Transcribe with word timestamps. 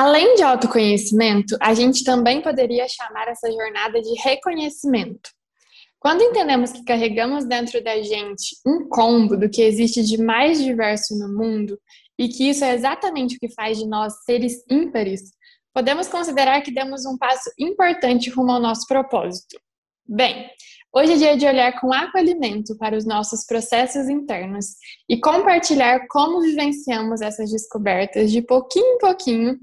Além 0.00 0.36
de 0.36 0.44
autoconhecimento, 0.44 1.56
a 1.60 1.74
gente 1.74 2.04
também 2.04 2.40
poderia 2.40 2.86
chamar 2.88 3.26
essa 3.26 3.50
jornada 3.50 4.00
de 4.00 4.14
reconhecimento. 4.22 5.28
Quando 5.98 6.22
entendemos 6.22 6.70
que 6.70 6.84
carregamos 6.84 7.44
dentro 7.44 7.82
da 7.82 8.00
gente 8.00 8.54
um 8.64 8.88
combo 8.88 9.36
do 9.36 9.50
que 9.50 9.60
existe 9.60 10.04
de 10.04 10.16
mais 10.22 10.62
diverso 10.62 11.18
no 11.18 11.36
mundo 11.36 11.76
e 12.16 12.28
que 12.28 12.48
isso 12.48 12.64
é 12.64 12.76
exatamente 12.76 13.34
o 13.34 13.38
que 13.40 13.52
faz 13.52 13.76
de 13.76 13.88
nós 13.88 14.22
seres 14.22 14.64
ímpares, 14.70 15.32
podemos 15.74 16.06
considerar 16.06 16.60
que 16.60 16.70
demos 16.70 17.04
um 17.04 17.18
passo 17.18 17.50
importante 17.58 18.30
rumo 18.30 18.52
ao 18.52 18.60
nosso 18.60 18.86
propósito. 18.86 19.60
Bem, 20.06 20.48
hoje 20.94 21.14
é 21.14 21.16
dia 21.16 21.36
de 21.36 21.44
olhar 21.44 21.80
com 21.80 21.92
acolhimento 21.92 22.78
para 22.78 22.96
os 22.96 23.04
nossos 23.04 23.44
processos 23.44 24.08
internos 24.08 24.76
e 25.08 25.18
compartilhar 25.18 26.06
como 26.06 26.40
vivenciamos 26.40 27.20
essas 27.20 27.50
descobertas 27.50 28.30
de 28.30 28.40
pouquinho 28.40 28.94
em 28.94 28.98
pouquinho, 28.98 29.58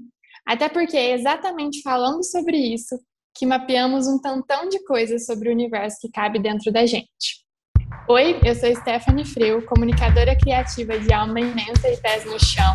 até 0.46 0.68
porque 0.68 0.96
é 0.96 1.12
exatamente 1.12 1.82
falando 1.82 2.22
sobre 2.24 2.56
isso 2.56 2.96
que 3.36 3.44
mapeamos 3.44 4.06
um 4.06 4.18
tantão 4.18 4.68
de 4.68 4.82
coisas 4.84 5.26
sobre 5.26 5.48
o 5.48 5.52
universo 5.52 5.98
que 6.00 6.10
cabe 6.10 6.38
dentro 6.38 6.72
da 6.72 6.86
gente. 6.86 7.44
Oi, 8.08 8.38
eu 8.44 8.54
sou 8.54 8.74
Stephanie 8.76 9.24
Frio, 9.24 9.60
comunicadora 9.66 10.36
criativa 10.38 10.98
de 10.98 11.12
alma 11.12 11.40
imensa 11.40 11.88
e 11.88 11.96
pés 11.98 12.24
no 12.24 12.38
chão. 12.38 12.72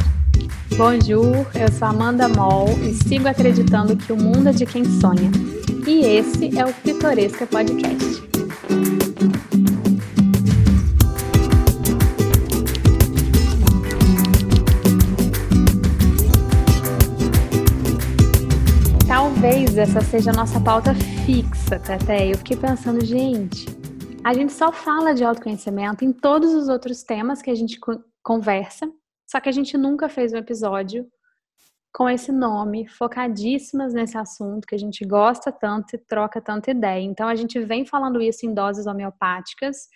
Bonjour, 0.78 1.48
eu 1.56 1.72
sou 1.72 1.88
Amanda 1.88 2.28
Moll 2.28 2.70
e 2.84 2.94
sigo 2.94 3.28
acreditando 3.28 3.96
que 3.96 4.12
o 4.12 4.18
mundo 4.18 4.50
é 4.50 4.52
de 4.52 4.66
quem 4.66 4.84
sonha. 4.84 5.32
E 5.88 6.02
esse 6.06 6.58
é 6.58 6.66
o 6.66 6.74
Pitoresca 6.74 7.48
Podcast. 7.48 8.22
Talvez 19.42 19.76
essa 19.76 20.02
seja 20.02 20.30
a 20.30 20.36
nossa 20.36 20.62
pauta 20.62 20.94
fixa, 21.26 21.80
Tete. 21.80 22.30
Eu 22.30 22.38
fiquei 22.38 22.56
pensando, 22.56 23.04
gente, 23.04 23.66
a 24.24 24.36
gente 24.36 24.54
só 24.54 24.72
fala 24.72 25.16
de 25.16 25.24
autoconhecimento 25.24 26.06
em 26.06 26.14
todos 26.14 26.54
os 26.54 26.70
outros 26.70 27.02
temas 27.02 27.42
que 27.42 27.50
a 27.50 27.56
gente 27.56 27.80
conversa, 28.22 28.88
só 29.26 29.40
que 29.40 29.50
a 29.50 29.52
gente 29.52 29.76
nunca 29.80 30.08
fez 30.08 30.32
um 30.32 30.38
episódio 30.38 31.08
com 31.92 32.08
esse 32.08 32.32
nome, 32.32 32.88
focadíssimas 32.88 33.96
nesse 33.96 34.16
assunto 34.16 34.68
que 34.68 34.76
a 34.76 34.78
gente 34.78 35.04
gosta 35.04 35.52
tanto 35.52 35.96
e 35.96 35.98
troca 35.98 36.40
tanta 36.40 36.70
ideia. 36.70 37.02
Então 37.02 37.28
a 37.28 37.34
gente 37.34 37.60
vem 37.62 37.84
falando 37.84 38.22
isso 38.22 38.46
em 38.46 38.54
doses 38.54 38.86
homeopáticas 38.86 39.88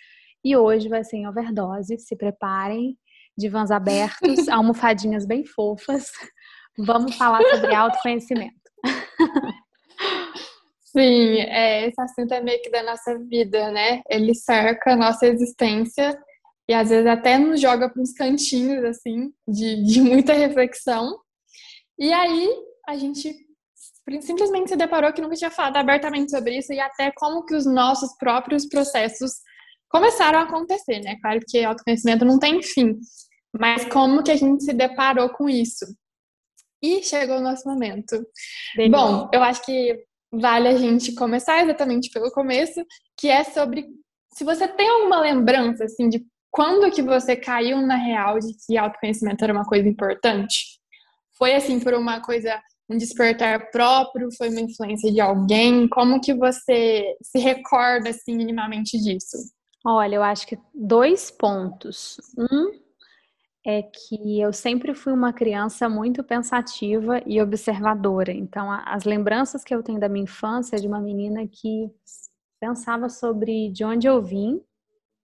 e 0.44 0.56
hoje 0.56 0.88
vai 0.88 1.04
ser 1.04 1.18
em 1.18 1.28
overdose. 1.28 1.96
Se 2.00 2.16
preparem, 2.16 2.98
divãs 3.38 3.70
abertos, 3.70 4.48
almofadinhas 4.50 5.24
bem 5.24 5.44
fofas. 5.44 6.10
Vamos 6.76 7.14
falar 7.14 7.42
sobre 7.42 7.72
autoconhecimento. 7.76 8.65
Sim, 10.96 11.40
é, 11.40 11.88
esse 11.88 12.00
assunto 12.00 12.32
é 12.32 12.40
meio 12.40 12.60
que 12.62 12.70
da 12.70 12.82
nossa 12.82 13.18
vida, 13.18 13.70
né? 13.70 14.02
Ele 14.08 14.34
cerca 14.34 14.92
a 14.92 14.96
nossa 14.96 15.26
existência 15.26 16.18
e 16.68 16.72
às 16.72 16.88
vezes 16.88 17.06
até 17.06 17.38
nos 17.38 17.60
joga 17.60 17.90
para 17.90 18.00
uns 18.00 18.12
cantinhos, 18.12 18.82
assim, 18.84 19.30
de, 19.46 19.84
de 19.84 20.00
muita 20.00 20.32
reflexão. 20.32 21.18
E 21.98 22.12
aí 22.12 22.48
a 22.88 22.96
gente 22.96 23.34
simplesmente 24.20 24.70
se 24.70 24.76
deparou 24.76 25.12
que 25.12 25.20
nunca 25.20 25.34
tinha 25.34 25.50
falado 25.50 25.76
abertamente 25.76 26.30
sobre 26.30 26.58
isso 26.58 26.72
e 26.72 26.80
até 26.80 27.12
como 27.16 27.44
que 27.44 27.54
os 27.54 27.66
nossos 27.66 28.16
próprios 28.16 28.66
processos 28.66 29.32
começaram 29.88 30.38
a 30.38 30.42
acontecer, 30.42 31.00
né? 31.00 31.16
Claro 31.20 31.40
que 31.46 31.64
autoconhecimento 31.64 32.24
não 32.24 32.38
tem 32.38 32.62
fim, 32.62 32.96
mas 33.58 33.84
como 33.86 34.22
que 34.22 34.30
a 34.30 34.36
gente 34.36 34.64
se 34.64 34.72
deparou 34.72 35.28
com 35.30 35.48
isso? 35.48 35.84
E 36.86 37.02
chegou 37.02 37.38
o 37.38 37.42
nosso 37.42 37.68
momento. 37.68 38.16
Bom, 38.90 39.28
eu 39.32 39.42
acho 39.42 39.64
que 39.64 40.04
vale 40.30 40.68
a 40.68 40.76
gente 40.76 41.14
começar 41.14 41.62
exatamente 41.62 42.10
pelo 42.10 42.30
começo, 42.30 42.84
que 43.16 43.28
é 43.28 43.42
sobre 43.42 43.86
se 44.32 44.44
você 44.44 44.68
tem 44.68 44.88
alguma 44.88 45.20
lembrança 45.20 45.84
assim 45.84 46.08
de 46.08 46.24
quando 46.50 46.90
que 46.92 47.02
você 47.02 47.34
caiu 47.34 47.80
na 47.82 47.96
real 47.96 48.38
de 48.38 48.54
que 48.66 48.76
autoconhecimento 48.76 49.42
era 49.42 49.52
uma 49.52 49.64
coisa 49.64 49.88
importante? 49.88 50.78
Foi 51.36 51.54
assim 51.54 51.80
por 51.80 51.92
uma 51.94 52.20
coisa 52.20 52.60
um 52.88 52.96
despertar 52.96 53.70
próprio, 53.72 54.28
foi 54.38 54.48
uma 54.48 54.60
influência 54.60 55.12
de 55.12 55.20
alguém? 55.20 55.88
Como 55.88 56.20
que 56.20 56.32
você 56.32 57.16
se 57.20 57.38
recorda 57.40 58.10
assim 58.10 58.36
minimamente 58.36 58.96
disso? 58.96 59.36
Olha, 59.84 60.16
eu 60.16 60.22
acho 60.22 60.46
que 60.46 60.56
dois 60.72 61.30
pontos. 61.30 62.16
Um 62.38 62.85
é 63.66 63.82
que 63.82 64.40
eu 64.40 64.52
sempre 64.52 64.94
fui 64.94 65.12
uma 65.12 65.32
criança 65.32 65.88
muito 65.88 66.22
pensativa 66.22 67.20
e 67.26 67.42
observadora. 67.42 68.30
Então, 68.30 68.70
as 68.70 69.02
lembranças 69.02 69.64
que 69.64 69.74
eu 69.74 69.82
tenho 69.82 69.98
da 69.98 70.08
minha 70.08 70.22
infância 70.22 70.76
é 70.76 70.78
de 70.78 70.86
uma 70.86 71.00
menina 71.00 71.44
que 71.48 71.90
pensava 72.60 73.08
sobre 73.08 73.68
de 73.72 73.84
onde 73.84 74.06
eu 74.06 74.22
vim, 74.22 74.62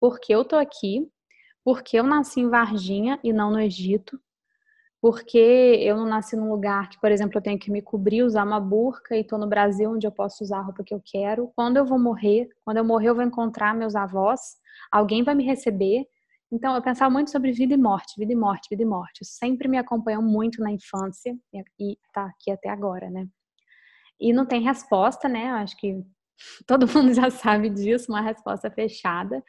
por 0.00 0.18
que 0.18 0.34
eu 0.34 0.44
tô 0.44 0.56
aqui, 0.56 1.08
por 1.64 1.84
que 1.84 1.96
eu 1.96 2.02
nasci 2.02 2.40
em 2.40 2.48
Varginha 2.48 3.16
e 3.22 3.32
não 3.32 3.52
no 3.52 3.60
Egito, 3.60 4.20
porque 5.00 5.38
eu 5.38 5.96
não 5.96 6.04
nasci 6.04 6.34
num 6.34 6.50
lugar 6.50 6.88
que, 6.88 7.00
por 7.00 7.12
exemplo, 7.12 7.38
eu 7.38 7.42
tenho 7.42 7.58
que 7.60 7.70
me 7.70 7.80
cobrir, 7.80 8.24
usar 8.24 8.44
uma 8.44 8.58
burca 8.58 9.16
e 9.16 9.22
tô 9.22 9.38
no 9.38 9.46
Brasil 9.46 9.88
onde 9.88 10.04
eu 10.04 10.12
posso 10.12 10.42
usar 10.42 10.58
a 10.58 10.62
roupa 10.62 10.82
que 10.82 10.92
eu 10.92 11.00
quero. 11.04 11.52
Quando 11.54 11.76
eu 11.76 11.84
vou 11.84 11.98
morrer, 11.98 12.48
quando 12.64 12.78
eu 12.78 12.84
morrer 12.84 13.10
eu 13.10 13.14
vou 13.14 13.24
encontrar 13.24 13.72
meus 13.72 13.94
avós, 13.94 14.56
alguém 14.90 15.22
vai 15.22 15.36
me 15.36 15.44
receber 15.44 16.08
então, 16.52 16.74
eu 16.76 16.82
pensava 16.82 17.10
muito 17.10 17.30
sobre 17.30 17.50
vida 17.50 17.72
e 17.72 17.78
morte, 17.78 18.12
vida 18.18 18.30
e 18.30 18.36
morte, 18.36 18.68
vida 18.68 18.82
e 18.82 18.86
morte. 18.86 19.22
Isso 19.22 19.32
sempre 19.32 19.66
me 19.68 19.78
acompanhou 19.78 20.22
muito 20.22 20.60
na 20.60 20.70
infância 20.70 21.34
e 21.80 21.96
tá 22.12 22.26
aqui 22.26 22.50
até 22.50 22.68
agora, 22.68 23.08
né? 23.08 23.26
E 24.20 24.34
não 24.34 24.44
tem 24.44 24.60
resposta, 24.60 25.30
né? 25.30 25.50
Eu 25.50 25.54
acho 25.54 25.74
que 25.78 26.04
todo 26.68 26.86
mundo 26.86 27.14
já 27.14 27.30
sabe 27.30 27.70
disso, 27.70 28.12
uma 28.12 28.20
resposta 28.20 28.70
fechada. 28.70 29.42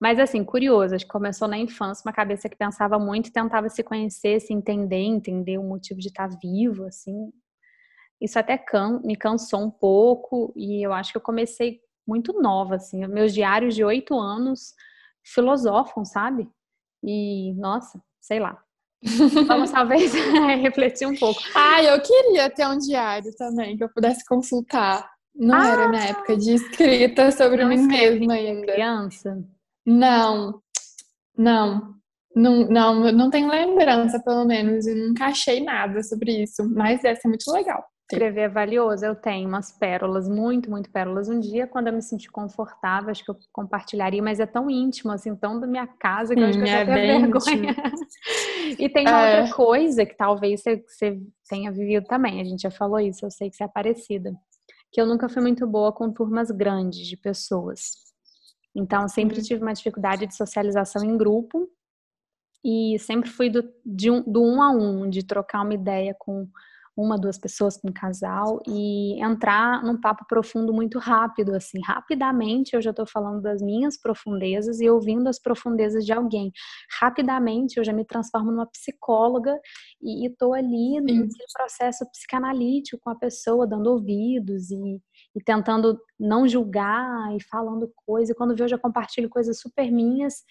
Mas, 0.00 0.20
assim, 0.20 0.44
curioso, 0.44 0.94
acho 0.94 1.04
que 1.04 1.10
começou 1.10 1.48
na 1.48 1.58
infância, 1.58 2.06
uma 2.06 2.12
cabeça 2.14 2.48
que 2.48 2.56
pensava 2.56 2.96
muito 2.96 3.32
tentava 3.32 3.68
se 3.68 3.82
conhecer, 3.82 4.38
se 4.40 4.52
entender, 4.52 5.02
entender 5.02 5.58
o 5.58 5.64
motivo 5.64 5.98
de 5.98 6.08
estar 6.08 6.28
vivo, 6.40 6.84
assim. 6.84 7.32
Isso 8.20 8.38
até 8.38 8.56
can 8.56 9.00
me 9.02 9.16
cansou 9.16 9.64
um 9.64 9.70
pouco 9.70 10.52
e 10.54 10.86
eu 10.86 10.92
acho 10.92 11.10
que 11.10 11.18
eu 11.18 11.22
comecei 11.22 11.80
muito 12.06 12.40
nova, 12.40 12.76
assim. 12.76 13.04
Meus 13.08 13.34
diários 13.34 13.74
de 13.74 13.82
oito 13.82 14.14
anos 14.16 14.74
filosofam, 15.26 16.04
sabe? 16.04 16.48
E, 17.04 17.52
nossa, 17.54 18.00
sei 18.20 18.40
lá. 18.40 18.58
Vamos 19.46 19.70
talvez 19.70 20.12
refletir 20.62 21.06
um 21.06 21.16
pouco. 21.16 21.40
Ah, 21.54 21.82
eu 21.82 22.00
queria 22.00 22.48
ter 22.50 22.66
um 22.66 22.78
diário 22.78 23.34
também, 23.36 23.76
que 23.76 23.84
eu 23.84 23.88
pudesse 23.88 24.24
consultar. 24.24 25.08
Não 25.34 25.60
ah, 25.60 25.68
era 25.68 25.88
na 25.88 26.04
época 26.06 26.36
de 26.36 26.54
escrita 26.54 27.30
sobre 27.30 27.64
mim 27.64 27.86
mesma 27.86 28.34
ainda. 28.34 28.72
Criança? 28.72 29.44
Não, 29.84 30.60
não. 31.36 31.94
Não, 32.34 32.68
não, 32.68 33.12
não 33.12 33.30
tenho 33.30 33.48
lembrança, 33.48 34.20
pelo 34.22 34.44
menos, 34.44 34.86
e 34.86 34.94
nunca 34.94 35.26
achei 35.26 35.62
nada 35.62 36.02
sobre 36.02 36.42
isso, 36.42 36.68
mas 36.68 37.00
deve 37.00 37.18
ser 37.18 37.28
muito 37.28 37.50
legal. 37.50 37.82
Escrever 38.08 38.42
é 38.42 38.48
valioso. 38.48 39.04
Eu 39.04 39.16
tenho 39.16 39.48
umas 39.48 39.72
pérolas, 39.72 40.28
muito, 40.28 40.70
muito 40.70 40.88
pérolas. 40.90 41.28
Um 41.28 41.40
dia, 41.40 41.66
quando 41.66 41.88
eu 41.88 41.92
me 41.92 42.00
sentir 42.00 42.30
confortável, 42.30 43.10
acho 43.10 43.24
que 43.24 43.30
eu 43.30 43.36
compartilharia, 43.52 44.22
mas 44.22 44.38
é 44.38 44.46
tão 44.46 44.70
íntimo, 44.70 45.10
assim, 45.10 45.34
tão 45.34 45.58
da 45.58 45.66
minha 45.66 45.88
casa, 45.88 46.32
que 46.32 46.40
eu 46.40 46.46
acho 46.46 46.58
que 46.58 46.64
eu 46.64 46.72
é 46.72 46.84
vergonha. 46.86 47.74
e 48.78 48.88
tem 48.88 49.08
uma 49.08 49.26
é. 49.26 49.40
outra 49.40 49.56
coisa 49.56 50.06
que 50.06 50.16
talvez 50.16 50.62
você, 50.62 50.84
você 50.86 51.20
tenha 51.48 51.72
vivido 51.72 52.06
também. 52.06 52.40
A 52.40 52.44
gente 52.44 52.62
já 52.62 52.70
falou 52.70 53.00
isso, 53.00 53.26
eu 53.26 53.30
sei 53.30 53.50
que 53.50 53.56
você 53.56 53.64
é 53.64 53.68
parecida. 53.68 54.32
Que 54.92 55.00
eu 55.00 55.06
nunca 55.06 55.28
fui 55.28 55.42
muito 55.42 55.66
boa 55.66 55.92
com 55.92 56.12
turmas 56.12 56.52
grandes 56.52 57.08
de 57.08 57.16
pessoas. 57.16 58.06
Então, 58.72 59.08
sempre 59.08 59.38
uhum. 59.38 59.42
tive 59.42 59.62
uma 59.62 59.72
dificuldade 59.72 60.28
de 60.28 60.36
socialização 60.36 61.02
em 61.02 61.16
grupo. 61.16 61.68
E 62.64 62.98
sempre 63.00 63.28
fui 63.30 63.50
do, 63.50 63.64
de 63.84 64.10
um, 64.12 64.22
do 64.22 64.44
um 64.44 64.62
a 64.62 64.70
um, 64.70 65.10
de 65.10 65.24
trocar 65.24 65.62
uma 65.62 65.74
ideia 65.74 66.14
com 66.16 66.48
uma, 66.96 67.18
duas 67.18 67.38
pessoas 67.38 67.76
com 67.76 67.88
um 67.88 67.92
casal 67.92 68.58
e 68.66 69.22
entrar 69.22 69.82
num 69.84 70.00
papo 70.00 70.24
profundo 70.26 70.72
muito 70.72 70.98
rápido, 70.98 71.54
assim, 71.54 71.78
rapidamente 71.84 72.74
eu 72.74 72.80
já 72.80 72.90
estou 72.90 73.06
falando 73.06 73.42
das 73.42 73.60
minhas 73.60 74.00
profundezas 74.00 74.80
e 74.80 74.88
ouvindo 74.88 75.28
as 75.28 75.38
profundezas 75.38 76.06
de 76.06 76.12
alguém. 76.12 76.50
Rapidamente 76.98 77.76
eu 77.76 77.84
já 77.84 77.92
me 77.92 78.04
transformo 78.04 78.50
numa 78.50 78.66
psicóloga 78.66 79.58
e 80.00 80.26
estou 80.26 80.54
ali 80.54 81.00
no 81.00 81.28
processo 81.54 82.08
psicanalítico 82.10 83.02
com 83.02 83.10
a 83.10 83.14
pessoa, 83.14 83.66
dando 83.66 83.90
ouvidos 83.90 84.70
e, 84.70 85.00
e 85.34 85.42
tentando 85.44 86.00
não 86.18 86.48
julgar 86.48 87.36
e 87.36 87.42
falando 87.42 87.92
coisas. 88.06 88.30
E 88.30 88.34
quando 88.34 88.52
vejo, 88.52 88.64
eu 88.64 88.68
já 88.68 88.78
compartilho 88.78 89.28
coisas 89.28 89.60
super 89.60 89.90
minhas 89.92 90.44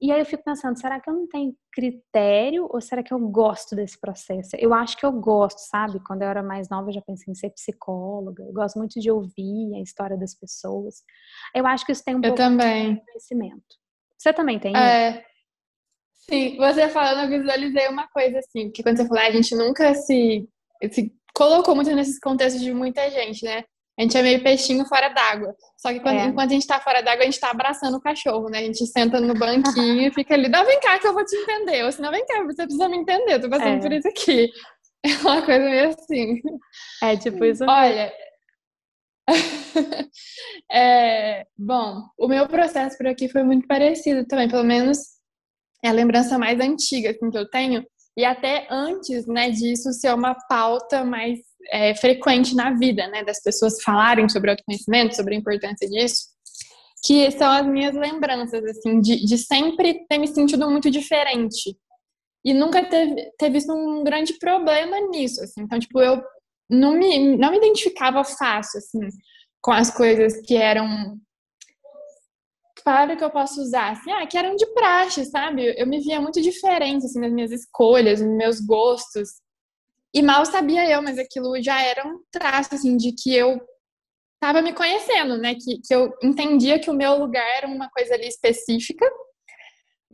e 0.00 0.12
aí 0.12 0.20
eu 0.20 0.26
fico 0.26 0.42
pensando, 0.44 0.78
será 0.78 1.00
que 1.00 1.08
eu 1.08 1.14
não 1.14 1.26
tenho 1.26 1.54
critério 1.72 2.68
ou 2.70 2.80
será 2.80 3.02
que 3.02 3.12
eu 3.12 3.18
gosto 3.18 3.74
desse 3.74 3.98
processo? 3.98 4.50
Eu 4.58 4.74
acho 4.74 4.96
que 4.96 5.06
eu 5.06 5.12
gosto, 5.12 5.58
sabe? 5.58 6.00
Quando 6.06 6.22
eu 6.22 6.28
era 6.28 6.42
mais 6.42 6.68
nova, 6.68 6.88
eu 6.88 6.94
já 6.94 7.00
pensei 7.00 7.32
em 7.32 7.34
ser 7.34 7.50
psicóloga. 7.50 8.42
Eu 8.42 8.52
gosto 8.52 8.76
muito 8.78 9.00
de 9.00 9.10
ouvir 9.10 9.74
a 9.76 9.80
história 9.80 10.16
das 10.16 10.34
pessoas. 10.34 11.02
Eu 11.54 11.66
acho 11.66 11.86
que 11.86 11.92
isso 11.92 12.04
tem 12.04 12.14
um 12.14 12.18
eu 12.18 12.22
pouco 12.22 12.36
também. 12.36 12.94
de 12.94 13.04
conhecimento. 13.04 13.64
Você 14.18 14.32
também 14.32 14.58
tem 14.58 14.76
é... 14.76 15.24
Sim, 16.28 16.56
você 16.56 16.88
falando, 16.88 17.30
eu 17.30 17.38
visualizei 17.40 17.88
uma 17.88 18.08
coisa 18.08 18.38
assim, 18.38 18.70
que 18.70 18.82
quando 18.82 18.96
você 18.96 19.06
falou, 19.06 19.22
ah, 19.22 19.26
a 19.26 19.32
gente 19.32 19.54
nunca 19.54 19.94
se 19.94 20.48
se 20.90 21.12
colocou 21.34 21.74
muito 21.74 21.90
nesses 21.94 22.18
contextos 22.18 22.62
de 22.62 22.72
muita 22.72 23.10
gente, 23.10 23.44
né? 23.44 23.64
A 23.98 24.02
gente 24.02 24.16
é 24.16 24.22
meio 24.22 24.42
peixinho 24.42 24.84
fora 24.86 25.08
d'água. 25.08 25.54
Só 25.76 25.92
que 25.92 26.00
quando, 26.00 26.18
é. 26.18 26.24
enquanto 26.24 26.50
a 26.50 26.54
gente 26.54 26.66
tá 26.66 26.80
fora 26.80 27.00
d'água, 27.00 27.22
a 27.22 27.24
gente 27.26 27.38
tá 27.38 27.50
abraçando 27.50 27.96
o 27.96 28.00
cachorro, 28.00 28.48
né? 28.50 28.58
A 28.58 28.62
gente 28.62 28.84
senta 28.86 29.20
no 29.20 29.34
banquinho 29.34 30.08
e 30.08 30.12
fica 30.12 30.34
ali, 30.34 30.48
dá 30.48 30.64
vem 30.64 30.80
cá 30.80 30.98
que 30.98 31.06
eu 31.06 31.14
vou 31.14 31.24
te 31.24 31.36
entender. 31.36 31.84
Ou 31.84 31.92
senão, 31.92 32.10
vem 32.10 32.26
cá, 32.26 32.42
você 32.42 32.64
precisa 32.64 32.88
me 32.88 32.96
entender, 32.96 33.34
eu 33.34 33.40
tô 33.40 33.48
passando 33.48 33.76
é. 33.76 33.80
por 33.80 33.92
isso 33.92 34.08
aqui. 34.08 34.50
É 35.06 35.20
uma 35.20 35.42
coisa 35.42 35.68
meio 35.68 35.88
assim. 35.90 36.40
É 37.02 37.14
tipo 37.14 37.44
isso. 37.44 37.62
Olha. 37.62 38.10
é, 40.72 41.46
bom, 41.58 42.02
o 42.18 42.26
meu 42.26 42.48
processo 42.48 42.96
por 42.96 43.06
aqui 43.06 43.28
foi 43.28 43.42
muito 43.42 43.68
parecido 43.68 44.26
também, 44.26 44.48
pelo 44.48 44.64
menos 44.64 44.98
é 45.84 45.88
a 45.88 45.92
lembrança 45.92 46.38
mais 46.38 46.58
antiga 46.58 47.10
assim, 47.10 47.30
que 47.30 47.36
eu 47.36 47.48
tenho. 47.50 47.84
E 48.16 48.24
até 48.24 48.66
antes 48.70 49.26
né, 49.26 49.50
disso 49.50 49.92
ser 49.92 50.14
uma 50.14 50.34
pauta 50.48 51.04
mais 51.04 51.38
é, 51.70 51.94
frequente 51.94 52.54
na 52.54 52.72
vida, 52.72 53.06
né, 53.08 53.24
das 53.24 53.42
pessoas 53.42 53.82
falarem 53.82 54.28
sobre 54.28 54.50
autoconhecimento, 54.50 55.16
sobre 55.16 55.34
a 55.34 55.38
importância 55.38 55.88
disso, 55.88 56.24
que 57.04 57.30
são 57.32 57.50
as 57.50 57.66
minhas 57.66 57.94
lembranças, 57.94 58.64
assim, 58.64 59.00
de, 59.00 59.24
de 59.24 59.38
sempre 59.38 60.06
ter 60.08 60.18
me 60.18 60.26
sentido 60.26 60.70
muito 60.70 60.90
diferente 60.90 61.76
e 62.44 62.52
nunca 62.52 62.84
ter, 62.84 63.32
ter 63.38 63.50
visto 63.50 63.72
um 63.72 64.04
grande 64.04 64.34
problema 64.38 65.00
nisso, 65.08 65.42
assim. 65.42 65.62
Então, 65.62 65.78
tipo, 65.78 66.00
eu 66.00 66.22
não 66.68 66.92
me, 66.92 67.36
não 67.36 67.50
me 67.50 67.58
identificava 67.58 68.22
fácil, 68.24 68.78
assim, 68.78 69.00
com 69.62 69.72
as 69.72 69.90
coisas 69.90 70.40
que 70.42 70.56
eram 70.56 71.18
para 72.84 73.16
que 73.16 73.24
eu 73.24 73.30
posso 73.30 73.62
usar, 73.62 73.92
assim, 73.92 74.12
ah, 74.12 74.26
que 74.26 74.36
eram 74.36 74.54
de 74.56 74.66
praxe, 74.74 75.24
sabe? 75.24 75.74
Eu 75.78 75.86
me 75.86 76.00
via 76.00 76.20
muito 76.20 76.42
diferente, 76.42 77.06
assim, 77.06 77.18
nas 77.18 77.32
minhas 77.32 77.50
escolhas, 77.50 78.20
nos 78.20 78.36
meus 78.36 78.60
gostos. 78.60 79.30
E 80.14 80.22
mal 80.22 80.46
sabia 80.46 80.88
eu, 80.88 81.02
mas 81.02 81.18
aquilo 81.18 81.60
já 81.60 81.82
era 81.82 82.06
um 82.06 82.20
traço, 82.30 82.74
assim, 82.74 82.96
de 82.96 83.12
que 83.12 83.34
eu 83.34 83.60
estava 84.34 84.62
me 84.62 84.72
conhecendo, 84.72 85.36
né? 85.36 85.54
Que, 85.54 85.80
que 85.82 85.94
eu 85.94 86.12
entendia 86.22 86.78
que 86.78 86.88
o 86.88 86.94
meu 86.94 87.18
lugar 87.18 87.44
era 87.56 87.66
uma 87.66 87.90
coisa 87.90 88.14
ali 88.14 88.28
específica. 88.28 89.04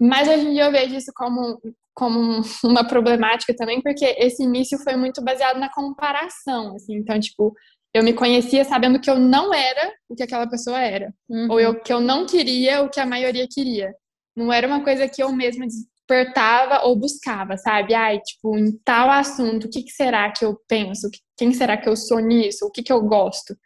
Mas 0.01 0.27
hoje 0.27 0.47
em 0.47 0.53
dia 0.55 0.65
eu 0.65 0.73
vejo 0.73 0.95
isso 0.95 1.13
como, 1.15 1.61
como 1.95 2.41
uma 2.65 2.87
problemática 2.87 3.55
também, 3.55 3.83
porque 3.83 4.07
esse 4.19 4.43
início 4.43 4.79
foi 4.79 4.97
muito 4.97 5.23
baseado 5.23 5.59
na 5.59 5.71
comparação, 5.71 6.75
assim. 6.77 6.95
Então, 6.95 7.21
tipo, 7.21 7.55
eu 7.93 8.03
me 8.03 8.15
conhecia 8.15 8.65
sabendo 8.65 9.01
que 9.01 9.11
eu 9.11 9.19
não 9.19 9.53
era 9.53 9.93
o 10.09 10.15
que 10.15 10.23
aquela 10.23 10.49
pessoa 10.49 10.81
era. 10.81 11.13
Uhum. 11.29 11.49
Ou 11.51 11.61
eu, 11.61 11.79
que 11.79 11.93
eu 11.93 12.01
não 12.01 12.25
queria 12.25 12.83
o 12.83 12.89
que 12.89 13.01
a 13.01 13.07
maioria 13.07 13.47
queria. 13.51 13.93
Não 14.35 14.51
era 14.51 14.67
uma 14.67 14.83
coisa 14.83 15.09
que 15.09 15.23
eu 15.23 15.31
mesma 15.33 15.67
despertava 16.11 16.85
ou 16.85 16.97
buscava, 16.97 17.57
sabe? 17.57 17.95
Ai, 17.95 18.19
tipo, 18.21 18.57
em 18.59 18.77
tal 18.85 19.11
assunto, 19.11 19.65
o 19.65 19.71
que, 19.71 19.83
que 19.83 19.93
será 19.93 20.31
que 20.33 20.45
eu 20.45 20.59
penso? 20.69 21.09
Quem 21.37 21.53
será 21.53 21.77
que 21.77 21.89
eu 21.89 21.97
sou 21.97 22.19
nisso? 22.19 22.67
O 22.67 22.71
que, 22.71 22.83
que 22.83 22.93
eu 22.93 23.01
gosto? 23.01 23.57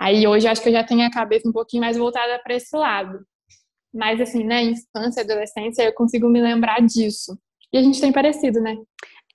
Aí 0.00 0.26
hoje 0.26 0.48
acho 0.48 0.62
que 0.62 0.70
eu 0.70 0.72
já 0.72 0.82
tenho 0.82 1.06
a 1.06 1.10
cabeça 1.10 1.48
um 1.48 1.52
pouquinho 1.52 1.82
mais 1.82 1.96
voltada 1.96 2.40
para 2.42 2.54
esse 2.54 2.74
lado. 2.74 3.20
Mas 3.92 4.20
assim, 4.20 4.44
né, 4.44 4.62
infância, 4.62 5.22
adolescência, 5.22 5.82
eu 5.82 5.92
consigo 5.92 6.28
me 6.28 6.40
lembrar 6.40 6.80
disso. 6.80 7.38
E 7.72 7.76
a 7.76 7.82
gente 7.82 8.00
tem 8.00 8.12
parecido, 8.12 8.60
né? 8.60 8.76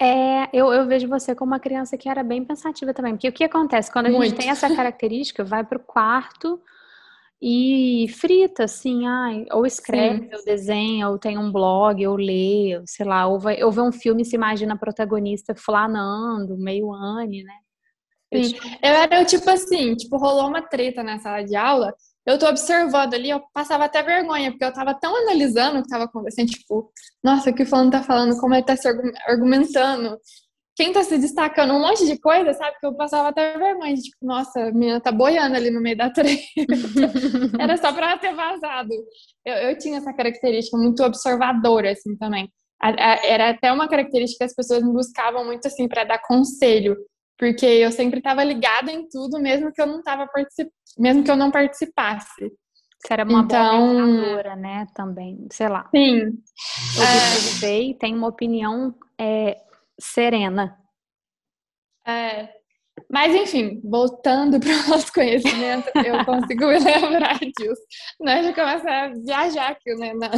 É, 0.01 0.49
eu, 0.51 0.73
eu 0.73 0.87
vejo 0.87 1.07
você 1.07 1.33
como 1.35 1.51
uma 1.51 1.59
criança 1.59 1.97
que 1.97 2.09
era 2.09 2.23
bem 2.23 2.43
pensativa 2.43 2.93
também. 2.93 3.13
Porque 3.13 3.29
o 3.29 3.33
que 3.33 3.43
acontece? 3.43 3.91
Quando 3.91 4.07
a 4.07 4.09
Muito. 4.09 4.25
gente 4.25 4.37
tem 4.37 4.49
essa 4.49 4.73
característica, 4.75 5.43
vai 5.43 5.63
para 5.63 5.77
o 5.77 5.83
quarto 5.83 6.59
e 7.47 8.07
frita, 8.07 8.63
assim, 8.63 9.05
ai, 9.05 9.45
ou 9.51 9.67
escreve, 9.67 10.27
Sim. 10.27 10.35
ou 10.35 10.43
desenha, 10.43 11.09
ou 11.09 11.19
tem 11.19 11.37
um 11.37 11.51
blog, 11.51 12.07
ou 12.07 12.15
lê, 12.15 12.75
ou, 12.75 12.83
sei 12.87 13.05
lá, 13.05 13.27
ou, 13.27 13.39
vai, 13.39 13.61
ou 13.63 13.71
vê 13.71 13.81
um 13.81 13.91
filme 13.91 14.23
e 14.23 14.25
se 14.25 14.35
imagina 14.35 14.73
a 14.73 14.77
protagonista 14.77 15.53
flanando, 15.53 16.57
meio 16.57 16.91
Anne, 16.91 17.43
né? 17.43 17.53
Sim. 18.33 18.55
Eu 18.81 18.89
era 18.89 19.23
tipo 19.23 19.47
assim, 19.47 19.93
tipo, 19.93 20.17
rolou 20.17 20.47
uma 20.47 20.63
treta 20.63 21.03
na 21.03 21.19
sala 21.19 21.43
de 21.43 21.55
aula, 21.55 21.93
eu 22.25 22.39
tô 22.39 22.47
observando 22.47 23.13
ali, 23.13 23.29
eu 23.29 23.39
passava 23.53 23.85
até 23.85 24.01
vergonha, 24.01 24.49
porque 24.49 24.65
eu 24.65 24.73
tava 24.73 24.95
tão 24.95 25.15
analisando 25.15 25.77
o 25.77 25.83
que 25.83 25.89
tava 25.89 26.05
acontecendo, 26.05 26.49
tipo, 26.49 26.91
nossa, 27.23 27.51
o 27.51 27.53
que 27.53 27.61
o 27.61 27.67
fulano 27.67 27.91
tá 27.91 28.01
falando, 28.01 28.39
como 28.39 28.55
ele 28.55 28.65
tá 28.65 28.75
se 28.75 28.87
argumentando, 29.27 30.17
quem 30.75 30.91
tá 30.91 31.03
se 31.03 31.17
destacando, 31.17 31.73
um 31.73 31.79
monte 31.79 32.05
de 32.05 32.19
coisa, 32.19 32.53
sabe? 32.53 32.77
Que 32.79 32.85
eu 32.85 32.93
passava 32.93 33.29
até 33.29 33.57
vergonha, 33.57 33.95
tipo, 33.95 34.17
nossa, 34.21 34.59
a 34.59 34.71
menina 34.71 34.99
tá 34.99 35.11
boiando 35.11 35.55
ali 35.55 35.71
no 35.71 35.81
meio 35.81 35.97
da 35.97 36.09
treta. 36.09 36.41
Era 37.59 37.77
só 37.77 37.93
pra 37.93 38.17
ter 38.17 38.33
vazado. 38.33 38.93
Eu, 39.45 39.53
eu 39.53 39.77
tinha 39.77 39.97
essa 39.97 40.13
característica 40.13 40.77
muito 40.77 41.03
observadora, 41.03 41.91
assim, 41.91 42.15
também. 42.17 42.49
Era 42.81 43.49
até 43.49 43.71
uma 43.71 43.87
característica 43.87 44.39
que 44.39 44.51
as 44.51 44.55
pessoas 44.55 44.83
me 44.83 44.91
buscavam 44.91 45.45
muito, 45.45 45.67
assim, 45.67 45.87
para 45.87 46.03
dar 46.03 46.21
conselho 46.21 46.95
porque 47.37 47.65
eu 47.65 47.91
sempre 47.91 48.19
estava 48.19 48.43
ligada 48.43 48.91
em 48.91 49.07
tudo, 49.07 49.39
mesmo 49.39 49.71
que 49.71 49.81
eu 49.81 49.87
não 49.87 50.01
tava 50.01 50.27
particip... 50.27 50.69
mesmo 50.97 51.23
que 51.23 51.31
eu 51.31 51.35
não 51.35 51.51
participasse. 51.51 52.51
Você 52.99 53.13
era 53.13 53.23
uma 53.23 53.41
então... 53.41 54.21
boa 54.21 54.55
né, 54.55 54.87
também, 54.95 55.45
sei 55.51 55.67
lá. 55.67 55.87
Sim. 55.93 56.21
Eu 56.97 57.67
é... 57.67 57.93
tem 57.99 58.15
uma 58.15 58.27
opinião 58.27 58.95
é, 59.19 59.57
serena. 59.99 60.77
É, 62.07 62.49
mas, 63.11 63.35
enfim, 63.35 63.81
voltando 63.83 64.59
para 64.59 64.69
o 64.69 64.89
nosso 64.89 65.11
conhecimento, 65.13 65.89
eu 65.95 66.25
consigo 66.25 66.67
me 66.67 66.79
lembrar 66.79 67.39
disso. 67.39 67.81
Né? 68.19 68.43
Já 68.43 68.53
começa 68.53 68.89
a 68.89 69.07
viajar 69.09 69.71
aqui, 69.71 69.95
né? 69.95 70.13
Na, 70.13 70.31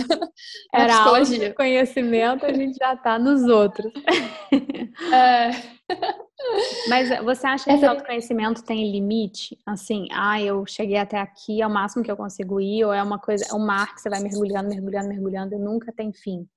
Era 0.74 0.94
psicologia. 0.94 1.54
conhecimento, 1.54 2.46
a 2.46 2.54
gente 2.54 2.78
já 2.78 2.94
está 2.94 3.18
nos 3.20 3.44
outros. 3.44 3.92
É. 5.14 5.52
Mas 6.90 7.10
você 7.24 7.46
acha 7.46 7.66
que 7.66 7.86
o 7.86 7.90
autoconhecimento 7.90 8.64
tem 8.64 8.92
limite? 8.92 9.60
Assim, 9.64 10.08
ah, 10.12 10.42
eu 10.42 10.66
cheguei 10.66 10.98
até 10.98 11.20
aqui, 11.20 11.62
é 11.62 11.68
o 11.68 11.70
máximo 11.70 12.04
que 12.04 12.10
eu 12.10 12.18
consigo 12.18 12.60
ir, 12.60 12.84
ou 12.84 12.92
é 12.92 13.02
uma 13.04 13.20
coisa, 13.20 13.46
é 13.48 13.54
um 13.54 13.64
mar 13.64 13.94
que 13.94 14.02
você 14.02 14.10
vai 14.10 14.20
mergulhando, 14.22 14.70
mergulhando, 14.70 15.08
mergulhando 15.08 15.54
e 15.54 15.60
nunca 15.60 15.94
tem 15.94 16.12
fim? 16.12 16.48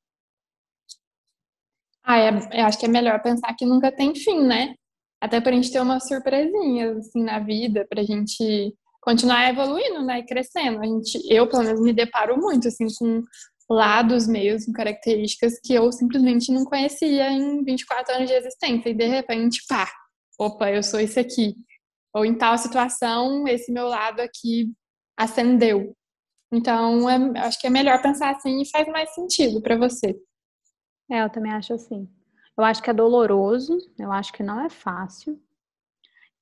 Ah, 2.04 2.18
é, 2.18 2.30
eu 2.60 2.64
acho 2.64 2.78
que 2.78 2.86
é 2.86 2.88
melhor 2.88 3.22
pensar 3.22 3.54
que 3.54 3.66
nunca 3.66 3.92
tem 3.92 4.14
fim, 4.14 4.42
né? 4.42 4.74
até 5.20 5.40
para 5.40 5.52
a 5.52 5.54
gente 5.54 5.70
ter 5.70 5.80
umas 5.80 6.08
surpresinhas 6.08 6.96
assim 6.96 7.22
na 7.22 7.38
vida, 7.38 7.86
para 7.88 8.00
a 8.00 8.04
gente 8.04 8.74
continuar 9.02 9.50
evoluindo, 9.50 10.02
né, 10.02 10.20
e 10.20 10.24
crescendo. 10.24 10.80
A 10.80 10.86
gente, 10.86 11.20
eu 11.28 11.46
pelo 11.46 11.62
menos 11.62 11.80
me 11.80 11.92
deparo 11.92 12.38
muito 12.40 12.68
assim 12.68 12.86
com 12.98 13.22
lados, 13.68 14.26
meios, 14.26 14.64
com 14.64 14.72
características 14.72 15.60
que 15.62 15.74
eu 15.74 15.92
simplesmente 15.92 16.50
não 16.50 16.64
conhecia 16.64 17.30
em 17.30 17.62
24 17.62 18.14
anos 18.14 18.28
de 18.28 18.34
existência 18.34 18.88
e 18.88 18.94
de 18.94 19.06
repente, 19.06 19.62
pá, 19.68 19.88
opa, 20.38 20.70
eu 20.70 20.82
sou 20.82 20.98
esse 20.98 21.20
aqui. 21.20 21.54
Ou 22.14 22.24
em 22.24 22.34
tal 22.36 22.58
situação, 22.58 23.46
esse 23.46 23.70
meu 23.70 23.86
lado 23.86 24.20
aqui 24.20 24.72
acendeu. 25.16 25.94
Então, 26.52 27.08
é, 27.08 27.38
acho 27.40 27.60
que 27.60 27.66
é 27.66 27.70
melhor 27.70 28.02
pensar 28.02 28.34
assim 28.34 28.62
e 28.62 28.68
faz 28.68 28.88
mais 28.88 29.14
sentido 29.14 29.62
para 29.62 29.76
você. 29.76 30.16
É, 31.10 31.22
eu 31.22 31.30
também 31.30 31.52
acho 31.52 31.74
assim. 31.74 32.08
Eu 32.56 32.64
acho 32.64 32.82
que 32.82 32.90
é 32.90 32.94
doloroso, 32.94 33.78
eu 33.98 34.12
acho 34.12 34.32
que 34.32 34.42
não 34.42 34.60
é 34.60 34.68
fácil. 34.68 35.40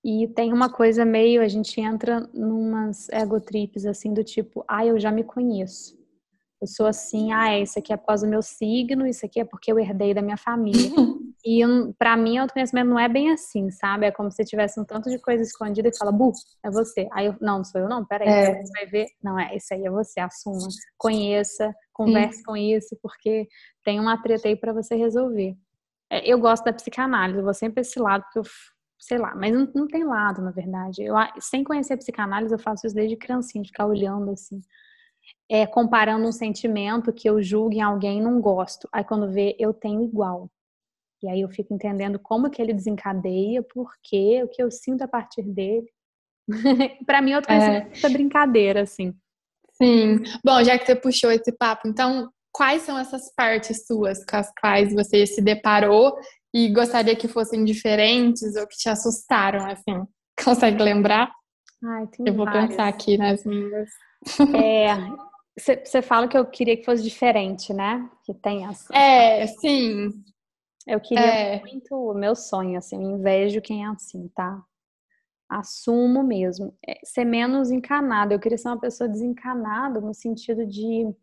E 0.05 0.29
tem 0.29 0.53
uma 0.53 0.71
coisa 0.71 1.05
meio, 1.05 1.43
a 1.43 1.49
gente 1.49 1.81
entra 1.81 2.21
numas 2.33 3.09
ego 3.09 3.41
trips 3.41 3.85
assim 3.85 4.13
do 4.13 4.23
tipo, 4.23 4.65
ah, 4.69 4.85
eu 4.85 4.99
já 4.99 5.11
me 5.11 5.25
conheço. 5.25 5.99
Eu 6.61 6.67
sou 6.67 6.87
assim, 6.87 7.33
ah, 7.33 7.59
isso 7.59 7.79
aqui 7.79 7.93
é 7.93 7.97
por 7.97 8.07
causa 8.07 8.27
do 8.27 8.31
meu 8.31 8.43
signo, 8.43 9.07
isso 9.07 9.25
aqui 9.25 9.41
é 9.41 9.45
porque 9.45 9.71
eu 9.71 9.79
herdei 9.79 10.13
da 10.13 10.23
minha 10.23 10.37
família. 10.37 10.91
e 11.45 11.61
para 11.99 12.17
mim, 12.17 12.39
o 12.39 12.43
autoconhecimento 12.43 12.91
não 12.91 12.99
é 12.99 13.09
bem 13.09 13.31
assim, 13.31 13.71
sabe? 13.71 14.07
É 14.07 14.11
como 14.11 14.31
se 14.31 14.45
tivesse 14.45 14.81
um 14.81 14.85
tanto 14.85 15.09
de 15.09 15.19
coisa 15.19 15.43
escondida 15.43 15.89
e 15.89 15.97
fala, 15.97 16.11
Bu, 16.11 16.33
é 16.65 16.71
você. 16.71 17.09
Aí 17.13 17.27
eu, 17.27 17.37
não, 17.41 17.59
não 17.59 17.65
sou 17.65 17.81
eu 17.81 17.89
não, 17.89 18.05
peraí, 18.05 18.29
é. 18.29 18.63
você 18.63 18.73
vai 18.73 18.87
ver. 18.87 19.07
Não, 19.23 19.39
é, 19.39 19.57
isso 19.57 19.73
aí 19.73 19.85
é 19.85 19.91
você, 19.91 20.21
assuma. 20.21 20.69
Conheça, 20.97 21.73
converse 21.93 22.39
Sim. 22.39 22.45
com 22.45 22.57
isso, 22.57 22.99
porque 23.03 23.49
tem 23.85 24.01
uma 24.01 24.21
treta 24.21 24.49
aí 24.49 24.57
para 24.57 24.73
você 24.73 24.97
resolver. 24.97 25.57
É, 26.11 26.27
eu 26.27 26.39
gosto 26.39 26.65
da 26.65 26.73
psicanálise, 26.73 27.39
eu 27.39 27.45
vou 27.45 27.55
sempre 27.55 27.83
esse 27.83 28.01
lado, 28.01 28.23
porque 28.25 28.41
eu, 28.41 28.45
sei 28.99 29.19
lá, 29.19 29.35
mas 29.37 29.53
não, 29.53 29.71
não 29.75 29.87
tem 29.87 30.05
lado, 30.05 30.43
na 30.43 30.51
verdade. 30.51 31.03
Eu, 31.03 31.15
sem 31.41 31.63
conhecer 31.63 31.95
a 31.95 31.99
psicanálise, 31.99 32.53
eu 32.53 32.59
faço 32.59 32.87
isso 32.87 32.97
desde 32.97 33.17
criancinha, 33.17 33.63
de 33.63 33.69
ficar 33.69 33.87
olhando 33.87 34.31
assim, 34.33 34.61
é, 35.49 35.67
comparando 35.67 36.27
um 36.27 36.33
sentimento 36.33 37.13
que 37.13 37.29
eu 37.29 37.41
julgo 37.43 37.75
em 37.75 37.81
alguém 37.81 38.19
e 38.19 38.23
não 38.23 38.41
gosto. 38.41 38.89
Aí 38.93 39.05
quando 39.05 39.31
vê, 39.31 39.55
eu 39.59 39.73
tenho 39.73 40.03
igual. 40.03 40.51
E 41.23 41.29
aí 41.29 41.41
eu 41.41 41.49
fico 41.49 41.75
entendendo 41.75 42.19
como 42.19 42.51
que 42.51 42.63
ele 42.63 42.73
desencadeia, 42.73 43.63
por 43.63 43.93
quê, 44.03 44.43
o 44.45 44.49
que 44.49 44.63
eu 44.63 44.71
sinto 44.71 45.03
a 45.03 45.09
partir 45.09 45.43
dele. 45.43 45.89
para 47.07 47.21
mim, 47.21 47.33
eu 47.33 47.43
tô 47.43 47.53
é. 47.53 47.89
essa 47.93 48.09
brincadeira, 48.09 48.83
assim. 48.83 49.15
Sim. 49.73 50.23
Bom, 50.45 50.63
já 50.65 50.79
que 50.79 50.87
você 50.87 50.97
puxou 50.97 51.31
esse 51.31 51.53
papo, 51.53 51.87
então 51.87 52.31
quais 52.53 52.83
são 52.83 52.99
essas 52.99 53.33
partes 53.35 53.87
suas 53.87 54.25
com 54.25 54.37
as 54.37 54.51
quais 54.61 54.93
você 54.93 55.25
se 55.27 55.41
deparou 55.41 56.17
e 56.53 56.69
gostaria 56.73 57.15
que 57.15 57.29
fossem 57.29 57.65
diferentes 57.65 58.57
ou 58.57 58.67
que 58.67 58.77
te 58.77 58.89
assustaram, 58.89 59.65
assim? 59.67 60.03
Consegue 60.45 60.83
lembrar? 60.83 61.31
Ai, 61.85 62.09
eu 62.27 62.35
vou 62.35 62.45
várias. 62.45 62.71
pensar 62.71 62.89
aqui 62.89 63.17
nas 63.17 63.45
minhas. 63.45 63.89
É, 64.53 64.97
você 65.57 66.03
fala 66.03 66.27
que 66.27 66.37
eu 66.37 66.45
queria 66.45 66.77
que 66.77 66.85
fosse 66.85 67.03
diferente, 67.03 67.73
né? 67.73 68.09
Que 68.25 68.35
tem 68.35 68.67
essa. 68.67 68.93
É, 68.97 69.47
sim. 69.47 70.11
Eu 70.89 70.99
queria 70.99 71.23
é. 71.23 71.61
muito, 71.61 71.95
o 71.95 72.15
meu 72.15 72.35
sonho, 72.35 72.79
assim, 72.79 72.97
eu 72.97 73.11
invejo 73.11 73.61
quem 73.61 73.85
é 73.85 73.89
assim, 73.89 74.27
tá? 74.29 74.65
Assumo 75.47 76.23
mesmo. 76.23 76.75
É, 76.87 76.99
ser 77.05 77.27
menos 77.27 77.71
encanada. 77.71 78.33
Eu 78.33 78.41
queria 78.41 78.57
ser 78.57 78.69
uma 78.69 78.81
pessoa 78.81 79.07
desencanada 79.07 80.01
no 80.01 80.15
sentido 80.15 80.65
de 80.67 81.15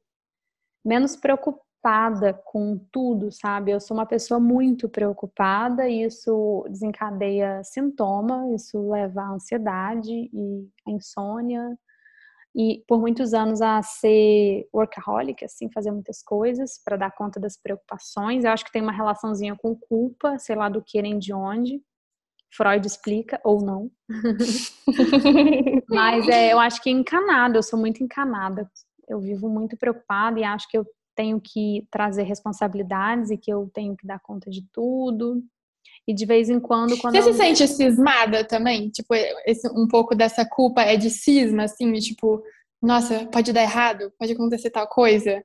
menos 0.86 1.16
preocupada 1.16 2.32
com 2.46 2.78
tudo, 2.92 3.32
sabe? 3.32 3.72
Eu 3.72 3.80
sou 3.80 3.98
uma 3.98 4.06
pessoa 4.06 4.40
muito 4.40 4.88
preocupada 4.88 5.90
e 5.90 6.04
isso 6.04 6.64
desencadeia 6.70 7.64
sintoma, 7.64 8.54
isso 8.54 8.92
leva 8.92 9.24
à 9.24 9.32
ansiedade 9.32 10.30
e 10.32 10.70
à 10.88 10.92
insônia 10.92 11.76
e 12.56 12.82
por 12.88 13.02
muitos 13.02 13.34
anos 13.34 13.62
a 13.62 13.82
ser 13.82 14.66
workaholic, 14.74 15.44
assim, 15.44 15.70
fazer 15.70 15.92
muitas 15.92 16.24
coisas 16.24 16.80
para 16.84 16.96
dar 16.96 17.12
conta 17.12 17.38
das 17.38 17.58
preocupações. 17.58 18.46
Eu 18.46 18.52
acho 18.52 18.64
que 18.64 18.72
tem 18.72 18.82
uma 18.82 18.94
relaçãozinha 18.94 19.58
com 19.58 19.76
culpa, 19.76 20.40
sei 20.40 20.56
lá 20.56 20.70
do 20.70 20.82
que 20.82 21.02
nem 21.02 21.20
de 21.20 21.34
onde. 21.34 21.82
Freud 22.56 22.88
explica 22.88 23.42
ou 23.44 23.62
não. 23.62 23.92
Mas 25.90 26.30
é, 26.30 26.54
eu 26.54 26.60
acho 26.60 26.82
que 26.82 26.90
encanada, 26.90 27.58
eu 27.58 27.64
sou 27.64 27.78
muito 27.78 28.02
encanada. 28.02 28.72
Eu 29.06 29.20
vivo 29.20 29.50
muito 29.50 29.76
preocupada 29.76 30.40
e 30.40 30.44
acho 30.46 30.70
que 30.70 30.78
eu 30.78 30.86
tenho 31.14 31.42
que 31.42 31.86
trazer 31.92 32.24
responsabilidades 32.24 33.32
e 33.32 33.38
que 33.38 33.52
eu 33.52 33.70
tenho 33.74 33.98
que 33.98 34.08
dar 34.08 34.20
conta 34.20 34.50
de 34.50 34.66
tudo. 34.72 35.44
E 36.08 36.14
de 36.14 36.26
vez 36.26 36.50
em 36.50 36.60
quando, 36.60 36.98
quando 36.98 37.16
Você 37.16 37.30
eu... 37.30 37.34
se 37.34 37.40
sente 37.40 37.68
cismada 37.68 38.44
também? 38.44 38.90
Tipo, 38.90 39.16
esse, 39.46 39.68
um 39.70 39.88
pouco 39.88 40.14
dessa 40.16 40.46
culpa 40.48 40.82
é 40.82 40.96
de 40.96 41.10
cisma, 41.10 41.64
assim, 41.64 41.92
tipo, 41.94 42.44
nossa, 42.82 43.26
pode 43.26 43.52
dar 43.52 43.64
errado, 43.64 44.12
pode 44.20 44.34
acontecer 44.34 44.70
tal 44.70 44.88
coisa. 44.88 45.44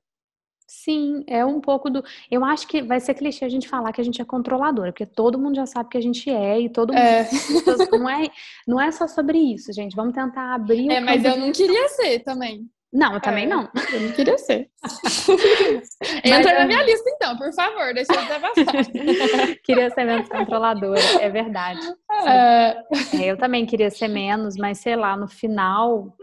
Sim, 0.73 1.25
é 1.27 1.43
um 1.45 1.59
pouco 1.59 1.89
do. 1.89 2.01
Eu 2.29 2.45
acho 2.45 2.65
que 2.65 2.81
vai 2.81 2.97
ser 3.01 3.13
clichê 3.13 3.43
a 3.43 3.49
gente 3.49 3.67
falar 3.67 3.91
que 3.91 3.99
a 3.99 4.03
gente 4.03 4.21
é 4.21 4.25
controladora, 4.25 4.93
porque 4.93 5.05
todo 5.05 5.37
mundo 5.37 5.55
já 5.55 5.65
sabe 5.65 5.89
que 5.89 5.97
a 5.97 6.01
gente 6.01 6.29
é 6.29 6.61
e 6.61 6.69
todo 6.69 6.93
mundo. 6.93 7.01
É. 7.01 7.27
Não, 7.91 8.09
é, 8.09 8.29
não 8.65 8.81
é 8.81 8.91
só 8.91 9.05
sobre 9.05 9.37
isso, 9.37 9.73
gente. 9.73 9.95
Vamos 9.95 10.13
tentar 10.13 10.55
abrir. 10.55 10.89
É, 10.89 11.01
mas 11.01 11.23
eu 11.25 11.37
não 11.37 11.51
queria 11.51 11.89
ser 11.89 12.19
também. 12.19 12.69
Não, 12.93 13.13
eu 13.13 13.21
também 13.21 13.45
é, 13.45 13.47
não. 13.47 13.69
Eu 13.93 14.01
não 14.01 14.11
queria 14.11 14.37
ser. 14.37 14.69
Entra 16.25 16.59
na 16.59 16.65
minha 16.65 16.83
lista, 16.83 17.09
então, 17.09 17.37
por 17.37 17.53
favor, 17.53 17.93
deixa 17.93 18.11
eu 18.11 18.41
passar. 18.41 19.55
queria 19.63 19.89
ser 19.91 20.03
menos 20.03 20.27
controladora, 20.27 20.99
é 21.21 21.29
verdade. 21.29 21.79
É... 22.25 22.69
É, 23.17 23.31
eu 23.31 23.37
também 23.37 23.65
queria 23.65 23.89
ser 23.89 24.09
menos, 24.09 24.57
mas 24.57 24.79
sei 24.79 24.97
lá, 24.97 25.15
no 25.15 25.27
final 25.27 26.13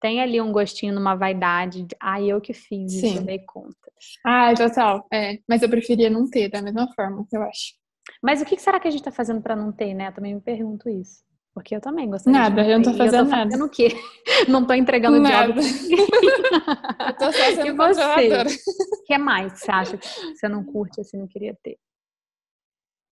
tem 0.00 0.20
ali 0.20 0.40
um 0.40 0.52
gostinho 0.52 0.94
numa 0.94 1.14
vaidade. 1.14 1.86
Ah, 2.00 2.20
eu 2.20 2.40
que 2.40 2.52
fiz 2.52 2.92
Sim. 2.92 3.14
isso, 3.14 3.24
dei 3.24 3.38
conta. 3.38 3.76
Ah, 4.24 4.52
total. 4.54 5.06
É, 5.12 5.38
mas 5.48 5.62
eu 5.62 5.68
preferia 5.68 6.10
não 6.10 6.28
ter 6.28 6.48
da 6.48 6.60
mesma 6.60 6.90
forma, 6.94 7.26
eu 7.32 7.42
acho. 7.42 7.74
Mas 8.22 8.42
o 8.42 8.44
que 8.44 8.58
será 8.58 8.80
que 8.80 8.88
a 8.88 8.90
gente 8.90 9.02
tá 9.02 9.10
fazendo 9.10 9.40
para 9.40 9.56
não 9.56 9.72
ter, 9.72 9.94
né? 9.94 10.08
Eu 10.08 10.12
também 10.12 10.34
me 10.34 10.40
pergunto 10.40 10.88
isso. 10.88 11.22
Porque 11.54 11.74
eu 11.74 11.80
também 11.80 12.08
gostaria 12.08 12.38
Nada, 12.38 12.62
de 12.62 12.70
eu 12.70 12.78
não 12.78 12.84
tô 12.84 12.94
fazendo 12.96 13.28
nada. 13.28 13.50
Fazendo 13.50 13.64
o 13.64 13.68
quê? 13.68 13.88
Não 14.48 14.66
tô 14.66 14.72
entregando 14.72 15.20
nada. 15.20 15.52
job. 15.52 15.60
eu 17.06 17.16
tô 17.18 17.32
só 17.32 17.50
sendo 17.50 17.66
e 17.66 17.72
você? 17.72 18.42
O 18.42 19.04
que 19.04 19.18
mais 19.18 19.58
você 19.58 19.70
acha 19.70 19.98
que 19.98 20.08
você 20.08 20.48
não 20.48 20.64
curte 20.64 21.00
assim, 21.00 21.18
não 21.18 21.26
queria 21.26 21.56
ter? 21.62 21.76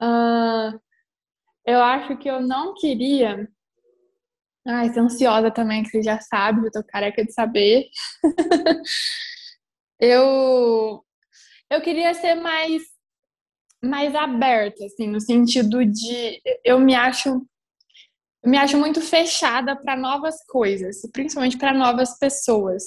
Uh, 0.00 0.78
eu 1.66 1.82
acho 1.82 2.16
que 2.16 2.30
eu 2.30 2.40
não 2.40 2.74
queria. 2.74 3.48
Ai, 4.66 4.92
ser 4.92 5.00
ansiosa 5.00 5.50
também, 5.50 5.82
que 5.82 5.90
você 5.90 6.02
já 6.02 6.20
sabe, 6.20 6.66
eu 6.66 6.70
tô 6.70 6.82
careca 6.84 7.24
de 7.24 7.32
saber. 7.32 7.88
eu 10.00 11.04
eu 11.70 11.80
queria 11.82 12.14
ser 12.14 12.34
mais 12.36 12.82
mais 13.82 14.14
aberta, 14.14 14.84
assim, 14.84 15.06
no 15.06 15.20
sentido 15.20 15.84
de 15.84 16.40
eu 16.64 16.80
me 16.80 16.94
acho 16.94 17.46
eu 18.42 18.50
me 18.50 18.56
acho 18.56 18.76
muito 18.76 19.00
fechada 19.00 19.76
para 19.76 19.96
novas 19.96 20.36
coisas, 20.46 21.00
principalmente 21.12 21.58
para 21.58 21.74
novas 21.74 22.18
pessoas. 22.18 22.84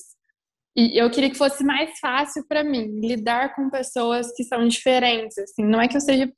E 0.75 0.98
eu 0.98 1.10
queria 1.12 1.29
que 1.29 1.38
fosse 1.38 1.63
mais 1.63 2.00
fácil 2.00 2.46
para 2.48 2.63
mim 2.63 3.00
lidar 3.01 3.53
com 3.55 3.70
pessoas 3.70 4.31
que 4.34 4.43
são 4.46 4.65
diferentes, 4.67 5.38
assim. 5.38 5.65
Não 5.65 5.81
é 5.81 5.88
que 5.88 5.98
eu 5.98 6.01
seja 6.01 6.31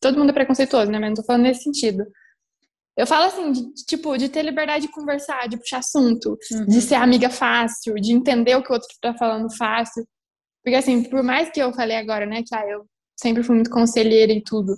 todo 0.00 0.18
mundo 0.18 0.30
é 0.30 0.32
preconceituoso, 0.32 0.90
né? 0.90 0.98
Mas 0.98 1.10
não 1.10 1.14
tô 1.14 1.22
falando 1.22 1.42
nesse 1.42 1.62
sentido. 1.62 2.04
Eu 2.96 3.06
falo 3.06 3.26
assim, 3.26 3.52
de, 3.52 3.74
tipo, 3.84 4.16
de 4.16 4.28
ter 4.28 4.42
liberdade 4.42 4.86
de 4.86 4.92
conversar, 4.92 5.48
de 5.48 5.58
puxar 5.58 5.78
assunto, 5.78 6.36
uhum. 6.50 6.66
de 6.66 6.80
ser 6.80 6.94
amiga 6.94 7.28
fácil, 7.30 7.94
de 7.94 8.12
entender 8.12 8.56
o 8.56 8.62
que 8.62 8.70
o 8.70 8.72
outro 8.72 8.88
tá 9.00 9.14
falando 9.14 9.54
fácil. 9.54 10.04
Porque 10.64 10.76
assim, 10.76 11.04
por 11.04 11.22
mais 11.22 11.50
que 11.50 11.60
eu 11.60 11.72
falei 11.72 11.96
agora, 11.96 12.26
né, 12.26 12.42
que 12.42 12.54
ah, 12.54 12.66
eu 12.66 12.86
sempre 13.16 13.42
fui 13.42 13.54
muito 13.54 13.70
conselheira 13.70 14.32
e 14.32 14.42
tudo, 14.42 14.74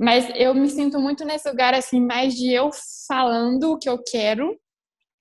mas 0.00 0.32
eu 0.34 0.54
me 0.54 0.66
sinto 0.70 0.98
muito 0.98 1.26
nesse 1.26 1.46
lugar 1.46 1.74
assim, 1.74 2.00
mais 2.00 2.32
de 2.34 2.50
eu 2.50 2.70
falando 3.06 3.72
o 3.72 3.78
que 3.78 3.86
eu 3.86 4.02
quero 4.02 4.58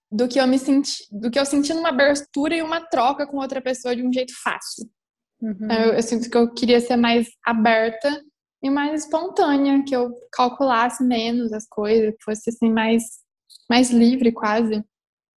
do 0.09 0.25
que 0.25 0.39
eu 0.39 0.47
me 0.47 0.57
senti, 0.57 1.03
do 1.11 1.29
que 1.29 1.37
eu 1.37 1.45
sentindo 1.45 1.81
uma 1.81 1.89
abertura 1.89 2.55
e 2.55 2.61
uma 2.61 2.79
troca 2.79 3.27
com 3.27 3.37
outra 3.37 3.61
pessoa 3.61 3.93
de 3.93 4.01
um 4.01 4.11
jeito 4.11 4.33
fácil. 4.41 4.89
Uhum. 5.41 5.51
Então, 5.51 5.77
eu, 5.81 5.93
eu, 5.95 6.01
sinto 6.01 6.29
que 6.29 6.37
eu 6.37 6.53
queria 6.53 6.79
ser 6.79 6.95
mais 6.95 7.27
aberta 7.45 8.23
e 8.63 8.69
mais 8.69 9.03
espontânea, 9.03 9.83
que 9.85 9.93
eu 9.93 10.13
calculasse 10.31 11.03
menos 11.03 11.51
as 11.51 11.67
coisas, 11.67 12.11
que 12.11 12.23
fosse 12.23 12.49
assim 12.49 12.71
mais 12.71 13.03
mais 13.69 13.91
livre 13.91 14.31
quase. 14.31 14.81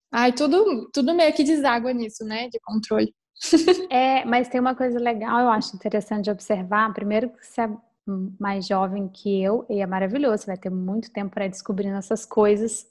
Ai, 0.09 0.31
tudo 0.31 0.89
tudo 0.93 1.13
meio 1.13 1.33
que 1.33 1.43
deságua 1.43 1.91
nisso, 1.91 2.23
né, 2.23 2.47
de 2.47 2.59
controle. 2.61 3.13
É, 3.91 4.23
mas 4.23 4.47
tem 4.47 4.61
uma 4.61 4.73
coisa 4.75 4.97
legal, 4.99 5.41
eu 5.41 5.49
acho 5.49 5.75
interessante 5.75 6.25
de 6.25 6.31
observar. 6.31 6.93
Primeiro 6.93 7.29
que 7.29 7.45
você 7.45 7.61
mais 8.05 8.67
jovem 8.67 9.07
que 9.07 9.41
eu, 9.41 9.65
e 9.69 9.81
é 9.81 9.87
maravilhoso, 9.87 10.43
você 10.43 10.47
vai 10.47 10.57
ter 10.57 10.69
muito 10.69 11.11
tempo 11.11 11.33
para 11.33 11.47
descobrir 11.47 11.87
essas 11.87 12.25
coisas, 12.25 12.85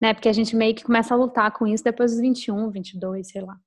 né? 0.00 0.12
Porque 0.12 0.28
a 0.28 0.32
gente 0.32 0.54
meio 0.54 0.74
que 0.74 0.84
começa 0.84 1.14
a 1.14 1.16
lutar 1.16 1.50
com 1.52 1.66
isso 1.66 1.82
depois 1.82 2.12
dos 2.12 2.20
21, 2.20 2.70
22, 2.70 3.28
sei 3.28 3.40
lá. 3.40 3.58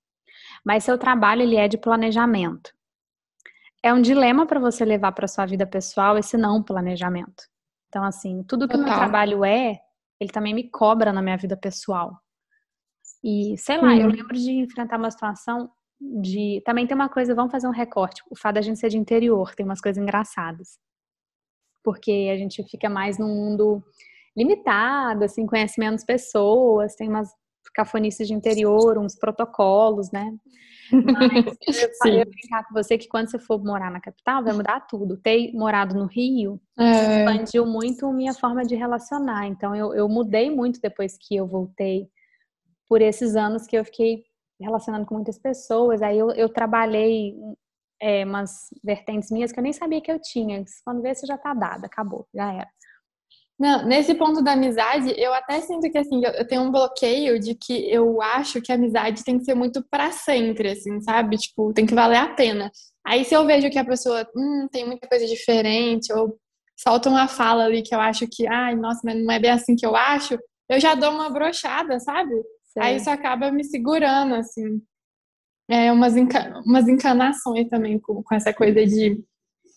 Mas 0.64 0.84
seu 0.84 0.98
trabalho, 0.98 1.42
ele 1.42 1.56
é 1.56 1.68
de 1.68 1.78
planejamento. 1.78 2.72
É 3.84 3.92
um 3.94 4.02
dilema 4.02 4.46
para 4.46 4.60
você 4.60 4.86
levar 4.86 5.12
para 5.12 5.28
sua 5.28 5.46
vida 5.46 5.66
pessoal 5.66 6.18
esse 6.18 6.38
não 6.38 6.62
planejamento. 6.62 7.44
Então, 7.90 8.04
assim, 8.04 8.44
tudo 8.44 8.68
que 8.68 8.76
o 8.76 8.80
meu 8.80 8.94
trabalho 8.94 9.44
é, 9.44 9.80
ele 10.20 10.32
também 10.32 10.54
me 10.54 10.70
cobra 10.70 11.12
na 11.12 11.22
minha 11.22 11.36
vida 11.36 11.58
pessoal. 11.58 12.16
E, 13.24 13.56
sei 13.58 13.78
lá, 13.78 13.90
hum. 13.90 14.02
eu 14.02 14.08
lembro 14.08 14.36
de 14.36 14.52
enfrentar 14.52 14.98
uma 14.98 15.10
situação 15.10 15.70
de. 16.00 16.62
Também 16.64 16.86
tem 16.86 16.96
uma 16.96 17.10
coisa, 17.10 17.36
vamos 17.36 17.52
fazer 17.52 17.68
um 17.68 17.72
recorte. 17.72 18.22
O 18.30 18.36
fato 18.36 18.56
da 18.56 18.62
gente 18.62 18.80
ser 18.80 18.90
de 18.90 18.98
interior 18.98 19.54
tem 19.56 19.66
umas 19.66 19.82
coisas 19.82 20.02
engraçadas 20.02 20.80
porque 21.84 22.30
a 22.32 22.38
gente 22.38 22.64
fica 22.64 22.90
mais 22.90 23.18
num 23.18 23.28
mundo 23.28 23.84
limitado, 24.36 25.24
assim, 25.24 25.46
conhece 25.46 25.80
menos 25.80 26.04
pessoas, 26.04 26.96
tem 26.96 27.10
umas 27.10 27.30
cafonices 27.74 28.28
de 28.28 28.34
interior, 28.34 28.98
uns 28.98 29.16
protocolos, 29.16 30.12
né? 30.12 30.34
Mas 30.92 30.92
eu 32.06 32.14
ia 32.14 32.26
brincar 32.26 32.68
com 32.68 32.74
você 32.74 32.98
que 32.98 33.08
quando 33.08 33.30
você 33.30 33.40
for 33.40 33.64
morar 33.64 33.90
na 33.90 34.02
capital, 34.02 34.44
vai 34.44 34.54
mudar 34.54 34.82
tudo. 34.82 35.18
Ter 35.18 35.52
morado 35.54 35.96
no 35.96 36.06
Rio 36.06 36.60
é. 36.78 37.20
expandiu 37.20 37.66
muito 37.66 38.12
minha 38.12 38.34
forma 38.34 38.64
de 38.64 38.76
relacionar. 38.76 39.48
Então, 39.48 39.76
eu, 39.76 39.94
eu 39.94 40.10
mudei 40.10 40.50
muito 40.50 40.82
depois 40.82 41.18
que 41.18 41.36
eu 41.36 41.48
voltei 41.48 42.10
por 42.88 43.02
esses 43.02 43.36
anos 43.36 43.66
que 43.66 43.78
eu 43.78 43.86
fiquei 43.86 44.24
relacionando 44.60 45.06
com 45.06 45.16
muitas 45.16 45.40
pessoas. 45.40 46.02
Aí 46.02 46.18
eu, 46.18 46.32
eu 46.32 46.50
trabalhei 46.50 47.36
é, 48.02 48.26
umas 48.26 48.70
vertentes 48.84 49.30
minhas 49.30 49.52
que 49.52 49.60
eu 49.60 49.64
nem 49.64 49.72
sabia 49.72 50.02
que 50.02 50.12
eu 50.12 50.20
tinha. 50.20 50.64
Quando 50.84 51.04
vê, 51.04 51.14
você 51.14 51.28
já 51.28 51.38
tá 51.38 51.54
dada, 51.54 51.86
acabou, 51.86 52.28
já 52.34 52.52
era. 52.52 52.68
Não, 53.60 53.86
nesse 53.86 54.16
ponto 54.16 54.42
da 54.44 54.54
amizade, 54.54 55.14
eu 55.16 55.32
até 55.32 55.62
sinto 55.62 55.90
que 55.92 55.98
assim, 55.98 56.20
eu 56.26 56.48
tenho 56.48 56.64
um 56.64 56.72
bloqueio 56.72 57.40
de 57.40 57.54
que 57.54 57.88
eu 57.94 58.20
acho 58.20 58.60
que 58.60 58.72
a 58.72 58.76
amizade 58.76 59.24
tem 59.24 59.38
que 59.38 59.46
ser 59.46 59.54
muito 59.54 59.86
para 59.88 60.12
sempre, 60.12 60.72
assim, 60.72 61.00
sabe? 61.02 61.38
Tipo, 61.38 61.72
tem 61.72 61.86
que 61.86 61.94
valer 61.94 62.18
a 62.18 62.34
pena. 62.34 62.72
Aí 63.06 63.24
se 63.24 63.36
eu 63.36 63.46
vejo 63.46 63.70
que 63.70 63.78
a 63.78 63.86
pessoa, 63.86 64.28
hum, 64.36 64.68
tem 64.72 64.84
muita 64.84 65.08
coisa 65.08 65.28
diferente, 65.28 66.12
ou 66.12 66.40
solta 66.76 67.08
uma 67.08 67.28
fala 67.28 67.66
ali 67.66 67.84
que 67.84 67.94
eu 67.94 68.00
acho 68.00 68.28
que, 68.28 68.48
ai, 68.48 68.76
nossa, 68.76 69.02
mas 69.04 69.24
não 69.24 69.32
é 69.32 69.40
bem 69.40 69.52
assim 69.52 69.76
que 69.76 69.86
eu 69.86 69.96
acho, 69.96 70.40
eu 70.68 70.80
já 70.80 70.96
dou 70.96 71.12
uma 71.12 71.30
brochada, 71.30 72.00
sabe? 72.00 72.34
Aí 72.80 72.96
isso 72.96 73.10
acaba 73.12 73.52
me 73.52 73.64
segurando, 73.64 74.34
assim 74.34 74.82
é, 75.72 75.90
umas, 75.90 76.18
enca 76.18 76.62
umas 76.66 76.86
encanações 76.88 77.70
também 77.70 77.98
com, 77.98 78.22
com 78.22 78.36
essa 78.36 78.54
coisa 78.54 78.86
de, 78.86 79.24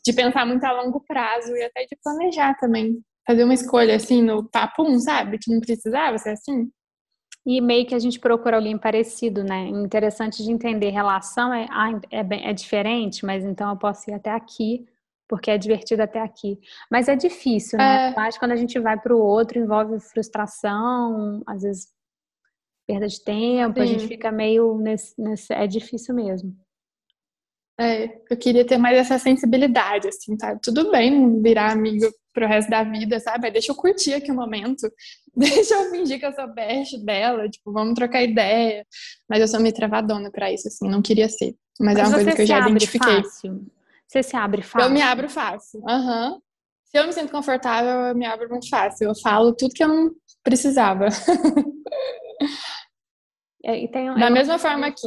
de 0.05 0.13
pensar 0.13 0.45
muito 0.45 0.65
a 0.65 0.73
longo 0.73 1.01
prazo 1.07 1.55
e 1.55 1.63
até 1.63 1.83
de 1.83 1.97
planejar 2.03 2.55
também. 2.59 3.01
Fazer 3.25 3.45
uma 3.45 3.55
escolha 3.55 3.95
assim 3.95 4.21
no 4.21 4.51
papum, 4.51 4.99
sabe? 4.99 5.39
Que 5.39 5.53
não 5.53 5.61
precisava 5.61 6.19
ser 6.19 6.31
assim. 6.31 6.69
E 7.47 7.61
meio 7.61 7.87
que 7.87 7.95
a 7.95 7.99
gente 7.99 8.19
procura 8.19 8.57
alguém 8.57 8.77
parecido, 8.77 9.45
né? 9.45 9.69
Interessante 9.69 10.43
de 10.43 10.51
entender 10.51 10.91
relação 10.91 11.55
é, 11.55 11.67
ah, 11.71 12.01
é, 12.11 12.25
bem, 12.25 12.45
é 12.45 12.53
diferente, 12.53 13.25
mas 13.25 13.45
então 13.45 13.71
eu 13.71 13.77
posso 13.77 14.11
ir 14.11 14.15
até 14.15 14.31
aqui, 14.31 14.85
porque 15.29 15.51
é 15.51 15.57
divertido 15.57 16.03
até 16.03 16.21
aqui. 16.21 16.59
Mas 16.91 17.07
é 17.07 17.15
difícil, 17.15 17.79
né? 17.79 18.11
É. 18.11 18.15
Mas 18.17 18.37
quando 18.37 18.53
a 18.53 18.57
gente 18.57 18.81
vai 18.81 18.99
para 18.99 19.15
o 19.15 19.21
outro, 19.21 19.59
envolve 19.59 20.01
frustração, 20.01 21.41
às 21.47 21.63
vezes 21.63 21.94
perda 22.87 23.07
de 23.07 23.23
tempo, 23.23 23.75
Sim. 23.77 23.83
a 23.83 23.87
gente 23.87 24.07
fica 24.07 24.31
meio 24.31 24.77
nesse, 24.79 25.15
nesse, 25.21 25.53
É 25.53 25.67
difícil 25.67 26.15
mesmo. 26.15 26.55
É, 27.79 28.21
eu 28.31 28.37
queria 28.37 28.65
ter 28.65 28.79
mais 28.79 28.97
essa 28.97 29.19
sensibilidade, 29.19 30.07
assim, 30.07 30.39
sabe? 30.39 30.61
Tudo 30.63 30.93
bem 30.93 31.43
virar 31.43 31.73
amigo 31.73 32.07
pro 32.33 32.47
resto 32.47 32.71
da 32.71 32.85
vida, 32.85 33.19
sabe? 33.19 33.51
Deixa 33.51 33.73
eu 33.73 33.77
curtir 33.77 34.15
aqui 34.15 34.31
o 34.31 34.35
momento. 34.35 34.89
Deixa 35.37 35.75
eu 35.75 35.91
fingir 35.91 36.21
que 36.21 36.27
eu 36.27 36.33
sou 36.33 36.47
best 36.55 36.97
dela, 37.05 37.49
tipo, 37.49 37.73
vamos 37.73 37.95
trocar 37.95 38.23
ideia. 38.23 38.87
Mas 39.29 39.41
eu 39.41 39.49
sou 39.49 39.61
meio 39.61 39.75
travadona 39.75 40.31
pra 40.31 40.53
isso, 40.53 40.69
assim, 40.69 40.89
não 40.89 41.03
queria 41.03 41.29
ser. 41.29 41.57
Mas, 41.81 41.95
Mas 41.95 41.99
é 41.99 42.03
uma 42.07 42.15
coisa 42.15 42.33
que 42.37 42.43
eu 42.43 42.47
já 42.47 42.61
identifiquei. 42.61 43.23
Fácil. 43.23 43.67
Você 44.07 44.23
se 44.23 44.37
abre 44.37 44.63
fácil? 44.63 44.87
Eu 44.87 44.93
me 44.93 45.03
abro 45.03 45.29
fácil. 45.29 45.83
Aham. 45.89 46.33
Uhum. 46.33 46.41
Se 46.85 46.99
eu 46.99 47.07
me 47.09 47.13
sinto 47.13 47.33
confortável, 47.33 47.91
eu 47.91 48.15
me 48.15 48.25
abro 48.25 48.49
muito 48.49 48.69
fácil. 48.69 49.09
Eu 49.09 49.17
falo 49.17 49.53
tudo 49.53 49.75
que 49.75 49.83
eu 49.83 49.89
não 49.89 50.15
precisava. 50.45 51.09
É, 53.65 53.79
e 53.79 53.89
tem, 53.91 54.15
da 54.15 54.27
é 54.27 54.31
mesma 54.31 54.59
forma 54.59 54.91
que. 54.93 55.07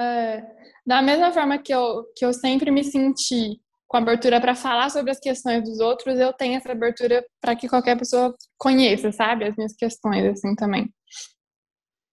É, 0.00 0.42
da 0.86 1.02
mesma 1.02 1.32
forma 1.32 1.58
que 1.58 1.72
eu, 1.72 2.04
que 2.16 2.24
eu 2.24 2.32
sempre 2.32 2.70
me 2.70 2.84
senti 2.84 3.60
com 3.88 3.96
abertura 3.96 4.40
para 4.40 4.54
falar 4.54 4.90
sobre 4.90 5.10
as 5.10 5.20
questões 5.20 5.62
dos 5.62 5.78
outros, 5.80 6.18
eu 6.18 6.32
tenho 6.32 6.56
essa 6.56 6.72
abertura 6.72 7.24
para 7.40 7.54
que 7.54 7.68
qualquer 7.68 7.96
pessoa 7.96 8.34
conheça, 8.58 9.12
sabe? 9.12 9.44
As 9.44 9.56
minhas 9.56 9.74
questões, 9.74 10.24
assim, 10.26 10.54
também. 10.54 10.92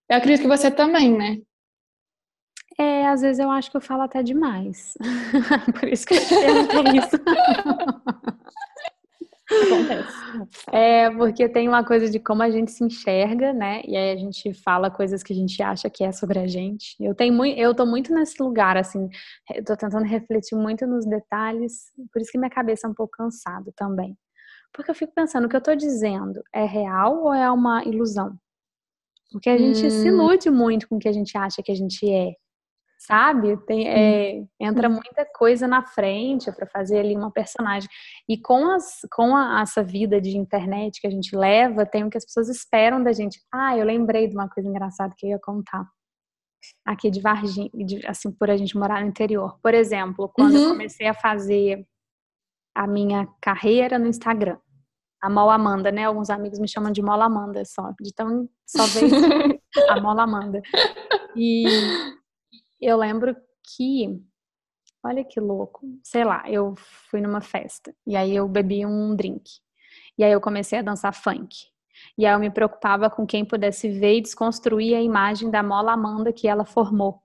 Eu 0.09 0.17
acredito 0.17 0.43
que 0.43 0.47
você 0.47 0.69
também, 0.69 1.17
né? 1.17 1.37
É, 2.77 3.07
às 3.07 3.21
vezes 3.21 3.39
eu 3.39 3.49
acho 3.49 3.69
que 3.69 3.77
eu 3.77 3.81
falo 3.81 4.03
até 4.03 4.21
demais. 4.23 4.93
Por 5.79 5.87
isso 5.87 6.05
que 6.05 6.15
eu 6.15 6.19
perguntei 6.27 6.99
isso. 6.99 7.17
Acontece. 9.49 10.13
É, 10.71 11.09
porque 11.11 11.49
tem 11.49 11.67
uma 11.67 11.83
coisa 11.83 12.09
de 12.09 12.19
como 12.19 12.41
a 12.41 12.49
gente 12.49 12.71
se 12.71 12.83
enxerga, 12.83 13.53
né? 13.53 13.81
E 13.85 13.95
aí 13.95 14.11
a 14.11 14.15
gente 14.15 14.53
fala 14.53 14.89
coisas 14.89 15.21
que 15.21 15.33
a 15.33 15.35
gente 15.35 15.61
acha 15.61 15.89
que 15.89 16.03
é 16.03 16.11
sobre 16.11 16.39
a 16.39 16.47
gente. 16.47 16.95
Eu 16.99 17.13
tenho 17.13 17.33
muito, 17.33 17.59
eu 17.59 17.75
tô 17.75 17.85
muito 17.85 18.13
nesse 18.13 18.41
lugar, 18.41 18.77
assim, 18.77 19.09
eu 19.53 19.63
tô 19.63 19.75
tentando 19.75 20.05
refletir 20.05 20.55
muito 20.55 20.87
nos 20.87 21.05
detalhes, 21.05 21.91
por 22.11 22.21
isso 22.21 22.31
que 22.31 22.37
minha 22.37 22.49
cabeça 22.49 22.87
é 22.87 22.89
um 22.89 22.93
pouco 22.93 23.17
cansada 23.17 23.71
também. 23.75 24.17
Porque 24.73 24.89
eu 24.89 24.95
fico 24.95 25.13
pensando, 25.13 25.45
o 25.45 25.49
que 25.49 25.55
eu 25.55 25.61
tô 25.61 25.75
dizendo 25.75 26.41
é 26.53 26.65
real 26.65 27.23
ou 27.23 27.33
é 27.33 27.49
uma 27.51 27.83
ilusão? 27.83 28.35
Porque 29.31 29.49
a 29.49 29.57
gente 29.57 29.85
hum. 29.85 29.89
se 29.89 30.07
ilude 30.07 30.49
muito 30.49 30.87
com 30.87 30.95
o 30.95 30.99
que 30.99 31.07
a 31.07 31.13
gente 31.13 31.37
acha 31.37 31.61
que 31.61 31.71
a 31.71 31.75
gente 31.75 32.09
é 32.09 32.33
sabe? 33.05 33.57
Tem, 33.65 33.87
é, 33.87 34.43
entra 34.59 34.87
muita 34.87 35.25
coisa 35.35 35.67
na 35.67 35.83
frente 35.83 36.51
para 36.51 36.65
fazer 36.65 36.99
ali 36.99 37.15
uma 37.15 37.31
personagem. 37.31 37.89
E 38.27 38.37
com, 38.37 38.69
as, 38.71 39.01
com 39.11 39.35
a, 39.35 39.61
essa 39.61 39.83
vida 39.83 40.21
de 40.21 40.37
internet 40.37 41.01
que 41.01 41.07
a 41.07 41.09
gente 41.09 41.35
leva, 41.35 41.85
tem 41.85 42.03
o 42.03 42.09
que 42.09 42.17
as 42.17 42.25
pessoas 42.25 42.49
esperam 42.49 43.03
da 43.03 43.11
gente. 43.11 43.41
Ah, 43.51 43.77
eu 43.77 43.85
lembrei 43.85 44.27
de 44.27 44.35
uma 44.35 44.49
coisa 44.49 44.69
engraçada 44.69 45.13
que 45.17 45.25
eu 45.25 45.31
ia 45.31 45.39
contar. 45.39 45.85
Aqui 46.85 47.11
de 47.11 47.19
Varginha, 47.19 47.69
de, 47.73 48.05
assim, 48.07 48.31
por 48.31 48.49
a 48.49 48.55
gente 48.55 48.77
morar 48.77 49.01
no 49.01 49.07
interior. 49.07 49.59
Por 49.61 49.73
exemplo, 49.73 50.31
quando 50.33 50.55
uhum. 50.55 50.63
eu 50.63 50.69
comecei 50.69 51.07
a 51.07 51.13
fazer 51.13 51.85
a 52.73 52.87
minha 52.87 53.27
carreira 53.41 53.99
no 53.99 54.07
Instagram. 54.07 54.57
A 55.21 55.29
Mola 55.29 55.55
Amanda, 55.55 55.91
né? 55.91 56.05
Alguns 56.05 56.29
amigos 56.29 56.59
me 56.59 56.67
chamam 56.67 56.91
de 56.91 57.01
Mola 57.01 57.25
Amanda 57.25 57.63
só. 57.65 57.93
De 58.01 58.13
tão 58.13 58.49
só 58.65 58.85
vez 58.87 59.11
a 59.89 59.99
Mola 59.99 60.23
Amanda. 60.23 60.61
E 61.35 61.65
eu 62.85 62.97
lembro 62.97 63.35
que, 63.75 64.19
olha 65.03 65.23
que 65.23 65.39
louco, 65.39 65.81
sei 66.03 66.23
lá, 66.23 66.43
eu 66.49 66.73
fui 67.09 67.21
numa 67.21 67.41
festa 67.41 67.93
e 68.05 68.15
aí 68.15 68.35
eu 68.35 68.47
bebi 68.47 68.85
um 68.85 69.15
drink. 69.15 69.43
E 70.17 70.23
aí 70.23 70.31
eu 70.31 70.41
comecei 70.41 70.79
a 70.79 70.83
dançar 70.83 71.13
funk. 71.13 71.55
E 72.17 72.25
aí 72.25 72.33
eu 72.33 72.39
me 72.39 72.49
preocupava 72.49 73.09
com 73.09 73.25
quem 73.25 73.45
pudesse 73.45 73.89
ver 73.89 74.17
e 74.17 74.21
desconstruir 74.21 74.95
a 74.95 75.01
imagem 75.01 75.49
da 75.49 75.63
Mola 75.63 75.93
Amanda 75.93 76.33
que 76.33 76.47
ela 76.47 76.65
formou. 76.65 77.21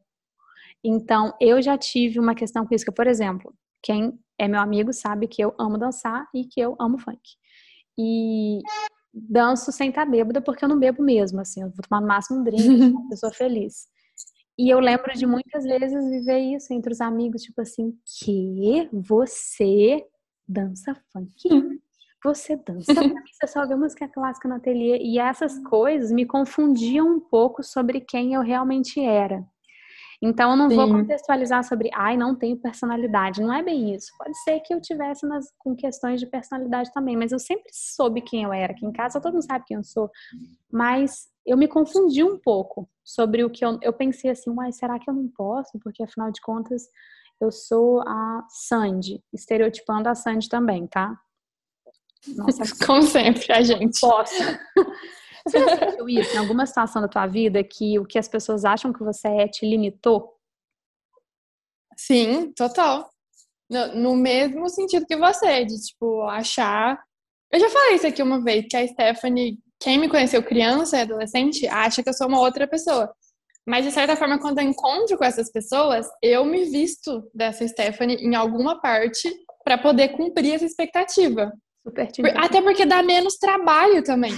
Então, 0.85 1.35
eu 1.41 1.61
já 1.61 1.77
tive 1.77 2.21
uma 2.21 2.35
questão 2.35 2.65
com 2.65 2.75
isso, 2.75 2.85
que, 2.85 2.93
por 2.93 3.07
exemplo, 3.07 3.53
quem 3.83 4.19
é 4.39 4.47
meu 4.47 4.61
amigo 4.61 4.93
sabe 4.93 5.27
que 5.27 5.43
eu 5.43 5.55
amo 5.59 5.77
dançar 5.77 6.29
e 6.33 6.45
que 6.45 6.61
eu 6.61 6.77
amo 6.79 6.99
funk. 6.99 7.21
E 7.99 8.61
danço 9.13 9.73
sem 9.73 9.89
estar 9.89 10.07
bêbada, 10.07 10.41
porque 10.41 10.65
eu 10.65 10.69
não 10.69 10.79
bebo 10.79 11.03
mesmo, 11.03 11.41
assim, 11.41 11.63
eu 11.63 11.71
vou 11.71 11.85
tomar 11.89 12.01
no 12.01 12.07
máximo 12.07 12.41
um 12.41 12.45
drink, 12.45 12.63
uma 12.95 13.09
pessoa 13.09 13.33
feliz. 13.33 13.89
E 14.59 14.69
eu 14.69 14.81
lembro 14.81 15.13
de 15.15 15.25
muitas 15.25 15.63
vezes 15.63 16.11
viver 16.11 16.41
isso 16.57 16.73
entre 16.73 16.93
os 16.93 17.01
amigos, 17.01 17.43
tipo 17.43 17.61
assim, 17.61 17.97
que 18.05 18.89
você 18.93 20.05
dança 20.49 20.97
funk? 21.13 21.81
Você 22.25 22.57
dança? 22.57 22.93
você 23.33 23.47
só 23.47 23.65
vê 23.65 23.77
música 23.77 24.09
clássica 24.09 24.49
no 24.49 24.57
ateliê. 24.57 24.99
E 24.99 25.21
essas 25.21 25.57
coisas 25.61 26.11
me 26.11 26.27
confundiam 26.27 27.07
um 27.07 27.21
pouco 27.21 27.63
sobre 27.63 28.01
quem 28.01 28.35
eu 28.35 28.43
realmente 28.43 29.01
era. 29.01 29.47
Então, 30.21 30.51
eu 30.51 30.57
não 30.57 30.69
Sim. 30.69 30.77
vou 30.77 30.89
contextualizar 30.89 31.63
sobre, 31.63 31.91
ai, 31.95 32.17
não 32.17 32.35
tenho 32.35 32.57
personalidade. 32.57 33.41
Não 33.41 33.53
é 33.53 33.63
bem 33.63 33.95
isso. 33.95 34.11
Pode 34.19 34.37
ser 34.43 34.59
que 34.61 34.75
eu 34.75 34.81
tivesse 34.81 35.27
nas, 35.27 35.47
com 35.59 35.77
questões 35.77 36.19
de 36.21 36.27
personalidade 36.27 36.93
também, 36.93 37.17
mas 37.17 37.31
eu 37.31 37.39
sempre 37.39 37.71
soube 37.73 38.21
quem 38.21 38.43
eu 38.43 38.53
era. 38.53 38.73
Aqui 38.73 38.85
em 38.85 38.93
casa 38.93 39.21
todo 39.21 39.35
mundo 39.35 39.47
sabe 39.47 39.65
quem 39.67 39.77
eu 39.77 39.85
sou. 39.85 40.11
Mas 40.71 41.29
eu 41.47 41.57
me 41.57 41.69
confundi 41.69 42.25
um 42.25 42.37
pouco 42.37 42.89
sobre 43.05 43.45
o 43.45 43.51
que 43.51 43.65
eu, 43.65 43.79
eu 43.81 43.93
pensei 43.93 44.31
assim, 44.31 44.51
uai, 44.51 44.73
será 44.73 44.99
que 44.99 45.09
eu 45.09 45.15
não 45.15 45.29
posso? 45.29 45.79
Porque 45.79 46.03
afinal 46.03 46.33
de 46.33 46.41
contas 46.41 46.83
eu 47.41 47.53
sou 47.53 48.01
a 48.01 48.45
Sandy, 48.49 49.23
estereotipando 49.33 50.09
a 50.09 50.15
Sandy 50.15 50.49
também, 50.49 50.87
tá? 50.89 51.17
Nossa, 52.37 52.65
como 52.85 53.03
sempre, 53.03 53.53
a 53.53 53.63
gente. 53.63 54.01
Posso. 54.01 54.35
Você 55.49 55.59
já 55.59 55.77
sentiu 55.77 56.09
isso 56.09 56.35
em 56.35 56.39
alguma 56.39 56.67
situação 56.67 57.03
da 57.03 57.09
tua 57.09 57.27
vida 57.27 57.63
que 57.65 57.99
o 57.99 58.05
que 58.05 58.19
as 58.19 58.29
pessoas 58.29 58.65
acham 58.65 58.93
que 58.93 59.03
você 59.03 59.29
é 59.29 59.49
te 59.49 59.67
limitou? 59.67 60.37
Sim, 61.97 62.53
total. 62.53 63.09
No, 63.69 63.95
no 63.95 64.17
mesmo 64.17 64.69
sentido 64.69 65.07
que 65.07 65.17
você, 65.17 65.65
de 65.65 65.77
tipo, 65.81 66.23
achar. 66.23 66.99
Eu 67.51 67.61
já 67.61 67.69
falei 67.69 67.95
isso 67.95 68.07
aqui 68.07 68.23
uma 68.23 68.43
vez, 68.43 68.67
que 68.69 68.77
a 68.77 68.87
Stephanie 68.87 69.59
quem 69.81 69.99
me 69.99 70.09
conheceu 70.09 70.43
criança 70.43 70.97
e 70.97 71.03
adolescente 71.03 71.67
acha 71.69 72.03
que 72.03 72.09
eu 72.09 72.15
sou 72.15 72.27
uma 72.27 72.41
outra 72.41 72.67
pessoa. 72.67 73.13
Mas, 73.67 73.85
de 73.85 73.93
certa 73.93 74.17
forma, 74.17 74.39
quando 74.39 74.59
eu 74.59 74.65
encontro 74.65 75.17
com 75.17 75.25
essas 75.25 75.53
pessoas, 75.53 76.07
eu 76.23 76.45
me 76.45 76.65
visto 76.65 77.23
dessa 77.35 77.67
Stephanie 77.69 78.17
em 78.17 78.35
alguma 78.35 78.81
parte 78.81 79.31
para 79.63 79.77
poder 79.77 80.09
cumprir 80.09 80.55
essa 80.55 80.65
expectativa. 80.65 81.53
Super 81.83 82.09
Até 82.37 82.63
porque 82.63 82.87
dá 82.87 83.03
menos 83.03 83.37
trabalho 83.37 84.03
também. 84.03 84.33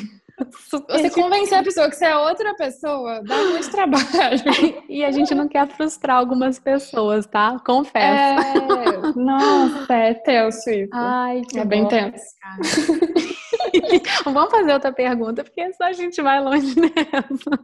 Super 0.68 1.00
você 1.00 1.10
convencer 1.10 1.58
a 1.58 1.62
pessoa 1.62 1.88
que 1.88 1.96
você 1.96 2.06
é 2.06 2.16
outra 2.16 2.54
pessoa, 2.54 3.22
dá 3.22 3.36
muito 3.44 3.70
trabalho. 3.72 4.84
e 4.88 5.04
a 5.04 5.10
gente 5.10 5.34
não 5.34 5.48
quer 5.48 5.68
frustrar 5.68 6.16
algumas 6.18 6.58
pessoas, 6.58 7.26
tá? 7.26 7.58
Confesso. 7.64 8.42
É... 8.42 9.12
Nossa, 9.16 9.94
é 9.94 10.14
tenso 10.14 10.70
isso. 10.70 10.90
Ai, 10.92 11.42
que 11.48 11.58
é 11.58 11.64
bem 11.64 11.86
tenso. 11.86 12.24
Vamos 14.24 14.50
fazer 14.50 14.72
outra 14.72 14.92
pergunta, 14.92 15.44
porque 15.44 15.72
só 15.74 15.84
a 15.84 15.92
gente 15.92 16.20
vai 16.22 16.40
longe 16.40 16.74
nessa. 16.78 17.60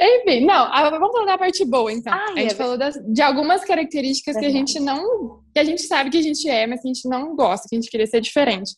Enfim, 0.00 0.46
não, 0.46 0.70
vamos 0.90 1.10
falar 1.10 1.26
da 1.26 1.38
parte 1.38 1.64
boa, 1.64 1.92
então. 1.92 2.12
Ai, 2.12 2.32
a 2.32 2.40
gente 2.40 2.52
é 2.52 2.56
falou 2.56 2.78
das, 2.78 2.94
de 2.94 3.20
algumas 3.20 3.64
características 3.64 4.36
que 4.36 4.46
a 4.46 4.50
gente 4.50 4.78
não. 4.78 5.40
que 5.52 5.58
a 5.58 5.64
gente 5.64 5.82
sabe 5.82 6.10
que 6.10 6.18
a 6.18 6.22
gente 6.22 6.48
é, 6.48 6.66
mas 6.66 6.80
que 6.80 6.88
a 6.88 6.92
gente 6.92 7.08
não 7.08 7.34
gosta, 7.34 7.66
que 7.68 7.74
a 7.74 7.80
gente 7.80 7.90
queria 7.90 8.06
ser 8.06 8.20
diferente. 8.20 8.72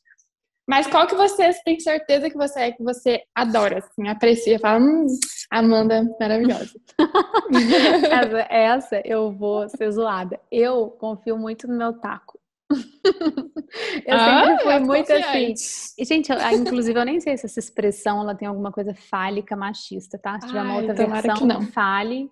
Mas 0.71 0.87
qual 0.87 1.05
que 1.05 1.17
você 1.17 1.51
tem 1.65 1.81
certeza 1.81 2.31
que 2.31 2.37
você 2.37 2.61
é, 2.61 2.71
que 2.71 2.81
você 2.81 3.21
adora, 3.35 3.79
assim, 3.79 4.09
aprecia, 4.09 4.57
fala, 4.57 4.79
hum, 4.79 5.05
Amanda, 5.51 6.09
maravilhosa. 6.21 6.71
essa, 8.09 8.39
essa 8.49 9.03
eu 9.05 9.33
vou 9.33 9.69
ser 9.69 9.91
zoada. 9.91 10.39
Eu 10.49 10.91
confio 10.91 11.37
muito 11.37 11.67
no 11.67 11.77
meu 11.77 11.95
taco. 11.95 12.39
eu 12.71 14.15
ah, 14.15 14.45
sempre 14.45 14.63
fui 14.63 14.79
muito 14.79 15.13
assim. 15.13 15.55
E, 15.99 16.05
gente, 16.05 16.31
eu, 16.31 16.39
inclusive, 16.53 17.01
eu 17.01 17.05
nem 17.05 17.19
sei 17.19 17.37
se 17.37 17.47
essa 17.47 17.59
expressão 17.59 18.21
ela 18.21 18.37
tem 18.37 18.47
alguma 18.47 18.71
coisa 18.71 18.95
fálica, 18.95 19.57
machista, 19.57 20.21
tá? 20.23 20.41
Se 20.41 20.47
tiver 20.47 20.61
Ai, 20.61 20.67
uma 20.67 20.77
outra 20.77 20.95
versão, 20.95 21.47
não. 21.49 21.67
fale. 21.67 22.31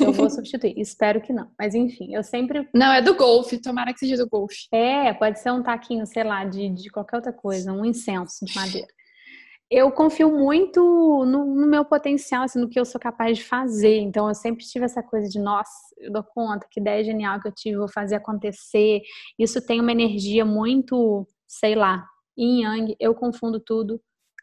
Eu 0.00 0.12
vou 0.12 0.28
substituir. 0.30 0.74
Espero 0.78 1.20
que 1.20 1.32
não. 1.32 1.50
Mas 1.58 1.74
enfim, 1.74 2.14
eu 2.14 2.22
sempre. 2.22 2.68
Não, 2.74 2.92
é 2.92 3.00
do 3.00 3.14
golfe. 3.14 3.60
Tomara 3.60 3.92
que 3.92 4.00
seja 4.00 4.16
do 4.16 4.28
golfe. 4.28 4.66
É, 4.72 5.12
pode 5.12 5.40
ser 5.40 5.50
um 5.50 5.62
taquinho, 5.62 6.06
sei 6.06 6.24
lá, 6.24 6.44
de, 6.44 6.68
de 6.68 6.90
qualquer 6.90 7.16
outra 7.16 7.32
coisa, 7.32 7.72
um 7.72 7.84
incenso 7.84 8.44
de 8.44 8.54
madeira 8.54 8.88
eu 9.70 9.92
confio 9.92 10.36
muito 10.36 10.80
no, 11.24 11.44
no, 11.54 11.66
meu 11.66 11.84
potencial, 11.84 12.42
assim, 12.42 12.58
no 12.58 12.68
que 12.68 12.78
eu 12.78 12.84
sou 12.84 13.00
capaz 13.00 13.38
de 13.38 13.44
fazer. 13.44 13.98
Então, 13.98 14.26
eu 14.26 14.34
sempre 14.34 14.66
tive 14.66 14.84
essa 14.84 15.00
coisa 15.00 15.28
de, 15.28 15.38
nossa, 15.38 15.70
eu 15.98 16.12
dou 16.12 16.24
conta, 16.24 16.66
que 16.68 16.80
ideia 16.80 17.04
genial 17.04 17.40
que 17.40 17.46
eu 17.46 17.52
tive, 17.54 17.76
vou 17.76 17.88
fazer 17.88 18.16
acontecer. 18.16 19.00
Isso 19.38 19.64
tem 19.64 19.80
uma 19.80 19.92
energia 19.92 20.44
muito, 20.44 21.24
sei 21.46 21.76
lá, 21.76 22.04
yin 22.36 22.62
yang, 22.62 22.96
eu 22.98 23.14
confundo 23.14 23.60
tudo. 23.60 24.00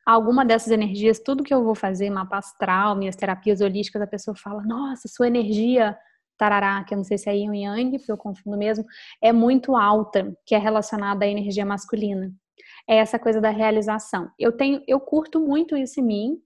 Alguma 0.08 0.46
dessas 0.46 0.72
energias, 0.72 1.20
tudo 1.20 1.44
que 1.44 1.54
eu 1.54 1.64
vou 1.64 1.76
fazer, 1.76 2.10
mapa 2.10 2.38
astral, 2.38 2.96
minhas 2.96 3.16
terapias 3.16 3.60
holísticas, 3.60 4.02
a 4.02 4.08
pessoa 4.08 4.36
fala, 4.36 4.64
nossa, 4.64 5.08
sua 5.08 5.28
energia 5.28 5.98
tarará, 6.38 6.84
que 6.84 6.94
eu 6.94 6.98
não 6.98 7.04
sei 7.04 7.18
se 7.18 7.30
é 7.30 7.36
yin 7.36 7.50
ou 7.50 7.56
yang, 7.56 7.98
porque 7.98 8.12
eu 8.12 8.18
confundo 8.18 8.58
mesmo, 8.58 8.86
é 9.22 9.34
muito 9.34 9.76
alta, 9.76 10.34
que 10.46 10.56
é 10.56 10.58
relacionada 10.58 11.26
à 11.26 11.28
energia 11.28 11.66
masculina 11.66 12.32
é 12.88 12.98
essa 12.98 13.20
coisa 13.20 13.42
da 13.42 13.50
realização. 13.50 14.32
Eu 14.40 14.52
tenho, 14.52 14.82
eu 14.88 15.00
curto 15.00 15.40
muito 15.40 15.76
isso 15.76 16.00
em 16.00 16.04
mim. 16.04 16.38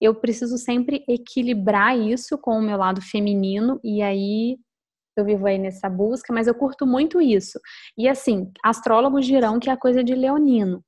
Eu 0.00 0.14
preciso 0.14 0.58
sempre 0.58 1.02
equilibrar 1.08 1.98
isso 1.98 2.36
com 2.36 2.58
o 2.58 2.62
meu 2.62 2.76
lado 2.76 3.00
feminino 3.00 3.80
e 3.82 4.02
aí 4.02 4.58
eu 5.16 5.24
vivo 5.24 5.46
aí 5.46 5.56
nessa 5.56 5.88
busca, 5.88 6.32
mas 6.34 6.46
eu 6.46 6.54
curto 6.54 6.86
muito 6.86 7.22
isso. 7.22 7.58
E 7.96 8.06
assim, 8.06 8.52
astrólogos 8.62 9.24
dirão 9.24 9.58
que 9.58 9.70
é 9.70 9.76
coisa 9.76 10.04
de 10.04 10.14
leonino. 10.14 10.84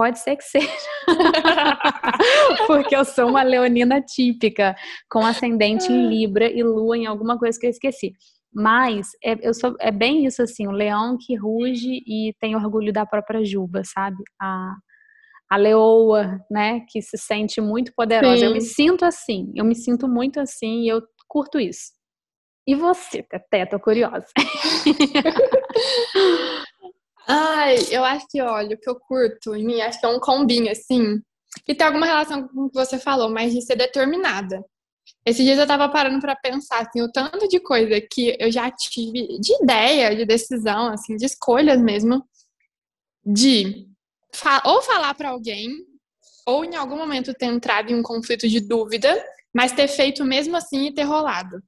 Pode 0.00 0.18
ser 0.18 0.34
que 0.34 0.44
seja. 0.44 0.66
Porque 2.66 2.96
eu 2.96 3.04
sou 3.04 3.28
uma 3.28 3.42
leonina 3.42 4.00
típica, 4.00 4.74
com 5.10 5.26
ascendente 5.26 5.92
em 5.92 6.08
Libra 6.08 6.50
e 6.50 6.62
lua 6.62 6.96
em 6.96 7.04
alguma 7.04 7.38
coisa 7.38 7.58
que 7.60 7.66
eu 7.66 7.70
esqueci. 7.70 8.14
Mas 8.50 9.08
é, 9.22 9.36
eu 9.46 9.52
sou, 9.52 9.76
é 9.78 9.90
bem 9.90 10.24
isso 10.24 10.42
assim, 10.42 10.66
o 10.66 10.70
leão 10.70 11.18
que 11.20 11.36
ruge 11.36 12.02
e 12.06 12.34
tem 12.40 12.56
orgulho 12.56 12.94
da 12.94 13.04
própria 13.04 13.44
juba, 13.44 13.82
sabe? 13.84 14.16
A, 14.40 14.74
a 15.50 15.56
leoa, 15.58 16.40
né, 16.50 16.80
que 16.88 17.02
se 17.02 17.18
sente 17.18 17.60
muito 17.60 17.92
poderosa. 17.94 18.38
Sim. 18.38 18.46
Eu 18.46 18.52
me 18.54 18.62
sinto 18.62 19.04
assim, 19.04 19.52
eu 19.54 19.66
me 19.66 19.74
sinto 19.74 20.08
muito 20.08 20.40
assim 20.40 20.80
e 20.80 20.88
eu 20.88 21.02
curto 21.28 21.60
isso. 21.60 21.92
E 22.66 22.74
você, 22.74 23.22
Teté? 23.22 23.66
Tô 23.66 23.78
curiosa. 23.78 24.28
Ai, 27.26 27.76
eu 27.90 28.04
acho 28.04 28.26
que, 28.28 28.40
olha, 28.40 28.76
o 28.76 28.78
que 28.78 28.88
eu 28.88 28.98
curto 28.98 29.54
em 29.54 29.64
mim, 29.64 29.80
acho 29.80 30.00
que 30.00 30.06
é 30.06 30.08
um 30.08 30.20
combinho, 30.20 30.70
assim, 30.70 31.20
que 31.64 31.74
tem 31.74 31.86
alguma 31.86 32.06
relação 32.06 32.48
com 32.48 32.62
o 32.62 32.70
que 32.70 32.74
você 32.74 32.98
falou, 32.98 33.30
mas 33.30 33.52
de 33.52 33.62
ser 33.62 33.76
determinada. 33.76 34.64
Esses 35.24 35.44
dias 35.44 35.58
eu 35.58 35.66
tava 35.66 35.88
parando 35.88 36.20
para 36.20 36.36
pensar, 36.36 36.80
assim, 36.80 37.02
o 37.02 37.10
tanto 37.10 37.48
de 37.48 37.60
coisa 37.60 38.00
que 38.00 38.36
eu 38.38 38.50
já 38.50 38.70
tive, 38.70 39.38
de 39.38 39.62
ideia, 39.62 40.14
de 40.16 40.24
decisão, 40.24 40.88
assim, 40.88 41.16
de 41.16 41.26
escolhas 41.26 41.80
mesmo, 41.80 42.24
de 43.24 43.86
fa 44.32 44.62
ou 44.64 44.82
falar 44.82 45.14
para 45.14 45.30
alguém, 45.30 45.70
ou 46.46 46.64
em 46.64 46.74
algum 46.74 46.96
momento 46.96 47.34
ter 47.34 47.46
entrado 47.46 47.90
em 47.90 47.94
um 47.94 48.02
conflito 48.02 48.48
de 48.48 48.60
dúvida, 48.60 49.22
mas 49.54 49.72
ter 49.72 49.88
feito 49.88 50.24
mesmo 50.24 50.56
assim 50.56 50.86
e 50.86 50.94
ter 50.94 51.02
rolado. 51.02 51.62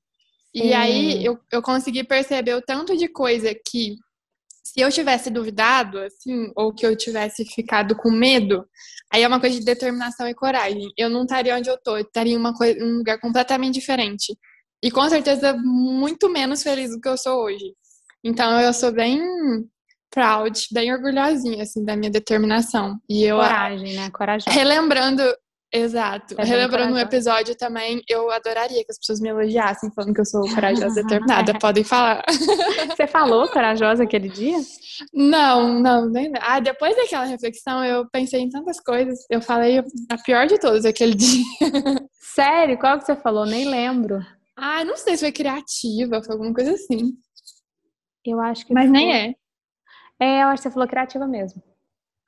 E 0.54 0.74
aí 0.74 1.24
eu, 1.24 1.38
eu 1.50 1.62
consegui 1.62 2.04
perceber 2.04 2.54
o 2.54 2.62
tanto 2.62 2.96
de 2.96 3.08
coisa 3.08 3.54
que 3.54 3.96
se 4.72 4.80
eu 4.80 4.90
tivesse 4.90 5.28
duvidado, 5.28 5.98
assim, 5.98 6.50
ou 6.56 6.72
que 6.72 6.86
eu 6.86 6.96
tivesse 6.96 7.44
ficado 7.44 7.94
com 7.94 8.10
medo, 8.10 8.64
aí 9.12 9.22
é 9.22 9.28
uma 9.28 9.38
coisa 9.38 9.58
de 9.58 9.64
determinação 9.66 10.26
e 10.26 10.34
coragem. 10.34 10.88
Eu 10.96 11.10
não 11.10 11.24
estaria 11.24 11.54
onde 11.54 11.68
eu 11.68 11.76
tô, 11.76 11.98
eu 11.98 12.02
estaria 12.02 12.32
em 12.32 12.38
uma 12.38 12.54
coisa, 12.54 12.82
um 12.82 12.96
lugar 12.96 13.20
completamente 13.20 13.74
diferente. 13.74 14.34
E 14.82 14.90
com 14.90 15.06
certeza 15.10 15.54
muito 15.62 16.30
menos 16.30 16.62
feliz 16.62 16.90
do 16.90 17.00
que 17.02 17.08
eu 17.08 17.18
sou 17.18 17.44
hoje. 17.44 17.74
Então 18.24 18.58
eu 18.62 18.72
sou 18.72 18.90
bem 18.90 19.20
proud, 20.10 20.66
bem 20.72 20.90
orgulhosinha 20.90 21.64
assim 21.64 21.84
da 21.84 21.94
minha 21.94 22.10
determinação. 22.10 22.98
E 23.06 23.24
eu 23.24 23.36
coragem, 23.36 23.94
né? 23.94 24.10
Coragem. 24.10 24.50
Relembrando 24.50 25.22
Exato. 25.72 26.34
É 26.36 26.44
Relembrando 26.44 26.92
um 26.92 26.98
episódio 26.98 27.56
também, 27.56 28.02
eu 28.06 28.30
adoraria 28.30 28.84
que 28.84 28.90
as 28.90 28.98
pessoas 28.98 29.20
me 29.20 29.30
elogiassem 29.30 29.90
falando 29.94 30.12
que 30.12 30.20
eu 30.20 30.26
sou 30.26 30.42
corajosa 30.54 31.00
e 31.00 31.02
determinada. 31.02 31.54
Podem 31.58 31.82
falar. 31.82 32.22
Você 32.94 33.06
falou 33.06 33.48
corajosa 33.48 34.02
aquele 34.02 34.28
dia? 34.28 34.58
Não, 35.14 35.80
não, 35.80 36.10
nem. 36.10 36.30
Ah, 36.40 36.60
depois 36.60 36.94
daquela 36.94 37.24
reflexão, 37.24 37.82
eu 37.82 38.06
pensei 38.10 38.40
em 38.40 38.50
tantas 38.50 38.78
coisas. 38.80 39.20
Eu 39.30 39.40
falei 39.40 39.78
a 39.78 40.18
pior 40.18 40.46
de 40.46 40.58
todas 40.58 40.84
aquele 40.84 41.14
dia. 41.16 41.42
Sério? 42.34 42.78
Qual 42.78 42.98
que 42.98 43.06
você 43.06 43.16
falou? 43.16 43.46
Nem 43.46 43.66
lembro. 43.66 44.20
Ah, 44.54 44.84
não 44.84 44.96
sei 44.96 45.16
se 45.16 45.24
foi 45.24 45.32
criativa, 45.32 46.22
foi 46.22 46.34
alguma 46.34 46.52
coisa 46.52 46.72
assim. 46.72 47.14
Eu 48.26 48.38
acho 48.42 48.66
que. 48.66 48.74
Mas 48.74 48.90
foi... 48.90 48.92
nem 48.92 49.14
é. 49.14 49.34
É, 50.20 50.42
eu 50.42 50.48
acho 50.48 50.62
que 50.62 50.68
você 50.68 50.74
falou 50.74 50.86
criativa 50.86 51.26
mesmo. 51.26 51.62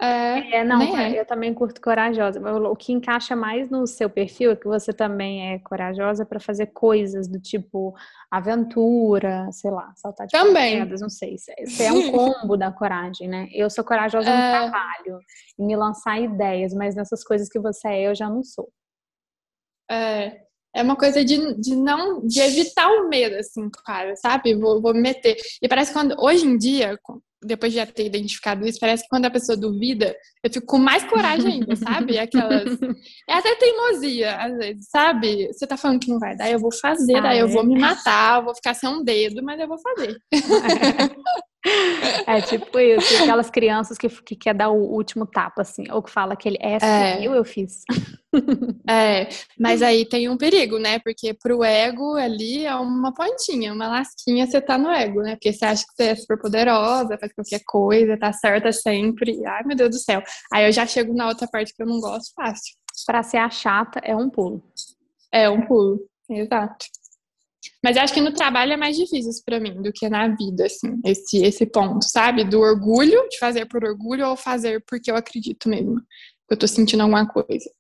É, 0.00 0.56
é 0.56 0.64
não, 0.64 0.82
é. 0.82 1.18
eu 1.18 1.24
também 1.24 1.54
curto 1.54 1.80
corajosa. 1.80 2.40
O 2.40 2.76
que 2.76 2.92
encaixa 2.92 3.36
mais 3.36 3.70
no 3.70 3.86
seu 3.86 4.10
perfil 4.10 4.50
é 4.50 4.56
que 4.56 4.66
você 4.66 4.92
também 4.92 5.52
é 5.52 5.58
corajosa 5.60 6.26
para 6.26 6.40
fazer 6.40 6.66
coisas 6.66 7.28
do 7.28 7.40
tipo 7.40 7.94
aventura, 8.30 9.48
sei 9.52 9.70
lá, 9.70 9.92
saltar 9.96 10.26
de 10.26 10.32
também. 10.32 10.84
não 10.84 11.08
sei. 11.08 11.36
Você 11.38 11.84
é 11.84 11.92
um 11.92 12.10
combo 12.12 12.56
da 12.56 12.72
coragem, 12.72 13.28
né? 13.28 13.48
Eu 13.52 13.70
sou 13.70 13.84
corajosa 13.84 14.28
é... 14.28 14.32
no 14.32 14.70
trabalho, 14.70 15.20
em 15.58 15.66
me 15.66 15.76
lançar 15.76 16.20
ideias, 16.20 16.74
mas 16.74 16.96
nessas 16.96 17.22
coisas 17.22 17.48
que 17.48 17.60
você 17.60 17.88
é, 17.88 18.08
eu 18.08 18.14
já 18.14 18.28
não 18.28 18.42
sou. 18.42 18.68
É, 19.88 20.40
é 20.74 20.82
uma 20.82 20.96
coisa 20.96 21.24
de, 21.24 21.54
de 21.60 21.76
não 21.76 22.26
de 22.26 22.40
evitar 22.40 22.88
o 22.88 23.08
medo, 23.08 23.36
assim, 23.36 23.70
cara, 23.86 24.16
sabe? 24.16 24.54
Vou, 24.54 24.82
vou 24.82 24.92
me 24.92 25.00
meter. 25.00 25.36
E 25.62 25.68
parece 25.68 25.92
que 25.92 25.98
quando 25.98 26.16
hoje 26.18 26.44
em 26.44 26.58
dia, 26.58 26.98
depois 27.44 27.72
de 27.72 27.78
já 27.78 27.86
ter 27.86 28.06
identificado 28.06 28.66
isso, 28.66 28.80
parece 28.80 29.02
que 29.02 29.08
quando 29.08 29.26
a 29.26 29.30
pessoa 29.30 29.56
duvida, 29.56 30.14
eu 30.42 30.52
fico 30.52 30.66
com 30.66 30.78
mais 30.78 31.04
coragem 31.04 31.52
ainda, 31.52 31.76
sabe? 31.76 32.18
Aquelas. 32.18 32.78
É 33.28 33.34
até 33.34 33.54
teimosia, 33.56 34.36
às 34.36 34.56
vezes, 34.56 34.88
sabe? 34.90 35.46
Você 35.48 35.66
tá 35.66 35.76
falando 35.76 36.00
que 36.00 36.10
não 36.10 36.18
vai 36.18 36.36
dar, 36.36 36.50
eu 36.50 36.58
vou 36.58 36.72
fazer, 36.72 37.16
ah, 37.16 37.20
daí 37.20 37.38
eu 37.38 37.48
vou 37.48 37.64
me 37.64 37.78
matar, 37.78 38.40
eu 38.40 38.44
vou 38.46 38.54
ficar 38.54 38.74
sem 38.74 38.88
um 38.88 39.02
dedo, 39.02 39.42
mas 39.42 39.60
eu 39.60 39.68
vou 39.68 39.78
fazer. 39.78 40.16
É 42.26 42.40
tipo 42.40 42.78
isso, 42.78 43.22
aquelas 43.22 43.50
crianças 43.50 43.98
que, 43.98 44.08
que 44.08 44.36
quer 44.36 44.54
dar 44.54 44.70
o 44.70 44.76
último 44.76 45.26
tapa, 45.26 45.62
assim, 45.62 45.84
ou 45.90 46.02
que 46.02 46.10
fala 46.10 46.36
que 46.36 46.48
ele 46.48 46.58
é, 46.60 46.78
é. 46.82 47.26
eu, 47.26 47.34
eu 47.34 47.44
fiz. 47.44 47.82
É, 48.90 49.28
mas 49.56 49.80
aí 49.80 50.04
tem 50.04 50.28
um 50.28 50.36
perigo, 50.36 50.76
né? 50.76 50.98
Porque 50.98 51.32
pro 51.32 51.62
ego 51.62 52.16
ali 52.16 52.66
é 52.66 52.74
uma 52.74 53.14
pontinha, 53.14 53.72
uma 53.72 53.86
lasquinha 53.86 54.44
você 54.44 54.60
tá 54.60 54.76
no 54.76 54.90
ego, 54.90 55.22
né? 55.22 55.36
Porque 55.36 55.52
você 55.52 55.64
acha 55.64 55.84
que 55.84 55.94
você 55.94 56.02
é 56.10 56.14
super 56.16 56.40
poderosa, 56.40 57.16
faz 57.16 57.32
qualquer 57.32 57.60
coisa, 57.64 58.18
tá 58.18 58.32
certa 58.32 58.72
sempre. 58.72 59.40
Ai, 59.46 59.62
meu 59.64 59.76
Deus 59.76 59.90
do 59.90 59.98
céu. 59.98 60.20
Aí 60.52 60.66
eu 60.66 60.72
já 60.72 60.84
chego 60.84 61.14
na 61.14 61.28
outra 61.28 61.46
parte 61.46 61.72
que 61.72 61.80
eu 61.80 61.86
não 61.86 62.00
gosto 62.00 62.32
fácil. 62.34 62.74
Pra 63.06 63.22
ser 63.22 63.36
a 63.36 63.48
chata 63.48 64.00
é 64.02 64.16
um 64.16 64.28
pulo. 64.28 64.64
É 65.32 65.48
um 65.48 65.64
pulo, 65.64 66.00
exato. 66.28 66.86
Mas 67.82 67.96
acho 67.96 68.14
que 68.14 68.20
no 68.20 68.32
trabalho 68.32 68.72
é 68.72 68.76
mais 68.76 68.96
difícil 68.96 69.30
para 69.44 69.60
mim 69.60 69.82
do 69.82 69.92
que 69.92 70.08
na 70.08 70.28
vida, 70.28 70.66
assim, 70.66 71.00
esse, 71.04 71.42
esse 71.44 71.66
ponto, 71.66 72.04
sabe? 72.04 72.44
Do 72.44 72.60
orgulho, 72.60 73.28
de 73.28 73.38
fazer 73.38 73.66
por 73.66 73.84
orgulho 73.84 74.28
ou 74.28 74.36
fazer 74.36 74.82
porque 74.86 75.10
eu 75.10 75.16
acredito 75.16 75.68
mesmo. 75.68 76.00
Que 76.48 76.54
eu 76.54 76.58
tô 76.58 76.66
sentindo 76.66 77.02
alguma 77.02 77.26
coisa. 77.26 77.70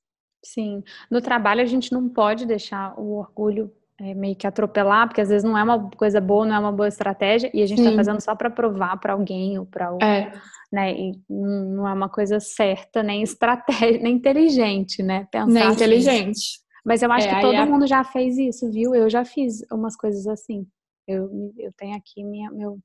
Sim. 0.44 0.82
No 1.10 1.20
trabalho 1.20 1.62
a 1.62 1.66
gente 1.66 1.92
não 1.92 2.08
pode 2.08 2.46
deixar 2.46 2.98
o 2.98 3.18
orgulho 3.18 3.72
é, 4.00 4.12
meio 4.12 4.34
que 4.34 4.46
atropelar, 4.46 5.06
porque 5.06 5.20
às 5.20 5.28
vezes 5.28 5.44
não 5.44 5.56
é 5.56 5.62
uma 5.62 5.90
coisa 5.90 6.20
boa, 6.20 6.44
não 6.44 6.54
é 6.54 6.58
uma 6.58 6.72
boa 6.72 6.88
estratégia, 6.88 7.50
e 7.54 7.62
a 7.62 7.66
gente 7.66 7.80
está 7.80 7.94
fazendo 7.94 8.20
só 8.20 8.34
para 8.34 8.50
provar 8.50 8.96
para 8.98 9.12
alguém 9.12 9.58
ou 9.58 9.66
para 9.66 9.96
é. 10.02 10.32
né? 10.72 10.92
E 10.92 11.12
não 11.28 11.86
é 11.86 11.92
uma 11.92 12.08
coisa 12.08 12.40
certa, 12.40 13.02
nem 13.02 13.22
estratégia, 13.22 13.98
nem 14.02 14.16
inteligente, 14.16 15.02
né? 15.02 15.28
Pensar 15.30 15.46
nem 15.46 15.62
assim. 15.62 15.74
inteligente. 15.74 16.63
Mas 16.84 17.02
eu 17.02 17.10
acho 17.10 17.26
é, 17.26 17.34
que 17.34 17.40
todo 17.40 17.56
a... 17.56 17.66
mundo 17.66 17.86
já 17.86 18.04
fez 18.04 18.36
isso, 18.36 18.70
viu? 18.70 18.94
Eu 18.94 19.08
já 19.08 19.24
fiz 19.24 19.62
umas 19.72 19.96
coisas 19.96 20.26
assim. 20.26 20.66
Eu, 21.06 21.52
eu 21.58 21.72
tenho 21.76 21.96
aqui 21.96 22.22
minha, 22.22 22.50
meu. 22.50 22.78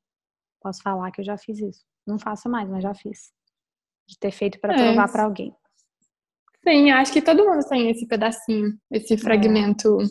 Posso 0.62 0.82
falar 0.82 1.12
que 1.12 1.22
eu 1.22 1.26
já 1.26 1.38
fiz 1.38 1.60
isso. 1.60 1.84
Não 2.08 2.18
faço 2.18 2.50
mais, 2.50 2.70
mas 2.70 2.84
já 2.84 2.94
fiz. 2.94 3.32
De 4.08 4.18
ter 4.18 4.32
feito 4.32 4.60
para 4.60 4.74
é. 4.74 4.78
provar 4.78 5.12
para 5.12 5.24
alguém. 5.24 5.54
Sim, 6.68 6.92
acho 6.92 7.14
que 7.14 7.22
todo 7.22 7.46
mundo 7.46 7.68
tem 7.68 7.90
esse 7.90 8.06
pedacinho, 8.06 8.78
esse 8.92 9.14
é. 9.14 9.18
fragmento 9.18 10.02
é. 10.02 10.06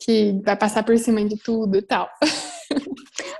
que 0.00 0.40
vai 0.42 0.56
passar 0.56 0.82
por 0.82 0.96
cima 0.98 1.24
de 1.24 1.36
tudo 1.36 1.76
e 1.76 1.82
tal. 1.82 2.08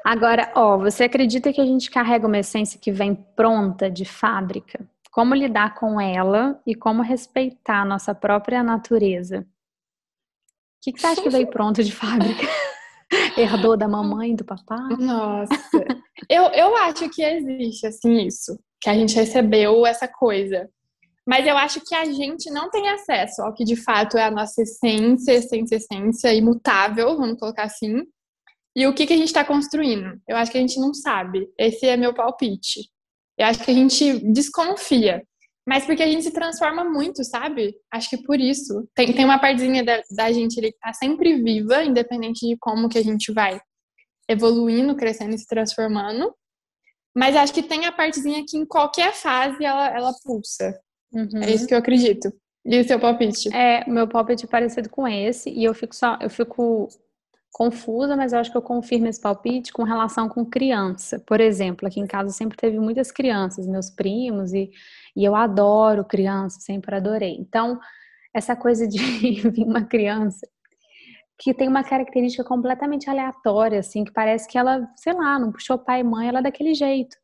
Agora, 0.04 0.52
ó, 0.54 0.78
você 0.78 1.04
acredita 1.04 1.52
que 1.52 1.60
a 1.60 1.64
gente 1.64 1.90
carrega 1.90 2.26
uma 2.26 2.38
essência 2.38 2.80
que 2.80 2.90
vem 2.90 3.14
pronta 3.14 3.90
de 3.90 4.04
fábrica? 4.04 4.88
Como 5.10 5.34
lidar 5.34 5.74
com 5.74 6.00
ela 6.00 6.60
e 6.66 6.74
como 6.74 7.02
respeitar 7.02 7.82
a 7.82 7.84
nossa 7.84 8.14
própria 8.14 8.62
natureza. 8.62 9.40
O 9.40 10.82
que, 10.82 10.92
que 10.92 11.00
você 11.00 11.06
acha 11.08 11.22
que 11.22 11.30
veio 11.30 11.48
pronto 11.50 11.82
de 11.82 11.92
fábrica? 11.92 12.46
Herdou 13.36 13.76
da 13.76 13.88
mamãe, 13.88 14.36
do 14.36 14.44
papai? 14.44 14.96
Nossa, 14.98 15.52
eu, 16.28 16.44
eu 16.44 16.76
acho 16.76 17.10
que 17.10 17.22
existe, 17.22 17.86
assim, 17.86 18.26
isso. 18.26 18.58
Que 18.80 18.88
a 18.88 18.94
gente 18.94 19.14
recebeu 19.16 19.84
essa 19.84 20.06
coisa. 20.06 20.70
Mas 21.26 21.46
eu 21.46 21.56
acho 21.56 21.80
que 21.80 21.94
a 21.94 22.04
gente 22.04 22.50
não 22.50 22.70
tem 22.70 22.88
acesso 22.88 23.42
ao 23.42 23.52
que 23.52 23.64
de 23.64 23.76
fato 23.76 24.16
é 24.16 24.24
a 24.24 24.30
nossa 24.30 24.62
essência, 24.62 25.32
essência, 25.32 25.76
essência, 25.76 26.32
imutável, 26.32 27.16
vamos 27.16 27.38
colocar 27.38 27.64
assim. 27.64 28.02
E 28.74 28.86
o 28.86 28.94
que, 28.94 29.06
que 29.06 29.12
a 29.12 29.16
gente 29.16 29.26
está 29.26 29.44
construindo? 29.44 30.20
Eu 30.26 30.36
acho 30.36 30.50
que 30.50 30.58
a 30.58 30.60
gente 30.60 30.78
não 30.78 30.94
sabe. 30.94 31.48
Esse 31.58 31.86
é 31.86 31.96
meu 31.96 32.14
palpite. 32.14 32.88
Eu 33.40 33.46
acho 33.46 33.64
que 33.64 33.70
a 33.70 33.74
gente 33.74 34.18
desconfia. 34.32 35.22
Mas 35.66 35.86
porque 35.86 36.02
a 36.02 36.06
gente 36.06 36.24
se 36.24 36.30
transforma 36.30 36.84
muito, 36.84 37.24
sabe? 37.24 37.74
Acho 37.90 38.10
que 38.10 38.22
por 38.22 38.38
isso. 38.38 38.86
Tem, 38.94 39.12
tem 39.12 39.24
uma 39.24 39.38
partezinha 39.38 39.82
da, 39.82 40.02
da 40.10 40.30
gente 40.30 40.58
ali 40.58 40.72
que 40.72 40.78
tá 40.78 40.92
sempre 40.92 41.42
viva, 41.42 41.82
independente 41.82 42.46
de 42.46 42.56
como 42.58 42.88
que 42.88 42.98
a 42.98 43.02
gente 43.02 43.32
vai 43.32 43.58
evoluindo, 44.28 44.94
crescendo 44.94 45.34
e 45.34 45.38
se 45.38 45.46
transformando. 45.46 46.34
Mas 47.16 47.34
acho 47.34 47.54
que 47.54 47.62
tem 47.62 47.86
a 47.86 47.92
partezinha 47.92 48.44
que 48.46 48.58
em 48.58 48.66
qualquer 48.66 49.14
fase 49.14 49.64
ela, 49.64 49.88
ela 49.88 50.12
pulsa. 50.22 50.78
Uhum. 51.12 51.42
É 51.42 51.50
isso 51.50 51.66
que 51.66 51.74
eu 51.74 51.78
acredito. 51.78 52.30
E 52.64 52.78
o 52.78 52.84
seu 52.84 53.00
palpite? 53.00 53.48
É, 53.54 53.88
meu 53.88 54.06
palpite 54.06 54.44
é 54.44 54.48
parecido 54.48 54.90
com 54.90 55.08
esse, 55.08 55.48
e 55.48 55.64
eu 55.64 55.74
fico 55.74 55.94
só, 55.94 56.18
eu 56.20 56.28
fico 56.28 56.88
confusa, 57.52 58.16
mas 58.16 58.32
eu 58.32 58.38
acho 58.38 58.50
que 58.50 58.56
eu 58.56 58.62
confirmo 58.62 59.08
esse 59.08 59.20
palpite 59.20 59.72
com 59.72 59.82
relação 59.82 60.28
com 60.28 60.44
criança. 60.44 61.18
Por 61.26 61.40
exemplo, 61.40 61.86
aqui 61.86 62.00
em 62.00 62.06
casa 62.06 62.30
sempre 62.30 62.56
teve 62.56 62.78
muitas 62.78 63.10
crianças, 63.10 63.66
meus 63.66 63.90
primos, 63.90 64.52
e, 64.52 64.70
e 65.16 65.24
eu 65.24 65.34
adoro 65.34 66.04
criança, 66.04 66.60
sempre 66.60 66.94
adorei. 66.94 67.36
Então, 67.38 67.78
essa 68.34 68.54
coisa 68.54 68.86
de 68.86 68.98
vir 69.50 69.64
uma 69.64 69.84
criança 69.84 70.46
que 71.38 71.54
tem 71.54 71.68
uma 71.68 71.82
característica 71.82 72.44
completamente 72.44 73.08
aleatória, 73.08 73.80
assim, 73.80 74.04
que 74.04 74.12
parece 74.12 74.46
que 74.46 74.58
ela, 74.58 74.86
sei 74.96 75.14
lá, 75.14 75.38
não 75.38 75.50
puxou 75.50 75.78
pai 75.78 76.00
e 76.00 76.04
mãe, 76.04 76.28
ela 76.28 76.40
é 76.40 76.42
daquele 76.42 76.74
jeito. 76.74 77.16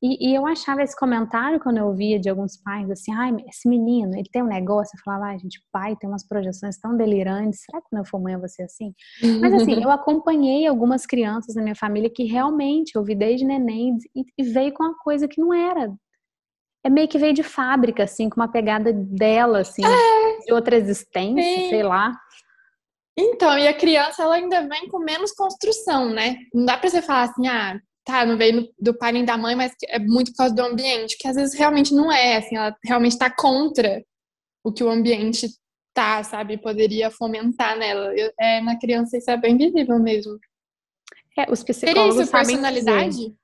E, 0.00 0.30
e, 0.30 0.34
eu 0.34 0.46
achava 0.46 0.82
esse 0.82 0.96
comentário 0.96 1.58
quando 1.58 1.78
eu 1.78 1.86
ouvia 1.86 2.20
de 2.20 2.28
alguns 2.28 2.56
pais 2.56 2.88
assim, 2.88 3.12
ai, 3.12 3.34
esse 3.48 3.68
menino, 3.68 4.14
ele 4.14 4.28
tem 4.30 4.42
um 4.42 4.46
negócio, 4.46 4.96
eu 4.96 5.02
falava, 5.04 5.26
ai, 5.26 5.38
gente, 5.40 5.60
pai 5.72 5.96
tem 5.96 6.08
umas 6.08 6.26
projeções 6.26 6.78
tão 6.78 6.96
delirantes, 6.96 7.62
será 7.64 7.82
que 7.82 7.88
quando 7.90 8.04
eu 8.04 8.08
for 8.08 8.20
mãe 8.20 8.34
eu 8.34 8.38
vou 8.38 8.48
ser 8.48 8.62
assim? 8.62 8.94
Mas 9.40 9.52
assim, 9.54 9.72
eu 9.82 9.90
acompanhei 9.90 10.66
algumas 10.68 11.04
crianças 11.04 11.56
na 11.56 11.62
minha 11.62 11.74
família 11.74 12.08
que 12.08 12.22
realmente 12.22 12.92
eu 12.94 13.02
vi 13.02 13.16
desde 13.16 13.44
neném 13.44 13.98
e, 14.14 14.24
e 14.38 14.42
veio 14.44 14.72
com 14.72 14.84
uma 14.84 14.96
coisa 14.98 15.26
que 15.26 15.40
não 15.40 15.52
era. 15.52 15.92
É 16.84 16.88
meio 16.88 17.08
que 17.08 17.18
veio 17.18 17.34
de 17.34 17.42
fábrica, 17.42 18.04
assim, 18.04 18.30
com 18.30 18.40
uma 18.40 18.50
pegada 18.50 18.92
dela, 18.92 19.60
assim, 19.60 19.82
é. 19.84 20.44
de 20.44 20.52
outra 20.52 20.76
existência, 20.76 21.42
Sim. 21.42 21.70
sei 21.70 21.82
lá. 21.82 22.12
Então, 23.18 23.58
e 23.58 23.66
a 23.66 23.74
criança, 23.74 24.22
ela 24.22 24.36
ainda 24.36 24.68
vem 24.68 24.86
com 24.86 25.00
menos 25.00 25.32
construção, 25.32 26.08
né? 26.08 26.36
Não 26.54 26.64
dá 26.64 26.78
pra 26.78 26.88
você 26.88 27.02
falar 27.02 27.22
assim, 27.22 27.48
ah, 27.48 27.76
tá, 28.08 28.24
não 28.24 28.38
veio 28.38 28.66
do 28.80 28.96
pai 28.96 29.12
nem 29.12 29.22
da 29.22 29.36
mãe, 29.36 29.54
mas 29.54 29.74
é 29.86 29.98
muito 29.98 30.32
por 30.32 30.38
causa 30.38 30.54
do 30.54 30.62
ambiente, 30.62 31.18
que 31.18 31.28
às 31.28 31.36
vezes 31.36 31.54
realmente 31.54 31.92
não 31.94 32.10
é, 32.10 32.38
assim, 32.38 32.56
ela 32.56 32.74
realmente 32.82 33.12
está 33.12 33.30
contra 33.30 34.02
o 34.64 34.72
que 34.72 34.82
o 34.82 34.88
ambiente 34.88 35.46
tá, 35.92 36.24
sabe, 36.24 36.56
poderia 36.56 37.10
fomentar 37.10 37.76
nela. 37.76 38.14
É, 38.40 38.62
na 38.62 38.78
criança 38.78 39.18
isso 39.18 39.30
é 39.30 39.36
bem 39.36 39.58
visível 39.58 39.98
mesmo. 39.98 40.38
É, 41.36 41.52
os 41.52 41.62
psicólogos 41.62 42.14
Seria 42.14 42.22
isso, 42.22 42.32
personalidade? 42.32 43.10
Dizer. 43.10 43.34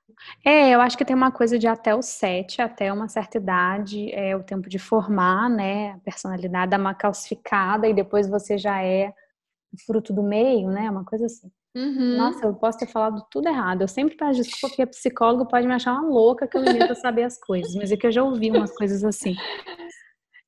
É, 0.43 0.69
eu 0.71 0.81
acho 0.81 0.97
que 0.97 1.05
tem 1.05 1.15
uma 1.15 1.31
coisa 1.31 1.59
de 1.59 1.67
até 1.67 1.95
os 1.95 2.07
sete, 2.07 2.59
até 2.59 2.91
uma 2.91 3.07
certa 3.07 3.37
idade, 3.37 4.11
é 4.13 4.35
o 4.35 4.43
tempo 4.43 4.67
de 4.67 4.79
formar, 4.79 5.47
né, 5.47 5.91
a 5.91 5.99
personalidade, 5.99 6.71
dar 6.71 6.79
uma 6.79 6.95
calcificada 6.95 7.87
e 7.87 7.93
depois 7.93 8.27
você 8.27 8.57
já 8.57 8.81
é 8.81 9.13
fruto 9.85 10.11
do 10.11 10.23
meio, 10.23 10.69
né, 10.69 10.89
uma 10.89 11.05
coisa 11.05 11.27
assim. 11.27 11.51
Uhum. 11.75 12.15
Nossa, 12.15 12.45
eu 12.45 12.53
posso 12.53 12.77
ter 12.77 12.87
falado 12.87 13.21
tudo 13.29 13.49
errado. 13.49 13.81
Eu 13.81 13.87
sempre 13.87 14.15
peço 14.15 14.41
desculpa 14.41 14.69
porque 14.69 14.81
a 14.81 14.87
psicóloga 14.87 15.45
pode 15.45 15.67
me 15.67 15.73
achar 15.73 15.93
uma 15.93 16.09
louca 16.09 16.47
que 16.47 16.57
eu 16.57 16.61
invento 16.61 16.95
saber 16.95 17.23
as 17.23 17.37
coisas, 17.37 17.75
mas 17.75 17.91
é 17.91 17.97
que 17.97 18.07
eu 18.07 18.11
já 18.11 18.23
ouvi 18.23 18.49
umas 18.49 18.73
coisas 18.73 19.03
assim. 19.03 19.35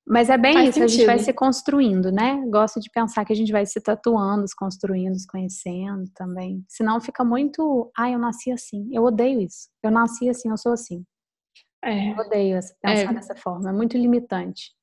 Mas 0.09 0.29
é 0.29 0.37
bem 0.37 0.53
Faz 0.53 0.69
isso, 0.69 0.79
sentido. 0.79 0.85
a 0.85 0.95
gente 0.95 1.05
vai 1.05 1.19
se 1.19 1.33
construindo, 1.33 2.09
né? 2.13 2.41
Gosto 2.47 2.79
de 2.79 2.89
pensar 2.89 3.25
que 3.25 3.33
a 3.33 3.35
gente 3.35 3.51
vai 3.51 3.65
se 3.65 3.81
tatuando, 3.81 4.47
se 4.47 4.55
construindo, 4.55 5.19
se 5.19 5.27
conhecendo 5.27 6.05
também. 6.15 6.63
Senão 6.69 7.01
fica 7.01 7.25
muito, 7.25 7.91
ah, 7.97 8.09
eu 8.09 8.17
nasci 8.17 8.49
assim. 8.49 8.87
Eu 8.93 9.03
odeio 9.03 9.41
isso. 9.41 9.67
Eu 9.83 9.91
nasci 9.91 10.29
assim, 10.29 10.49
eu 10.49 10.57
sou 10.57 10.71
assim. 10.71 11.03
É. 11.83 12.13
Eu 12.13 12.17
odeio 12.17 12.57
pensar 12.81 13.11
é. 13.11 13.13
dessa 13.13 13.35
forma, 13.35 13.69
é 13.69 13.73
muito 13.73 13.97
limitante. 13.97 14.76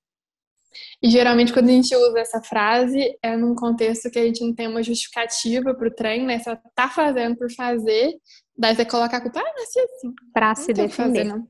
E 1.03 1.11
geralmente 1.11 1.53
quando 1.53 1.69
a 1.69 1.73
gente 1.73 1.95
usa 1.95 2.19
essa 2.19 2.43
frase 2.43 3.17
é 3.23 3.37
num 3.37 3.55
contexto 3.55 4.11
que 4.11 4.19
a 4.19 4.25
gente 4.25 4.45
não 4.45 4.55
tem 4.55 4.69
uma 4.69 4.83
justificativa 4.83 5.75
para 5.75 5.89
o 5.89 5.95
trem, 5.95 6.25
né? 6.25 6.39
Só 6.39 6.57
tá 6.75 6.89
fazendo 6.89 7.37
por 7.37 7.51
fazer, 7.53 8.13
daí 8.57 8.75
você 8.75 8.85
coloca 8.85 9.17
a 9.17 9.21
culpa, 9.21 9.41
ah, 9.41 9.55
nasci 9.59 9.81
assim. 9.81 10.13
Para 10.33 10.55
se 10.55 10.73
defender. 10.73 11.29
Fazer, 11.29 11.45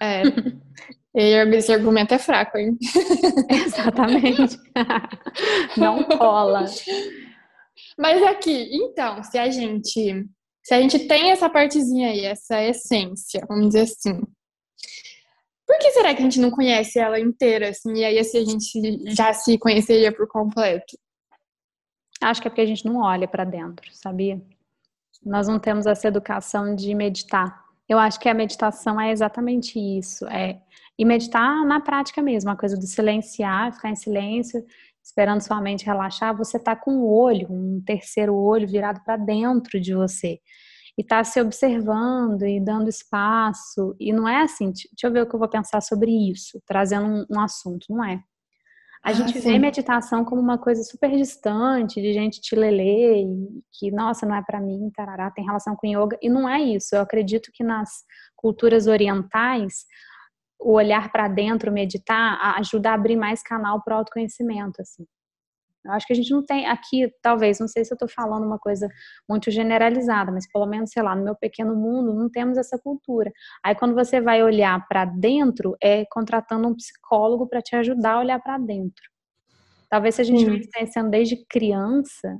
é. 0.00 0.22
e 1.14 1.56
esse 1.56 1.72
argumento 1.72 2.14
é 2.14 2.18
fraco, 2.18 2.58
hein? 2.58 2.76
Exatamente. 3.50 4.58
não 5.76 6.04
cola. 6.04 6.64
Mas 7.98 8.22
aqui, 8.22 8.70
então, 8.72 9.22
se 9.22 9.38
a 9.38 9.50
gente 9.50 10.26
se 10.64 10.72
a 10.72 10.80
gente 10.80 10.98
tem 11.00 11.30
essa 11.30 11.50
partezinha 11.50 12.08
aí, 12.08 12.24
essa 12.24 12.62
essência, 12.62 13.44
vamos 13.46 13.66
dizer 13.68 13.82
assim, 13.82 14.22
por 15.66 15.78
que 15.78 15.90
será 15.92 16.14
que 16.14 16.20
a 16.20 16.24
gente 16.24 16.40
não 16.40 16.50
conhece 16.50 16.98
ela 16.98 17.18
inteira, 17.18 17.70
assim, 17.70 17.94
e 17.94 18.04
aí 18.04 18.18
assim 18.18 18.38
a 18.38 18.44
gente 18.44 19.14
já 19.14 19.32
se 19.32 19.58
conheceria 19.58 20.12
por 20.12 20.28
completo? 20.28 20.96
Acho 22.20 22.40
que 22.40 22.48
é 22.48 22.50
porque 22.50 22.60
a 22.60 22.66
gente 22.66 22.84
não 22.84 23.00
olha 23.00 23.26
para 23.26 23.44
dentro, 23.44 23.90
sabia? 23.92 24.40
Nós 25.24 25.48
não 25.48 25.58
temos 25.58 25.86
essa 25.86 26.06
educação 26.06 26.74
de 26.74 26.94
meditar. 26.94 27.64
Eu 27.88 27.98
acho 27.98 28.20
que 28.20 28.28
a 28.28 28.34
meditação 28.34 29.00
é 29.00 29.10
exatamente 29.10 29.78
isso, 29.78 30.26
é 30.28 30.60
e 30.98 31.04
meditar 31.04 31.64
na 31.66 31.80
prática 31.80 32.22
mesmo, 32.22 32.50
a 32.50 32.56
coisa 32.56 32.76
do 32.76 32.86
silenciar, 32.86 33.74
ficar 33.74 33.90
em 33.90 33.96
silêncio, 33.96 34.64
esperando 35.02 35.40
sua 35.40 35.60
mente 35.60 35.84
relaxar, 35.84 36.36
você 36.36 36.56
tá 36.58 36.76
com 36.76 36.98
o 36.98 37.12
olho, 37.12 37.48
um 37.50 37.82
terceiro 37.84 38.34
olho 38.34 38.68
virado 38.68 39.00
para 39.04 39.16
dentro 39.16 39.80
de 39.80 39.92
você 39.92 40.40
e 40.96 41.04
tá 41.04 41.22
se 41.24 41.40
observando 41.40 42.42
e 42.42 42.60
dando 42.60 42.88
espaço. 42.88 43.96
E 43.98 44.12
não 44.12 44.28
é 44.28 44.42
assim, 44.42 44.66
deixa 44.66 45.06
eu 45.06 45.12
ver 45.12 45.22
o 45.22 45.28
que 45.28 45.34
eu 45.34 45.40
vou 45.40 45.48
pensar 45.48 45.80
sobre 45.80 46.10
isso, 46.10 46.60
trazendo 46.66 47.06
um, 47.06 47.26
um 47.36 47.40
assunto, 47.40 47.86
não 47.90 48.04
é. 48.04 48.22
A 49.04 49.10
ah, 49.10 49.12
gente 49.12 49.32
sim. 49.32 49.52
vê 49.52 49.58
meditação 49.58 50.24
como 50.24 50.40
uma 50.40 50.56
coisa 50.56 50.82
super 50.82 51.10
distante, 51.10 52.00
de 52.00 52.14
gente 52.14 52.40
te 52.40 52.56
lelê, 52.56 53.22
e 53.22 53.62
que, 53.70 53.90
nossa, 53.90 54.24
não 54.24 54.34
é 54.34 54.42
para 54.42 54.58
mim, 54.60 54.90
tarará, 54.96 55.30
tem 55.30 55.44
relação 55.44 55.76
com 55.76 55.86
yoga. 55.86 56.16
E 56.22 56.30
não 56.30 56.48
é 56.48 56.62
isso. 56.62 56.94
Eu 56.96 57.02
acredito 57.02 57.50
que 57.52 57.62
nas 57.62 57.90
culturas 58.34 58.86
orientais, 58.86 59.84
o 60.58 60.72
olhar 60.72 61.12
para 61.12 61.28
dentro, 61.28 61.70
meditar, 61.70 62.56
ajuda 62.56 62.92
a 62.92 62.94
abrir 62.94 63.16
mais 63.16 63.42
canal 63.42 63.82
para 63.82 63.94
o 63.94 63.98
autoconhecimento, 63.98 64.80
assim. 64.80 65.04
Eu 65.84 65.92
acho 65.92 66.06
que 66.06 66.12
a 66.12 66.16
gente 66.16 66.30
não 66.30 66.44
tem 66.44 66.66
aqui, 66.66 67.12
talvez, 67.20 67.60
não 67.60 67.68
sei 67.68 67.84
se 67.84 67.92
eu 67.92 67.96
estou 67.96 68.08
falando 68.08 68.46
uma 68.46 68.58
coisa 68.58 68.88
muito 69.28 69.50
generalizada, 69.50 70.32
mas 70.32 70.50
pelo 70.50 70.66
menos, 70.66 70.90
sei 70.90 71.02
lá, 71.02 71.14
no 71.14 71.24
meu 71.24 71.36
pequeno 71.36 71.76
mundo, 71.76 72.14
não 72.14 72.30
temos 72.30 72.56
essa 72.56 72.78
cultura. 72.78 73.30
Aí 73.62 73.74
quando 73.74 73.94
você 73.94 74.20
vai 74.20 74.42
olhar 74.42 74.86
para 74.88 75.04
dentro, 75.04 75.76
é 75.82 76.04
contratando 76.10 76.68
um 76.68 76.74
psicólogo 76.74 77.46
para 77.46 77.60
te 77.60 77.76
ajudar 77.76 78.14
a 78.14 78.20
olhar 78.20 78.40
para 78.40 78.56
dentro. 78.58 79.04
Talvez 79.90 80.14
se 80.14 80.22
a 80.22 80.24
gente 80.24 80.44
vem 80.44 80.62
conhecendo 80.72 81.10
desde 81.10 81.44
criança, 81.46 82.38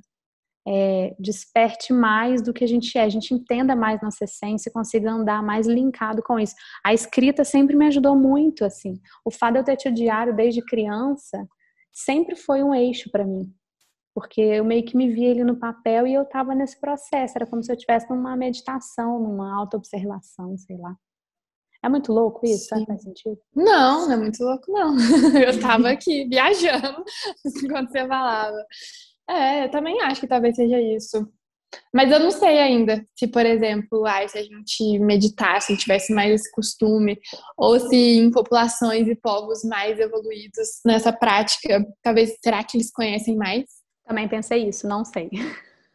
é, 0.66 1.14
desperte 1.18 1.92
mais 1.92 2.42
do 2.42 2.52
que 2.52 2.64
a 2.64 2.66
gente 2.66 2.96
é, 2.96 3.02
a 3.02 3.08
gente 3.08 3.34
entenda 3.34 3.76
mais 3.76 4.00
nossa 4.00 4.24
essência 4.24 4.70
e 4.70 4.72
consiga 4.72 5.10
andar 5.10 5.42
mais 5.42 5.66
linkado 5.66 6.22
com 6.22 6.38
isso. 6.38 6.54
A 6.82 6.94
escrita 6.94 7.44
sempre 7.44 7.76
me 7.76 7.86
ajudou 7.86 8.16
muito, 8.16 8.64
assim. 8.64 8.98
O 9.24 9.30
fato 9.30 9.54
de 9.54 9.58
eu 9.60 9.64
ter 9.64 9.76
tido 9.76 9.94
diário 9.94 10.34
desde 10.34 10.64
criança 10.64 11.46
sempre 11.94 12.34
foi 12.34 12.62
um 12.62 12.74
eixo 12.74 13.10
para 13.10 13.24
mim. 13.24 13.54
Porque 14.12 14.40
eu 14.40 14.64
meio 14.64 14.84
que 14.84 14.96
me 14.96 15.10
via 15.10 15.30
ele 15.30 15.44
no 15.44 15.58
papel 15.58 16.06
e 16.06 16.14
eu 16.14 16.22
estava 16.22 16.54
nesse 16.54 16.78
processo. 16.80 17.36
Era 17.36 17.46
como 17.46 17.62
se 17.62 17.70
eu 17.72 17.74
estivesse 17.74 18.08
numa 18.10 18.36
meditação, 18.36 19.18
numa 19.18 19.56
autoobservação, 19.56 20.56
sei 20.58 20.76
lá. 20.76 20.96
É 21.82 21.88
muito 21.88 22.12
louco 22.12 22.46
isso? 22.46 22.74
Sim. 22.74 22.86
Faz 22.86 23.02
sentido? 23.02 23.38
Não, 23.54 24.06
não 24.06 24.12
é 24.12 24.16
muito 24.16 24.42
louco, 24.42 24.72
não. 24.72 24.96
Eu 25.38 25.50
estava 25.50 25.90
aqui 25.90 26.26
viajando 26.28 27.04
enquanto 27.62 27.90
você 27.90 28.06
falava. 28.06 28.56
É, 29.28 29.64
eu 29.64 29.70
também 29.70 30.00
acho 30.02 30.20
que 30.20 30.26
talvez 30.26 30.54
seja 30.54 30.78
isso. 30.80 31.26
Mas 31.92 32.10
eu 32.10 32.18
não 32.18 32.30
sei 32.30 32.58
ainda 32.58 33.04
se, 33.14 33.26
por 33.26 33.44
exemplo, 33.44 34.04
ai, 34.04 34.28
se 34.28 34.38
a 34.38 34.42
gente 34.42 34.98
meditasse, 34.98 35.76
tivesse 35.76 36.12
mais 36.12 36.32
esse 36.32 36.50
costume, 36.52 37.18
ou 37.56 37.78
se 37.78 37.96
em 37.96 38.30
populações 38.30 39.08
e 39.08 39.14
povos 39.14 39.64
mais 39.64 39.98
evoluídos 39.98 40.80
nessa 40.84 41.12
prática, 41.12 41.84
talvez, 42.02 42.36
será 42.42 42.62
que 42.64 42.76
eles 42.76 42.90
conhecem 42.92 43.36
mais? 43.36 43.64
Também 44.06 44.28
pensei 44.28 44.68
isso, 44.68 44.86
não 44.86 45.04
sei. 45.04 45.30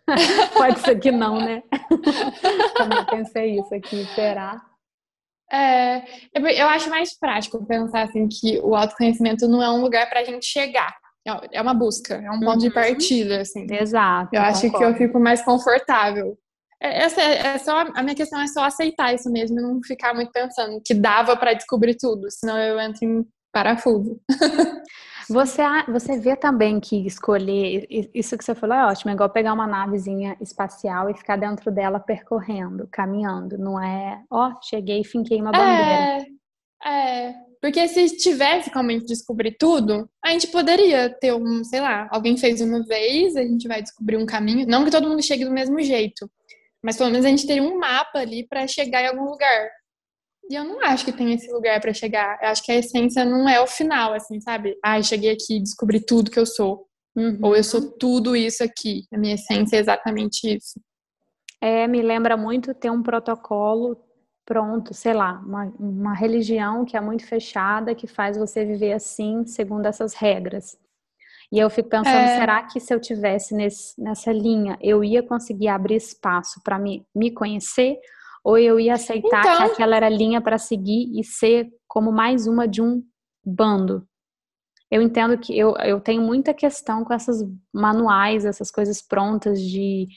Pode 0.57 0.79
ser 0.79 0.99
que 0.99 1.11
não, 1.11 1.39
né? 1.39 1.61
Também 2.75 3.05
pensei 3.05 3.59
isso 3.59 3.73
aqui, 3.73 4.05
será? 4.15 4.61
É, 5.51 6.03
eu 6.33 6.67
acho 6.67 6.89
mais 6.89 7.17
prático 7.17 7.65
pensar 7.65 8.03
assim 8.03 8.27
que 8.27 8.59
o 8.59 8.75
autoconhecimento 8.75 9.47
não 9.47 9.63
é 9.63 9.69
um 9.69 9.81
lugar 9.81 10.07
para 10.07 10.19
a 10.19 10.23
gente 10.23 10.45
chegar. 10.45 10.95
É, 11.27 11.59
é 11.59 11.61
uma 11.61 11.73
busca, 11.73 12.15
é 12.15 12.31
um 12.31 12.39
ponto 12.39 12.53
uhum. 12.53 12.57
de 12.57 12.71
partida, 12.71 13.41
assim. 13.41 13.67
Exato. 13.69 14.29
Eu 14.33 14.41
acho 14.41 14.71
que 14.71 14.83
eu 14.83 14.95
fico 14.95 15.19
mais 15.19 15.41
confortável. 15.41 16.37
É, 16.81 17.03
essa 17.03 17.21
é, 17.21 17.47
é, 17.47 17.57
só 17.57 17.81
a 17.93 18.01
minha 18.03 18.15
questão 18.15 18.39
é 18.39 18.47
só 18.47 18.63
aceitar 18.63 19.13
isso 19.13 19.29
mesmo 19.29 19.59
e 19.59 19.61
não 19.61 19.79
ficar 19.83 20.13
muito 20.13 20.31
pensando 20.31 20.81
que 20.85 20.93
dava 20.93 21.35
para 21.35 21.53
descobrir 21.53 21.95
tudo, 21.95 22.27
senão 22.31 22.57
eu 22.57 22.79
entro 22.79 23.05
em 23.05 23.25
parafuso. 23.51 24.19
Você, 25.29 25.61
você 25.87 26.17
vê 26.17 26.35
também 26.35 26.79
que 26.79 27.05
escolher, 27.05 27.85
isso 28.15 28.35
que 28.35 28.43
você 28.43 28.55
falou 28.55 28.75
é 28.75 28.85
ótimo, 28.87 29.11
é 29.11 29.13
igual 29.13 29.29
pegar 29.29 29.53
uma 29.53 29.67
navezinha 29.67 30.35
espacial 30.41 31.07
e 31.07 31.13
ficar 31.13 31.35
dentro 31.35 31.69
dela 31.71 31.99
percorrendo, 31.99 32.87
caminhando, 32.91 33.55
não 33.55 33.79
é, 33.79 34.23
ó, 34.27 34.51
cheguei 34.59 35.01
e 35.01 35.05
finquei 35.05 35.39
uma 35.39 35.51
bandeira. 35.51 36.25
É, 36.83 37.27
é, 37.29 37.35
porque 37.61 37.87
se 37.89 38.15
tivesse 38.15 38.71
como 38.71 38.89
a 38.89 38.93
gente 38.93 39.05
descobrir 39.05 39.55
tudo, 39.59 40.09
a 40.23 40.31
gente 40.31 40.47
poderia 40.47 41.09
ter 41.09 41.33
um, 41.33 41.63
sei 41.63 41.81
lá, 41.81 42.07
alguém 42.09 42.37
fez 42.37 42.61
uma 42.61 42.83
vez, 42.83 43.35
a 43.35 43.43
gente 43.43 43.67
vai 43.67 43.81
descobrir 43.81 44.15
um 44.15 44.25
caminho. 44.25 44.65
Não 44.65 44.85
que 44.85 44.91
todo 44.91 45.07
mundo 45.07 45.21
chegue 45.21 45.43
do 45.43 45.51
mesmo 45.51 45.79
jeito, 45.81 46.29
mas 46.81 46.95
pelo 46.95 47.11
menos 47.11 47.25
a 47.25 47.29
gente 47.29 47.45
teria 47.45 47.63
um 47.63 47.77
mapa 47.77 48.19
ali 48.19 48.47
para 48.47 48.65
chegar 48.65 49.03
em 49.03 49.07
algum 49.07 49.29
lugar. 49.29 49.69
E 50.49 50.55
eu 50.55 50.63
não 50.63 50.81
acho 50.81 51.03
que 51.03 51.11
tem 51.11 51.33
esse 51.33 51.51
lugar 51.51 51.79
para 51.81 51.93
chegar. 51.93 52.39
Eu 52.41 52.47
acho 52.47 52.63
que 52.63 52.71
a 52.71 52.77
essência 52.77 53.25
não 53.25 53.47
é 53.47 53.61
o 53.61 53.67
final, 53.67 54.13
assim, 54.13 54.39
sabe? 54.39 54.75
Ah, 54.83 55.01
cheguei 55.01 55.31
aqui 55.31 55.57
e 55.57 55.61
descobri 55.61 55.99
tudo 55.99 56.31
que 56.31 56.39
eu 56.39 56.45
sou. 56.45 56.87
Uhum. 57.15 57.37
Ou 57.43 57.55
eu 57.55 57.63
sou 57.63 57.91
tudo 57.91 58.35
isso 58.35 58.63
aqui. 58.63 59.03
A 59.13 59.17
minha 59.17 59.35
essência 59.35 59.75
é 59.75 59.79
exatamente 59.79 60.47
isso. 60.55 60.79
É, 61.61 61.85
me 61.87 62.01
lembra 62.01 62.37
muito 62.37 62.73
ter 62.73 62.89
um 62.89 63.03
protocolo 63.03 63.97
pronto, 64.49 64.95
sei 64.95 65.13
lá, 65.13 65.39
uma, 65.45 65.71
uma 65.79 66.13
religião 66.15 66.83
que 66.83 66.97
é 66.97 66.99
muito 66.99 67.23
fechada, 67.23 67.93
que 67.93 68.07
faz 68.07 68.35
você 68.35 68.65
viver 68.65 68.93
assim, 68.93 69.45
segundo 69.45 69.85
essas 69.85 70.15
regras. 70.15 70.75
E 71.51 71.59
eu 71.59 71.69
fico 71.69 71.87
pensando, 71.87 72.15
é... 72.15 72.39
será 72.39 72.63
que 72.63 72.79
se 72.79 72.91
eu 72.91 72.99
tivesse 72.99 73.53
nesse, 73.53 74.01
nessa 74.01 74.31
linha, 74.31 74.75
eu 74.81 75.03
ia 75.03 75.21
conseguir 75.21 75.67
abrir 75.67 75.97
espaço 75.97 76.59
para 76.63 76.79
me, 76.79 77.05
me 77.15 77.29
conhecer? 77.29 77.99
Ou 78.43 78.57
eu 78.57 78.79
ia 78.79 78.95
aceitar 78.95 79.41
então... 79.41 79.57
que 79.57 79.73
aquela 79.73 79.95
era 79.95 80.07
a 80.07 80.09
linha 80.09 80.41
para 80.41 80.57
seguir 80.57 81.11
e 81.13 81.23
ser 81.23 81.69
como 81.87 82.11
mais 82.11 82.47
uma 82.47 82.67
de 82.67 82.81
um 82.81 83.03
bando? 83.45 84.03
Eu 84.91 85.01
entendo 85.01 85.37
que 85.37 85.57
eu, 85.57 85.75
eu 85.77 85.99
tenho 85.99 86.21
muita 86.21 86.53
questão 86.53 87.03
com 87.03 87.13
essas 87.13 87.45
manuais, 87.71 88.43
essas 88.43 88.71
coisas 88.71 89.01
prontas 89.01 89.61
de, 89.61 90.07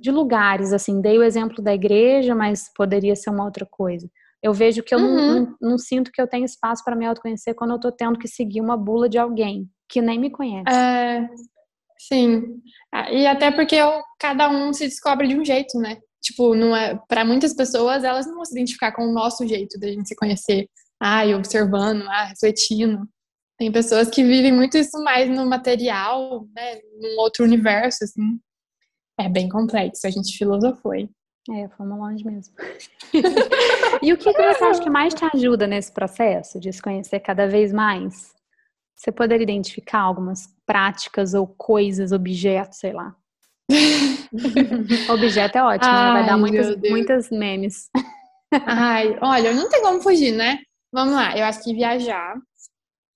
de 0.00 0.10
lugares, 0.10 0.72
assim. 0.72 1.00
Dei 1.00 1.18
o 1.18 1.22
exemplo 1.22 1.62
da 1.62 1.74
igreja, 1.74 2.34
mas 2.34 2.70
poderia 2.74 3.16
ser 3.16 3.30
uma 3.30 3.44
outra 3.44 3.64
coisa. 3.64 4.06
Eu 4.42 4.52
vejo 4.52 4.82
que 4.82 4.94
eu 4.94 4.98
uhum. 4.98 5.16
não, 5.16 5.34
não, 5.34 5.56
não, 5.60 5.78
sinto 5.78 6.10
que 6.10 6.20
eu 6.20 6.26
tenho 6.26 6.44
espaço 6.44 6.84
para 6.84 6.96
me 6.96 7.06
autoconhecer 7.06 7.54
quando 7.54 7.70
eu 7.72 7.80
tô 7.80 7.92
tendo 7.92 8.18
que 8.18 8.28
seguir 8.28 8.60
uma 8.60 8.76
bula 8.76 9.08
de 9.08 9.16
alguém 9.16 9.70
que 9.88 10.02
nem 10.02 10.18
me 10.18 10.30
conhece. 10.30 10.68
É, 10.68 11.28
sim. 11.98 12.60
E 13.10 13.26
até 13.26 13.50
porque 13.50 13.76
eu, 13.76 14.02
cada 14.18 14.50
um 14.50 14.72
se 14.72 14.84
descobre 14.84 15.28
de 15.28 15.38
um 15.38 15.44
jeito, 15.44 15.78
né? 15.78 15.98
Tipo, 16.20 16.54
não 16.54 16.74
é, 16.74 16.98
para 17.08 17.24
muitas 17.24 17.54
pessoas, 17.54 18.04
elas 18.04 18.26
não 18.26 18.34
vão 18.34 18.44
se 18.44 18.52
identificar 18.52 18.92
com 18.92 19.04
o 19.04 19.12
nosso 19.12 19.46
jeito 19.46 19.78
da 19.78 19.88
gente 19.88 20.08
se 20.08 20.16
conhecer. 20.16 20.68
Ah, 21.00 21.24
observando, 21.36 22.02
ah, 22.08 22.24
refletindo. 22.24 23.08
Tem 23.62 23.70
pessoas 23.70 24.10
que 24.10 24.24
vivem 24.24 24.50
muito 24.50 24.76
isso 24.76 25.00
mais 25.04 25.30
no 25.30 25.46
material, 25.46 26.44
né, 26.52 26.80
num 27.00 27.16
outro 27.20 27.44
universo, 27.44 28.02
assim. 28.02 28.40
É 29.16 29.28
bem 29.28 29.48
complexo, 29.48 30.04
a 30.04 30.10
gente 30.10 30.36
filosofou, 30.36 30.92
hein? 30.92 31.08
É, 31.48 31.68
fomos 31.76 31.96
longe 31.96 32.24
mesmo. 32.24 32.52
e 34.02 34.12
o 34.12 34.18
que, 34.18 34.32
que 34.34 34.42
você 34.42 34.64
acha 34.64 34.82
que 34.82 34.90
mais 34.90 35.14
te 35.14 35.24
ajuda 35.32 35.68
nesse 35.68 35.92
processo 35.92 36.58
de 36.58 36.72
se 36.72 36.82
conhecer 36.82 37.20
cada 37.20 37.46
vez 37.46 37.72
mais? 37.72 38.34
Você 38.96 39.12
poderia 39.12 39.44
identificar 39.44 40.00
algumas 40.00 40.48
práticas 40.66 41.32
ou 41.32 41.46
coisas, 41.46 42.10
objetos, 42.10 42.80
sei 42.80 42.92
lá. 42.92 43.14
Objeto 45.08 45.56
é 45.56 45.62
ótimo, 45.62 45.88
Ai, 45.88 46.06
né? 46.06 46.12
vai 46.14 46.26
dar 46.26 46.36
muitas, 46.36 46.76
muitas 46.90 47.30
memes. 47.30 47.88
Ai, 48.66 49.16
olha, 49.20 49.54
não 49.54 49.68
tem 49.68 49.80
como 49.82 50.00
fugir, 50.00 50.32
né? 50.32 50.58
Vamos 50.92 51.14
lá, 51.14 51.38
eu 51.38 51.44
acho 51.44 51.62
que 51.62 51.72
viajar 51.72 52.34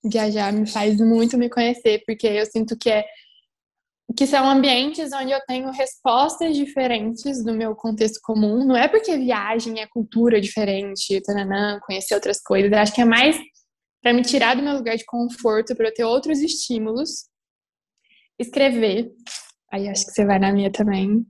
viajar 0.08 0.52
me 0.52 0.68
faz 0.68 0.98
muito 0.98 1.38
me 1.38 1.48
conhecer, 1.48 2.02
porque 2.06 2.26
eu 2.26 2.46
sinto 2.46 2.76
que 2.78 2.90
é 2.90 3.04
que 4.16 4.26
são 4.26 4.48
ambientes 4.48 5.12
onde 5.12 5.32
eu 5.32 5.40
tenho 5.46 5.70
respostas 5.70 6.56
diferentes 6.56 7.44
do 7.44 7.52
meu 7.52 7.74
contexto 7.74 8.20
comum. 8.22 8.64
Não 8.64 8.76
é 8.76 8.88
porque 8.88 9.16
viagem 9.16 9.80
é 9.80 9.86
cultura 9.86 10.40
diferente, 10.40 11.20
tananã, 11.22 11.78
conhecer 11.84 12.14
outras 12.14 12.40
coisas. 12.40 12.70
Eu 12.70 12.78
acho 12.78 12.94
que 12.94 13.02
é 13.02 13.04
mais 13.04 13.36
para 14.02 14.12
me 14.12 14.22
tirar 14.22 14.54
do 14.54 14.62
meu 14.62 14.74
lugar 14.74 14.96
de 14.96 15.04
conforto, 15.04 15.74
para 15.74 15.88
eu 15.88 15.94
ter 15.94 16.04
outros 16.04 16.38
estímulos. 16.38 17.26
Escrever. 18.38 19.10
Aí 19.72 19.88
acho 19.88 20.06
que 20.06 20.12
você 20.12 20.24
vai 20.24 20.38
na 20.38 20.52
minha 20.52 20.70
também. 20.70 21.26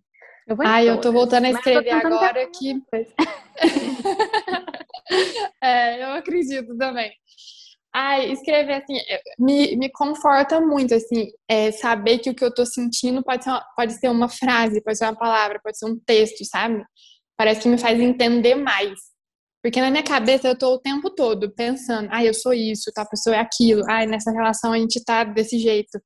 Eu 0.47 0.57
ah, 0.61 0.85
eu 0.85 1.01
tô 1.01 1.11
voltando 1.11 1.47
a 1.47 1.51
escrever 1.51 1.91
agora 1.91 2.49
que. 2.51 2.81
é, 5.61 6.05
eu 6.05 6.11
acredito 6.13 6.77
também. 6.77 7.11
Ai, 7.99 8.31
escrever 8.31 8.75
assim 8.75 8.99
me, 9.39 9.75
me 9.77 9.89
conforta 9.91 10.61
muito, 10.61 10.95
assim, 10.95 11.31
é, 11.49 11.73
saber 11.73 12.19
que 12.19 12.29
o 12.29 12.35
que 12.35 12.45
eu 12.45 12.53
tô 12.53 12.67
sentindo 12.67 13.25
pode 13.25 13.43
ser, 13.43 13.49
uma, 13.49 13.65
pode 13.75 13.93
ser 13.95 14.11
uma 14.11 14.29
frase, 14.29 14.83
pode 14.83 14.99
ser 14.99 15.07
uma 15.07 15.17
palavra, 15.17 15.59
pode 15.65 15.79
ser 15.79 15.87
um 15.87 15.99
texto, 15.99 16.45
sabe? 16.45 16.85
Parece 17.39 17.63
que 17.63 17.69
me 17.69 17.79
faz 17.79 17.99
entender 17.99 18.55
mais. 18.55 19.01
Porque 19.63 19.81
na 19.81 19.91
minha 19.91 20.03
cabeça 20.03 20.47
eu 20.47 20.59
tô 20.59 20.75
o 20.75 20.79
tempo 20.79 21.09
todo 21.09 21.51
pensando, 21.55 22.09
ai, 22.13 22.29
eu 22.29 22.35
sou 22.35 22.53
isso, 22.53 22.93
tal 22.95 23.09
pessoa 23.09 23.35
é 23.35 23.41
aquilo, 23.41 23.83
ai, 23.89 24.05
nessa 24.05 24.31
relação 24.31 24.75
a 24.75 24.79
gente 24.79 25.03
tá 25.03 25.25
desse 25.25 25.59
jeito. 25.59 25.99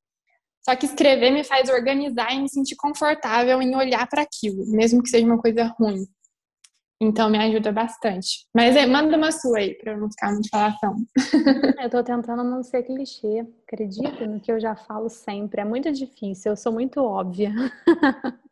Só 0.63 0.73
que 0.77 0.85
escrever 0.85 1.31
me 1.31 1.43
faz 1.43 1.69
organizar 1.69 2.33
e 2.33 2.41
me 2.41 2.49
sentir 2.49 2.77
confortável 2.77 3.61
em 3.61 3.75
olhar 3.75 4.07
para 4.07 4.21
aquilo, 4.21 4.65
mesmo 4.71 5.03
que 5.03 5.09
seja 5.09 5.25
uma 5.25 5.41
coisa 5.41 5.65
ruim. 5.77 6.05
Então 7.01 7.31
me 7.31 7.39
ajuda 7.39 7.71
bastante. 7.71 8.45
Mas 8.53 8.75
é, 8.75 8.85
manda 8.85 9.17
uma 9.17 9.31
sua 9.31 9.57
aí, 9.57 9.73
pra 9.73 9.93
eu 9.93 9.97
não 9.97 10.07
ficar 10.07 10.31
muito 10.31 10.47
falação. 10.49 10.95
Eu 11.81 11.89
tô 11.89 12.03
tentando 12.03 12.43
não 12.43 12.61
ser 12.61 12.83
clichê. 12.83 13.43
Acredita 13.67 14.27
no 14.27 14.39
que 14.39 14.51
eu 14.51 14.59
já 14.59 14.75
falo 14.75 15.09
sempre. 15.09 15.61
É 15.61 15.65
muito 15.65 15.91
difícil, 15.91 16.51
eu 16.51 16.55
sou 16.55 16.71
muito 16.71 17.01
óbvia. 17.01 17.51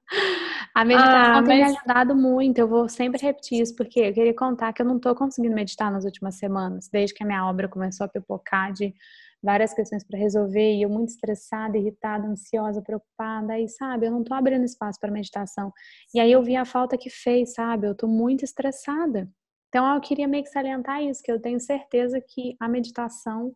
A 0.73 0.83
meditação 0.83 1.39
ah, 1.39 1.43
tem 1.43 1.61
mas... 1.61 1.71
me 1.71 1.77
ajudado 1.77 2.15
muito. 2.15 2.57
Eu 2.57 2.67
vou 2.67 2.89
sempre 2.89 3.21
repetir 3.21 3.61
isso, 3.61 3.75
porque 3.75 3.99
eu 3.99 4.13
queria 4.13 4.33
contar 4.33 4.73
que 4.73 4.81
eu 4.81 4.85
não 4.85 4.97
tô 4.97 5.13
conseguindo 5.13 5.53
meditar 5.53 5.91
nas 5.91 6.05
últimas 6.05 6.35
semanas, 6.35 6.89
desde 6.91 7.13
que 7.13 7.23
a 7.23 7.27
minha 7.27 7.45
obra 7.45 7.67
começou 7.67 8.05
a 8.05 8.09
pipocar 8.09 8.71
de 8.73 8.93
várias 9.41 9.73
questões 9.73 10.03
para 10.03 10.19
resolver 10.19 10.75
e 10.75 10.81
eu 10.81 10.89
muito 10.89 11.09
estressada, 11.09 11.77
irritada, 11.77 12.27
ansiosa, 12.27 12.81
preocupada, 12.81 13.53
aí, 13.53 13.67
sabe, 13.69 14.07
eu 14.07 14.11
não 14.11 14.23
tô 14.23 14.33
abrindo 14.33 14.65
espaço 14.65 14.99
para 14.99 15.11
meditação. 15.11 15.71
E 16.13 16.19
aí 16.19 16.31
eu 16.31 16.43
vi 16.43 16.55
a 16.55 16.65
falta 16.65 16.97
que 16.97 17.09
fez, 17.09 17.53
sabe? 17.53 17.87
Eu 17.87 17.95
tô 17.95 18.07
muito 18.07 18.43
estressada. 18.43 19.29
Então 19.69 19.93
eu 19.93 20.01
queria 20.01 20.27
meio 20.27 20.43
que 20.43 20.49
salientar 20.49 21.01
isso, 21.03 21.23
que 21.23 21.31
eu 21.31 21.39
tenho 21.39 21.59
certeza 21.59 22.19
que 22.19 22.55
a 22.59 22.67
meditação 22.67 23.55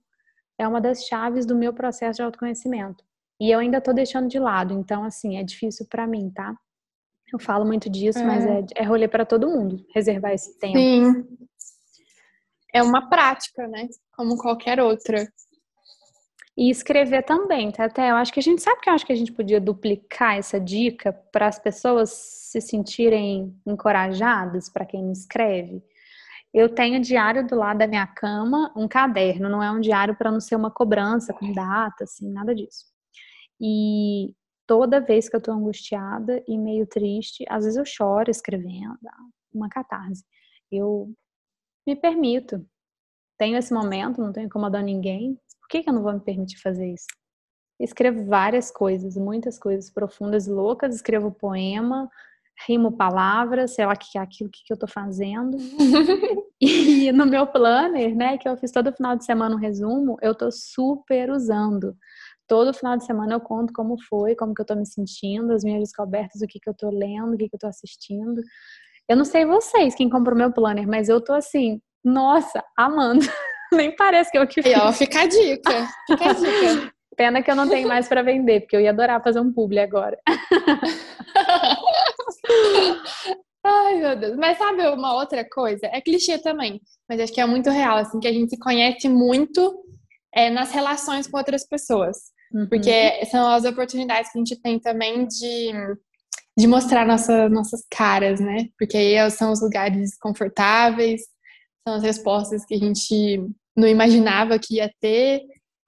é 0.57 0.67
uma 0.67 0.79
das 0.79 1.05
chaves 1.05 1.45
do 1.45 1.55
meu 1.55 1.73
processo 1.73 2.17
de 2.17 2.23
autoconhecimento. 2.23 3.03
E 3.39 3.51
eu 3.51 3.59
ainda 3.59 3.81
tô 3.81 3.91
deixando 3.91 4.29
de 4.29 4.39
lado, 4.39 4.73
então 4.73 5.03
assim, 5.03 5.37
é 5.37 5.43
difícil 5.43 5.85
para 5.89 6.07
mim, 6.07 6.31
tá? 6.31 6.55
Eu 7.33 7.39
falo 7.39 7.65
muito 7.65 7.89
disso, 7.89 8.19
é. 8.19 8.23
mas 8.23 8.45
é, 8.45 8.65
é 8.75 8.83
rolê 8.83 9.07
para 9.07 9.25
todo 9.25 9.49
mundo, 9.49 9.83
reservar 9.93 10.33
esse 10.33 10.57
tempo. 10.59 10.77
Sim. 10.77 11.25
É 12.71 12.81
uma 12.81 13.09
prática, 13.09 13.67
né? 13.67 13.87
Como 14.15 14.37
qualquer 14.37 14.79
outra. 14.79 15.27
E 16.55 16.69
escrever 16.69 17.23
também, 17.23 17.71
tá? 17.71 17.85
Até 17.85 18.11
eu 18.11 18.15
acho 18.15 18.31
que 18.31 18.39
a 18.39 18.43
gente 18.43 18.61
sabe 18.61 18.79
que 18.81 18.89
eu 18.89 18.93
acho 18.93 19.05
que 19.05 19.13
a 19.13 19.15
gente 19.15 19.31
podia 19.31 19.59
duplicar 19.59 20.37
essa 20.37 20.59
dica 20.59 21.11
para 21.31 21.47
as 21.47 21.57
pessoas 21.57 22.11
se 22.11 22.61
sentirem 22.61 23.59
encorajadas 23.65 24.69
para 24.69 24.85
quem 24.85 25.11
escreve. 25.11 25.83
Eu 26.53 26.69
tenho 26.69 27.01
diário 27.01 27.47
do 27.47 27.55
lado 27.55 27.79
da 27.79 27.87
minha 27.87 28.05
cama, 28.05 28.71
um 28.77 28.87
caderno, 28.87 29.49
não 29.49 29.63
é 29.63 29.71
um 29.71 29.81
diário 29.81 30.15
para 30.15 30.31
não 30.31 30.39
ser 30.39 30.55
uma 30.55 30.69
cobrança 30.69 31.33
com 31.33 31.51
data, 31.51 32.03
assim, 32.03 32.31
nada 32.31 32.53
disso. 32.53 32.85
E 33.59 34.35
toda 34.67 35.01
vez 35.01 35.27
que 35.27 35.35
eu 35.35 35.41
tô 35.41 35.51
angustiada 35.51 36.43
e 36.47 36.57
meio 36.57 36.85
triste, 36.85 37.43
às 37.49 37.63
vezes 37.63 37.77
eu 37.77 37.85
choro 37.85 38.29
escrevendo, 38.29 38.97
uma 39.51 39.69
catarse. 39.69 40.23
Eu 40.71 41.11
me 41.87 41.95
permito. 41.95 42.65
Tenho 43.37 43.57
esse 43.57 43.73
momento, 43.73 44.21
não 44.21 44.31
tô 44.33 44.39
incomodando 44.39 44.85
ninguém, 44.85 45.39
que, 45.73 45.83
que 45.83 45.89
eu 45.89 45.93
não 45.93 46.03
vou 46.03 46.13
me 46.13 46.19
permitir 46.19 46.61
fazer 46.61 46.93
isso? 46.93 47.07
Escrevo 47.79 48.25
várias 48.25 48.69
coisas, 48.69 49.15
muitas 49.17 49.57
coisas 49.57 49.89
profundas 49.89 50.45
e 50.45 50.51
loucas, 50.51 50.95
escrevo 50.95 51.31
poema, 51.31 52.07
rimo 52.67 52.95
palavras, 52.95 53.73
sei 53.73 53.85
lá 53.85 53.95
que 53.95 54.17
é 54.17 54.21
aquilo 54.21 54.51
que, 54.51 54.63
que 54.63 54.71
eu 54.71 54.77
tô 54.77 54.87
fazendo. 54.87 55.57
e 56.61 57.11
no 57.11 57.25
meu 57.25 57.47
planner, 57.47 58.15
né, 58.15 58.37
que 58.37 58.47
eu 58.47 58.55
fiz 58.55 58.71
todo 58.71 58.93
final 58.93 59.15
de 59.17 59.25
semana 59.25 59.55
um 59.55 59.59
resumo, 59.59 60.15
eu 60.21 60.35
tô 60.35 60.51
super 60.51 61.31
usando. 61.31 61.95
Todo 62.47 62.73
final 62.73 62.95
de 62.95 63.05
semana 63.05 63.33
eu 63.33 63.39
conto 63.39 63.73
como 63.73 63.95
foi, 64.07 64.35
como 64.35 64.53
que 64.53 64.61
eu 64.61 64.65
tô 64.65 64.75
me 64.75 64.85
sentindo, 64.85 65.53
as 65.53 65.63
minhas 65.63 65.81
descobertas, 65.81 66.41
o 66.41 66.47
que 66.47 66.59
que 66.59 66.69
eu 66.69 66.75
tô 66.75 66.89
lendo, 66.91 67.33
o 67.33 67.37
que 67.37 67.49
que 67.49 67.55
eu 67.55 67.59
tô 67.59 67.67
assistindo. 67.67 68.41
Eu 69.09 69.17
não 69.17 69.25
sei 69.25 69.45
vocês, 69.45 69.95
quem 69.95 70.09
comprou 70.09 70.37
meu 70.37 70.53
planner, 70.53 70.87
mas 70.87 71.09
eu 71.09 71.19
tô 71.19 71.33
assim, 71.33 71.81
nossa, 72.03 72.63
amando. 72.77 73.21
Nem 73.77 73.95
parece 73.95 74.31
que 74.31 74.37
eu 74.37 74.47
que 74.47 74.61
fiz. 74.61 74.73
Aí, 74.73 74.79
ó, 74.79 74.91
fica 74.91 75.21
a 75.21 75.27
dica. 75.27 75.87
Fica 76.07 76.29
a 76.29 76.33
dica. 76.33 76.93
Pena 77.15 77.43
que 77.43 77.51
eu 77.51 77.55
não 77.55 77.69
tenho 77.69 77.87
mais 77.87 78.07
para 78.07 78.23
vender, 78.23 78.61
porque 78.61 78.75
eu 78.75 78.81
ia 78.81 78.89
adorar 78.89 79.21
fazer 79.23 79.39
um 79.39 79.53
publi 79.53 79.79
agora. 79.79 80.17
Ai, 83.63 83.97
meu 83.99 84.15
Deus. 84.15 84.35
Mas 84.35 84.57
sabe 84.57 84.81
uma 84.87 85.13
outra 85.13 85.47
coisa? 85.47 85.85
É 85.87 86.01
clichê 86.01 86.39
também, 86.39 86.81
mas 87.07 87.19
acho 87.19 87.31
que 87.31 87.39
é 87.39 87.45
muito 87.45 87.69
real, 87.69 87.97
assim, 87.97 88.19
que 88.19 88.27
a 88.27 88.33
gente 88.33 88.49
se 88.49 88.57
conhece 88.57 89.07
muito 89.07 89.83
é, 90.33 90.49
nas 90.49 90.71
relações 90.71 91.27
com 91.27 91.37
outras 91.37 91.67
pessoas. 91.67 92.17
Uhum. 92.51 92.67
Porque 92.67 93.25
são 93.25 93.47
as 93.47 93.63
oportunidades 93.63 94.31
que 94.31 94.39
a 94.39 94.41
gente 94.41 94.59
tem 94.59 94.79
também 94.79 95.27
de, 95.27 95.71
de 96.57 96.67
mostrar 96.67 97.05
nossa, 97.05 97.47
nossas 97.47 97.85
caras, 97.91 98.39
né? 98.39 98.69
Porque 98.77 98.97
aí 98.97 99.31
são 99.31 99.51
os 99.51 99.61
lugares 99.61 100.17
confortáveis, 100.19 101.21
são 101.87 101.95
as 101.95 102.03
respostas 102.03 102.65
que 102.65 102.73
a 102.73 102.79
gente 102.79 103.39
não 103.75 103.87
imaginava 103.87 104.59
que 104.59 104.75
ia 104.75 104.91
ter. 104.99 105.41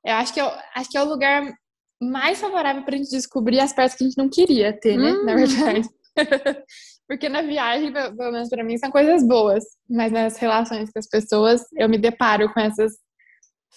Eu 0.03 0.13
acho 0.15 0.33
que, 0.33 0.41
eu, 0.41 0.49
acho 0.75 0.89
que 0.89 0.97
é 0.97 1.03
o 1.03 1.09
lugar 1.09 1.53
mais 2.01 2.39
favorável 2.39 2.83
para 2.83 2.95
a 2.95 2.97
gente 2.97 3.09
descobrir 3.09 3.59
as 3.59 3.73
partes 3.73 3.97
que 3.97 4.03
a 4.03 4.07
gente 4.07 4.17
não 4.17 4.29
queria 4.29 4.73
ter, 4.73 4.97
né? 4.97 5.11
Hum. 5.11 5.25
Na 5.25 5.35
verdade. 5.35 5.87
Porque 7.07 7.29
na 7.29 7.41
viagem, 7.41 7.93
pelo 7.93 8.31
menos 8.31 8.49
para 8.49 8.63
mim, 8.63 8.77
são 8.77 8.89
coisas 8.89 9.25
boas. 9.25 9.63
Mas 9.89 10.11
nas 10.11 10.37
relações 10.37 10.91
com 10.91 10.99
as 10.99 11.07
pessoas, 11.07 11.61
eu 11.73 11.87
me 11.87 11.97
deparo 11.97 12.51
com 12.51 12.59
essas 12.59 12.93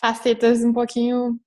facetas 0.01 0.65
um 0.65 0.73
pouquinho 0.73 1.39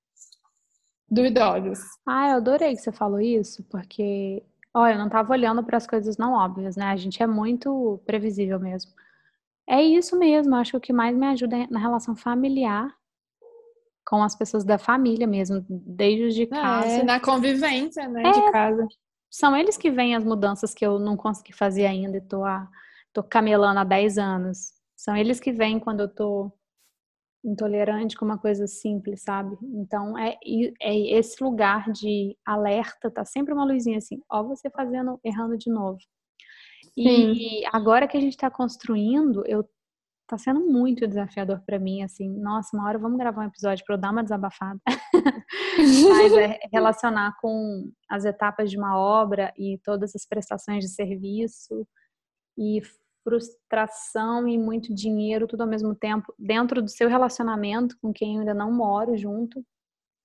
duvidosas. 1.10 1.80
Ah, 2.08 2.30
eu 2.30 2.38
adorei 2.38 2.76
que 2.76 2.82
você 2.82 2.92
falou 2.92 3.20
isso, 3.20 3.64
porque, 3.64 4.44
olha, 4.74 4.94
eu 4.94 5.00
não 5.00 5.08
estava 5.08 5.34
olhando 5.34 5.64
para 5.64 5.78
as 5.78 5.88
coisas 5.88 6.18
não 6.18 6.34
óbvias, 6.34 6.76
né? 6.76 6.86
A 6.86 6.96
gente 6.96 7.22
é 7.22 7.28
muito 7.28 8.00
previsível 8.06 8.60
mesmo. 8.60 8.92
É 9.68 9.82
isso 9.82 10.18
mesmo, 10.18 10.56
acho 10.56 10.72
que 10.72 10.78
o 10.78 10.82
que 10.82 10.94
mais 10.94 11.16
me 11.16 11.28
ajuda 11.28 11.68
na 11.70 11.80
relação 11.80 12.16
familiar, 12.16 12.94
com 14.06 14.22
as 14.22 14.36
pessoas 14.36 14.64
da 14.64 14.78
família 14.78 15.28
mesmo, 15.28 15.66
desde 15.70 16.24
os 16.26 16.36
de 16.36 16.48
casa. 16.48 16.88
É, 16.88 17.04
na 17.04 17.20
convivência, 17.20 18.08
né, 18.08 18.24
é, 18.24 18.32
de 18.32 18.52
casa. 18.52 18.88
São 19.30 19.56
eles 19.56 19.78
que 19.78 19.90
veem 19.90 20.16
as 20.16 20.24
mudanças 20.24 20.74
que 20.74 20.86
eu 20.86 21.00
não 21.00 21.16
consegui 21.16 21.54
fazer 21.54 21.86
ainda 21.86 22.18
e 22.18 22.22
tô, 22.22 22.44
a, 22.44 22.68
tô 23.14 23.24
camelando 23.24 23.80
há 23.80 23.84
10 23.84 24.18
anos. 24.18 24.74
São 24.98 25.16
eles 25.16 25.40
que 25.40 25.52
vêm 25.52 25.80
quando 25.80 26.02
eu 26.02 26.14
tô 26.14 26.52
intolerante 27.44 28.16
com 28.16 28.26
uma 28.26 28.38
coisa 28.38 28.68
simples, 28.68 29.24
sabe? 29.24 29.58
Então 29.64 30.18
é, 30.18 30.38
é 30.80 30.98
esse 31.18 31.44
lugar 31.44 31.92
de 31.92 32.38
alerta, 32.46 33.10
tá 33.10 33.26
sempre 33.26 33.54
uma 33.54 33.66
luzinha 33.66 33.98
assim, 33.98 34.22
ó, 34.30 34.44
você 34.44 34.70
fazendo, 34.70 35.20
errando 35.24 35.58
de 35.58 35.70
novo. 35.70 35.98
Sim. 36.94 37.34
E 37.34 37.66
agora 37.72 38.08
que 38.08 38.18
a 38.18 38.22
gente 38.22 38.34
está 38.34 38.50
construindo, 38.50 39.44
eu 39.46 39.68
tá 40.32 40.38
sendo 40.38 40.62
muito 40.62 41.06
desafiador 41.06 41.62
para 41.66 41.78
mim, 41.78 42.04
assim, 42.04 42.30
nossa, 42.40 42.76
uma 42.76 42.88
hora 42.88 42.98
vamos 42.98 43.18
gravar 43.18 43.42
um 43.42 43.48
episódio 43.48 43.84
para 43.86 43.96
eu 43.96 44.00
dar 44.00 44.12
uma 44.12 44.24
desabafada. 44.24 44.80
Mas 45.78 46.34
é 46.34 46.58
relacionar 46.72 47.36
com 47.42 47.92
as 48.10 48.24
etapas 48.24 48.72
de 48.72 48.78
uma 48.78 48.98
obra 48.98 49.54
e 49.58 49.78
todas 49.84 50.16
as 50.16 50.26
prestações 50.26 50.86
de 50.86 50.90
serviço 50.90 51.86
e 52.58 52.82
frustração 53.26 54.48
e 54.48 54.58
muito 54.58 54.94
dinheiro, 54.96 55.48
tudo 55.48 55.62
ao 55.62 55.68
mesmo 55.68 55.94
tempo, 55.94 56.34
dentro 56.40 56.82
do 56.82 56.90
seu 56.90 57.10
relacionamento 57.10 57.98
com 58.02 58.14
quem 58.14 58.36
eu 58.36 58.40
ainda 58.40 58.54
não 58.54 58.72
moro 58.72 59.18
junto. 59.18 59.62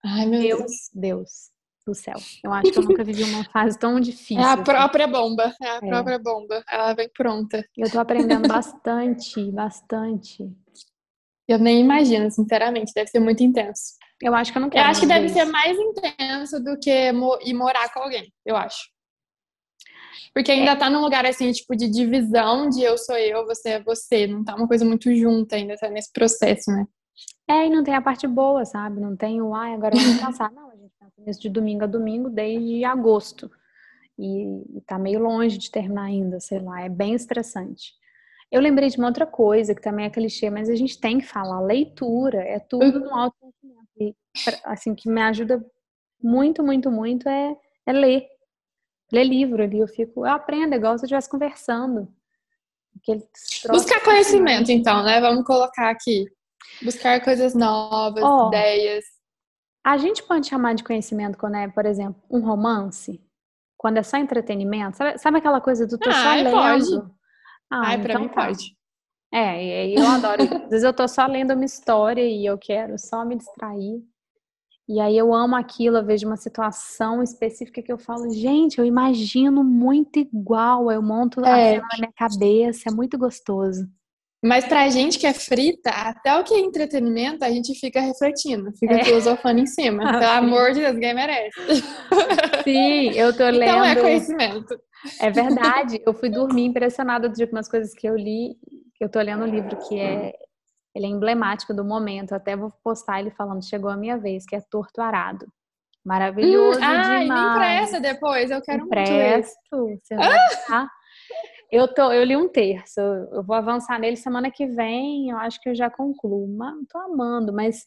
Ai, 0.05 0.27
meu 0.27 0.41
Deus. 0.41 0.91
Deus. 0.95 1.51
Do 1.87 1.95
céu. 1.95 2.17
Eu 2.43 2.53
acho 2.53 2.73
que 2.73 2.79
eu 2.79 2.83
nunca 2.83 3.05
vivi 3.05 3.23
uma 3.23 3.45
fase 3.45 3.79
tão 3.79 4.01
difícil. 4.01 4.41
É 4.41 4.45
a 4.45 4.55
assim. 4.55 4.65
própria 4.65 5.07
bomba, 5.07 5.55
é 5.63 5.69
a 5.69 5.77
é. 5.77 5.81
própria 5.81 6.19
bomba. 6.19 6.65
Ela 6.69 6.95
vem 6.95 7.09
pronta. 7.09 7.65
Eu 7.77 7.89
tô 7.89 8.01
aprendendo 8.01 8.49
bastante, 8.49 9.53
bastante. 9.53 10.51
Eu 11.47 11.61
nem 11.61 11.81
imagino, 11.81 12.29
sinceramente, 12.29 12.93
deve 12.93 13.09
ser 13.09 13.21
muito 13.21 13.45
intenso. 13.45 13.95
Eu 14.21 14.35
acho 14.35 14.51
que 14.51 14.59
eu 14.59 14.63
não 14.63 14.69
quero. 14.69 14.85
Eu 14.85 14.91
acho 14.91 15.01
que 15.01 15.07
deve 15.07 15.29
ser 15.29 15.45
mais 15.45 15.79
intenso 15.79 16.59
do 16.59 16.77
que 16.77 16.91
ir 16.91 17.55
morar 17.55 17.93
com 17.93 18.01
alguém, 18.01 18.33
eu 18.45 18.57
acho. 18.57 18.89
Porque 20.35 20.51
ainda 20.51 20.73
é. 20.73 20.77
tá 20.77 20.91
num 20.91 21.01
lugar 21.01 21.25
assim, 21.25 21.51
tipo, 21.53 21.77
de 21.77 21.89
divisão 21.89 22.69
de 22.69 22.83
eu 22.83 22.99
sou 22.99 23.17
eu, 23.17 23.47
você 23.47 23.71
é 23.71 23.83
você. 23.83 24.27
Não 24.27 24.45
tá 24.45 24.55
uma 24.55 24.67
coisa 24.67 24.85
muito 24.85 25.15
junta 25.15 25.57
ainda, 25.57 25.77
tá 25.77 25.89
nesse 25.89 26.13
processo, 26.13 26.71
né? 26.71 26.85
É, 27.49 27.67
e 27.67 27.71
não 27.71 27.85
tem 27.85 27.95
a 27.95 28.03
parte 28.03 28.27
boa, 28.27 28.65
sabe? 28.65 29.01
Não 29.01 29.17
tem 29.17 29.41
o, 29.41 29.55
ai, 29.55 29.73
agora 29.73 29.97
eu 29.97 30.01
vou 30.01 30.21
cansar. 30.21 30.53
Não, 30.53 30.66
nisso 31.19 31.41
de 31.41 31.49
domingo 31.49 31.85
a 31.85 31.87
domingo 31.87 32.29
desde 32.29 32.85
agosto. 32.85 33.51
E, 34.19 34.79
e 34.79 34.81
tá 34.87 34.99
meio 34.99 35.21
longe 35.21 35.59
de 35.59 35.71
terminar 35.71 36.05
ainda, 36.05 36.41
sei 36.41 36.61
lá, 36.61 36.81
é 36.81 36.89
bem 36.89 37.15
estressante. 37.15 37.93
Eu 38.51 38.61
lembrei 38.61 38.89
de 38.89 38.97
uma 38.97 39.09
outra 39.09 39.27
coisa 39.27 39.75
que 39.75 39.83
também 39.83 40.07
é 40.07 40.11
clichê, 40.11 40.49
mas 40.49 40.71
a 40.71 40.75
gente 40.75 41.01
tem 41.01 41.19
que 41.19 41.27
falar. 41.27 41.61
Leitura 41.61 42.39
é 42.39 42.59
tudo 42.59 43.01
no 43.01 43.15
autoconhecimento. 43.15 43.89
E, 43.99 44.15
assim, 44.65 44.95
que 44.95 45.09
me 45.09 45.21
ajuda 45.21 45.65
muito, 46.23 46.63
muito, 46.63 46.91
muito 46.91 47.29
é, 47.29 47.57
é 47.85 47.93
ler 47.93 48.27
ler 49.13 49.25
livro 49.25 49.63
ali, 49.63 49.79
eu 49.79 49.89
fico, 49.89 50.27
eu 50.27 50.33
aprendo, 50.33 50.75
é 50.75 50.77
igual 50.77 50.97
se 50.99 51.05
eu 51.05 51.07
estivesse 51.07 51.29
conversando. 51.29 52.09
Buscar 53.69 54.03
conhecimento, 54.03 54.71
então, 54.71 55.03
né? 55.03 55.21
Vamos 55.21 55.45
colocar 55.45 55.91
aqui. 55.91 56.25
Buscar 56.83 57.23
coisas 57.23 57.55
novas, 57.55 58.25
oh, 58.25 58.49
ideias. 58.49 59.05
A 59.87 59.97
gente 59.97 60.21
pode 60.25 60.49
chamar 60.49 60.75
de 60.75 60.83
conhecimento 60.83 61.39
quando 61.39 61.55
é, 61.55 61.69
por 61.69 61.87
exemplo, 61.87 62.21
um 62.29 62.41
romance? 62.41 63.23
Quando 63.79 63.99
é 63.99 64.03
só 64.03 64.17
entretenimento? 64.17 64.97
Sabe, 64.97 65.17
sabe 65.17 65.39
aquela 65.39 65.61
coisa 65.61 65.87
do 65.87 65.97
tô 65.97 66.11
ah, 66.11 66.13
só 66.13 66.35
lendo? 66.35 66.51
Pode. 66.51 67.13
Ah, 67.71 67.83
Ai, 67.85 67.95
então 67.95 68.03
pra 68.03 68.19
mim 68.19 68.29
tá. 68.29 68.47
pode. 68.47 68.77
É, 69.33 69.89
eu 69.89 70.05
adoro. 70.05 70.43
Às 70.43 70.71
vezes 70.71 70.83
eu 70.83 70.93
tô 70.93 71.07
só 71.07 71.25
lendo 71.27 71.55
uma 71.55 71.65
história 71.65 72.27
e 72.27 72.45
eu 72.45 72.59
quero 72.59 72.99
só 72.99 73.25
me 73.25 73.37
distrair. 73.37 74.03
E 74.89 74.99
aí 74.99 75.17
eu 75.17 75.33
amo 75.33 75.55
aquilo, 75.55 75.99
eu 75.99 76.05
vejo 76.05 76.27
uma 76.27 76.37
situação 76.37 77.23
específica 77.23 77.81
que 77.81 77.93
eu 77.93 77.99
falo, 77.99 78.29
gente, 78.33 78.81
eu 78.81 78.85
imagino 78.85 79.63
muito 79.63 80.19
igual, 80.19 80.91
eu 80.91 81.01
monto 81.01 81.45
é. 81.45 81.53
a 81.53 81.57
cena 81.75 81.89
na 81.93 81.99
minha 81.99 82.13
cabeça, 82.13 82.89
é 82.89 82.93
muito 82.93 83.17
gostoso. 83.17 83.89
Mas 84.47 84.65
pra 84.65 84.89
gente 84.89 85.19
que 85.19 85.27
é 85.27 85.35
frita, 85.35 85.91
até 85.91 86.39
o 86.39 86.45
que 86.45 86.55
é 86.55 86.61
entretenimento, 86.61 87.45
a 87.45 87.51
gente 87.51 87.79
fica 87.79 88.01
refletindo, 88.01 88.73
fica 88.79 88.95
é. 88.95 89.05
filosofando 89.05 89.61
em 89.61 89.67
cima. 89.67 90.05
Ah, 90.17 90.19
Pelo 90.19 90.33
amor 90.33 90.73
de 90.73 90.81
Deus, 90.81 90.95
ninguém 90.95 91.15
merece. 91.15 91.59
Sim, 92.65 93.11
eu 93.11 93.37
tô 93.37 93.45
lendo. 93.45 93.63
Então 93.63 93.85
é 93.85 93.97
conhecimento. 93.97 94.79
É 95.21 95.31
verdade. 95.31 96.01
Eu 96.07 96.15
fui 96.15 96.31
dormir 96.31 96.65
impressionada 96.65 97.29
de 97.29 97.43
algumas 97.43 97.69
coisas 97.69 97.93
que 97.93 98.07
eu 98.07 98.17
li. 98.17 98.57
Eu 99.01 99.09
tô 99.09 99.21
lendo 99.21 99.45
um 99.45 99.49
livro 99.49 99.77
que 99.89 99.99
é 99.99 100.33
ele 100.95 101.07
é 101.07 101.09
emblemático 101.09 101.75
do 101.75 101.85
momento. 101.85 102.35
até 102.35 102.57
vou 102.57 102.73
postar 102.83 103.21
ele 103.21 103.31
falando, 103.31 103.63
chegou 103.63 103.91
a 103.91 103.97
minha 103.97 104.17
vez, 104.17 104.47
que 104.47 104.57
é 104.57 104.61
Torto 104.61 105.03
Arado. 105.03 105.47
Maravilhoso 106.03 106.79
hum, 106.79 106.85
ai, 106.85 107.23
demais. 107.23 107.29
me 107.29 107.51
empresta 107.51 108.01
depois, 108.01 108.51
eu 108.51 108.63
quero 108.63 108.85
Empresto, 108.85 109.59
muito 109.73 110.01
Você 110.05 110.15
vai 110.15 110.39
ah! 110.71 110.89
Eu, 111.71 111.93
tô, 111.93 112.13
eu 112.13 112.25
li 112.25 112.37
um 112.37 112.49
terço, 112.49 113.01
eu 113.01 113.43
vou 113.43 113.57
avançar 113.57 113.99
nele 113.99 114.17
semana 114.17 114.51
que 114.51 114.67
vem, 114.67 115.31
eu 115.31 115.37
acho 115.39 115.61
que 115.61 115.69
eu 115.69 115.75
já 115.75 115.91
concluo. 115.91 116.47
Mas 116.49 116.75
tô 116.89 116.99
amando, 116.99 117.53
mas 117.53 117.87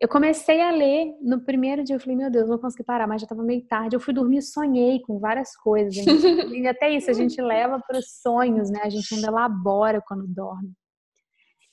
eu 0.00 0.08
comecei 0.08 0.62
a 0.62 0.70
ler 0.70 1.14
no 1.20 1.44
primeiro 1.44 1.84
dia, 1.84 1.96
eu 1.96 2.00
falei, 2.00 2.16
meu 2.16 2.30
Deus, 2.30 2.44
não 2.44 2.52
vou 2.52 2.58
conseguir 2.58 2.84
parar, 2.84 3.06
mas 3.06 3.20
já 3.20 3.26
estava 3.26 3.42
meio 3.42 3.62
tarde. 3.66 3.94
Eu 3.94 4.00
fui 4.00 4.14
dormir, 4.14 4.40
sonhei 4.40 5.00
com 5.00 5.18
várias 5.18 5.54
coisas. 5.56 5.94
e 6.56 6.66
até 6.66 6.90
isso, 6.90 7.10
a 7.10 7.12
gente 7.12 7.40
leva 7.42 7.78
para 7.86 7.98
os 7.98 8.20
sonhos, 8.22 8.70
né? 8.70 8.80
A 8.82 8.88
gente 8.88 9.14
ainda 9.14 9.26
elabora 9.26 10.00
quando 10.00 10.26
dorme. 10.26 10.72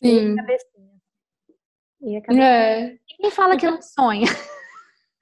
Sim. 0.03 0.09
E 0.09 0.31
a 0.31 0.35
cabecinha. 0.35 0.97
E 2.01 2.17
a 2.17 2.21
cabecinha. 2.21 2.45
É. 2.45 2.97
Quem 3.07 3.31
fala 3.31 3.55
que 3.55 3.65
não 3.65 3.81
sonha? 3.81 4.27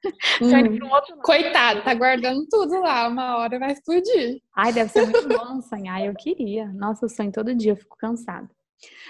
Hum. 0.41 0.79
Coitado, 1.23 1.81
tá 1.81 1.93
guardando 1.93 2.45
tudo 2.49 2.79
lá, 2.79 3.07
uma 3.07 3.37
hora 3.37 3.57
vai 3.57 3.71
explodir. 3.71 4.41
Ai, 4.55 4.71
deve 4.73 4.91
ser 4.91 5.03
muito 5.03 5.27
bom 5.27 5.45
não 5.45 5.61
sonhar, 5.61 6.05
eu 6.05 6.13
queria. 6.13 6.67
Nossa, 6.73 7.05
eu 7.05 7.09
sonho 7.09 7.31
todo 7.31 7.55
dia, 7.55 7.71
eu 7.71 7.77
fico 7.77 7.97
cansada. 7.97 8.49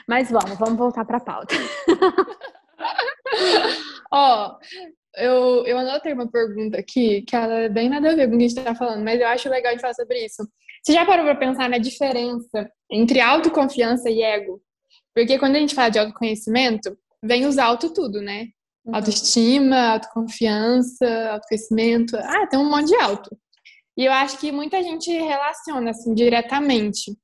Mas 0.08 0.30
vamos, 0.30 0.58
vamos 0.58 0.78
voltar 0.78 1.04
pra 1.06 1.20
pauta. 1.20 1.54
Ó, 4.12 4.58
eu, 5.18 5.66
eu 5.66 5.78
anotei 5.78 6.14
uma 6.14 6.30
pergunta 6.30 6.80
aqui, 6.80 7.22
que 7.24 7.36
ela 7.36 7.54
é 7.62 7.70
bem 7.70 7.90
nada 7.90 8.12
a 8.12 8.16
ver 8.16 8.30
com 8.30 8.36
o 8.36 8.38
que 8.38 8.46
a 8.46 8.48
gente 8.48 8.64
tá 8.64 8.76
falando, 8.76 9.04
mas 9.04 9.20
eu 9.20 9.28
acho 9.28 9.50
legal 9.50 9.76
de 9.76 9.82
falar 9.82 9.94
sobre 9.94 10.24
isso. 10.26 10.48
Você 10.84 10.94
já 10.94 11.06
parou 11.06 11.26
pra 11.26 11.36
pensar 11.36 11.70
na 11.70 11.78
diferença 11.78 12.70
entre 12.92 13.20
autoconfiança 13.20 14.10
e 14.10 14.22
ego? 14.22 14.62
Porque 15.14 15.40
quando 15.40 15.56
a 15.56 15.60
gente 15.60 15.74
fala 15.74 15.90
de 15.90 15.98
autoconhecimento, 15.98 16.98
vem 17.24 17.46
os 17.46 17.58
auto 17.58 17.94
tudo, 17.94 18.22
né? 18.22 18.48
Uhum. 18.86 18.96
Autoestima, 18.96 19.94
autoconfiança, 19.94 21.32
autoconhecimento. 21.32 22.16
Ah, 22.18 22.46
tem 22.48 22.60
um 22.60 22.70
monte 22.70 22.88
de 22.88 22.96
auto. 22.96 23.36
E 23.98 24.06
eu 24.06 24.12
acho 24.12 24.38
que 24.38 24.52
muita 24.52 24.82
gente 24.84 25.12
relaciona 25.12 25.92
assim 25.92 26.14
diretamente. 26.14 27.18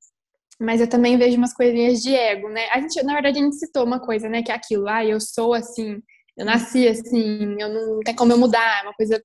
Mas 0.59 0.80
eu 0.80 0.88
também 0.88 1.18
vejo 1.18 1.38
umas 1.38 1.53
coisinhas 1.53 2.01
de 2.01 2.14
ego, 2.14 2.49
né? 2.49 2.68
A 2.72 2.80
gente, 2.80 3.01
na 3.03 3.14
verdade, 3.14 3.39
a 3.39 3.43
gente 3.43 3.55
citou 3.55 3.84
uma 3.84 3.99
coisa, 3.99 4.30
né? 4.30 4.43
Que 4.43 4.51
é 4.51 4.55
aquilo, 4.55 4.88
ah, 4.88 5.03
eu 5.03 5.20
sou 5.20 5.53
assim, 5.53 6.01
eu 6.38 6.45
nasci 6.45 6.88
assim, 6.88 7.55
eu 7.59 7.70
não 7.70 7.99
tem 8.01 8.16
como 8.16 8.32
eu 8.32 8.38
mudar, 8.38 8.80
é 8.80 8.84
uma 8.84 8.93
coisa 8.93 9.22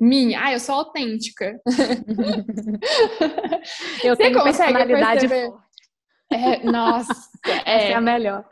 minha. 0.00 0.42
Ah, 0.42 0.52
eu 0.52 0.60
sou 0.60 0.76
autêntica. 0.76 1.60
eu 4.02 4.14
Você 4.14 4.22
tenho 4.22 4.42
personalidade 4.42 5.28
forte. 5.28 5.66
É, 6.32 6.64
nossa, 6.64 7.12
é. 7.64 7.90
é 7.90 7.94
a 7.94 8.00
melhor. 8.00 8.44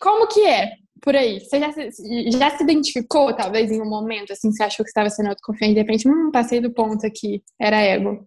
Como 0.00 0.26
que 0.26 0.44
é 0.44 0.79
por 1.00 1.16
aí? 1.16 1.40
Você 1.40 1.58
já 1.58 1.72
se, 1.72 2.30
já 2.30 2.56
se 2.56 2.62
identificou, 2.62 3.34
talvez, 3.34 3.70
em 3.70 3.80
um 3.80 3.88
momento, 3.88 4.32
assim, 4.32 4.52
você 4.52 4.62
achou 4.62 4.84
que 4.84 4.90
estava 4.90 5.10
sendo 5.10 5.28
autoconfiante 5.30 5.72
e 5.72 5.74
de 5.74 5.80
repente, 5.80 6.08
hum, 6.08 6.30
passei 6.30 6.60
do 6.60 6.72
ponto 6.72 7.06
aqui, 7.06 7.42
era 7.58 7.80
ego? 7.80 8.26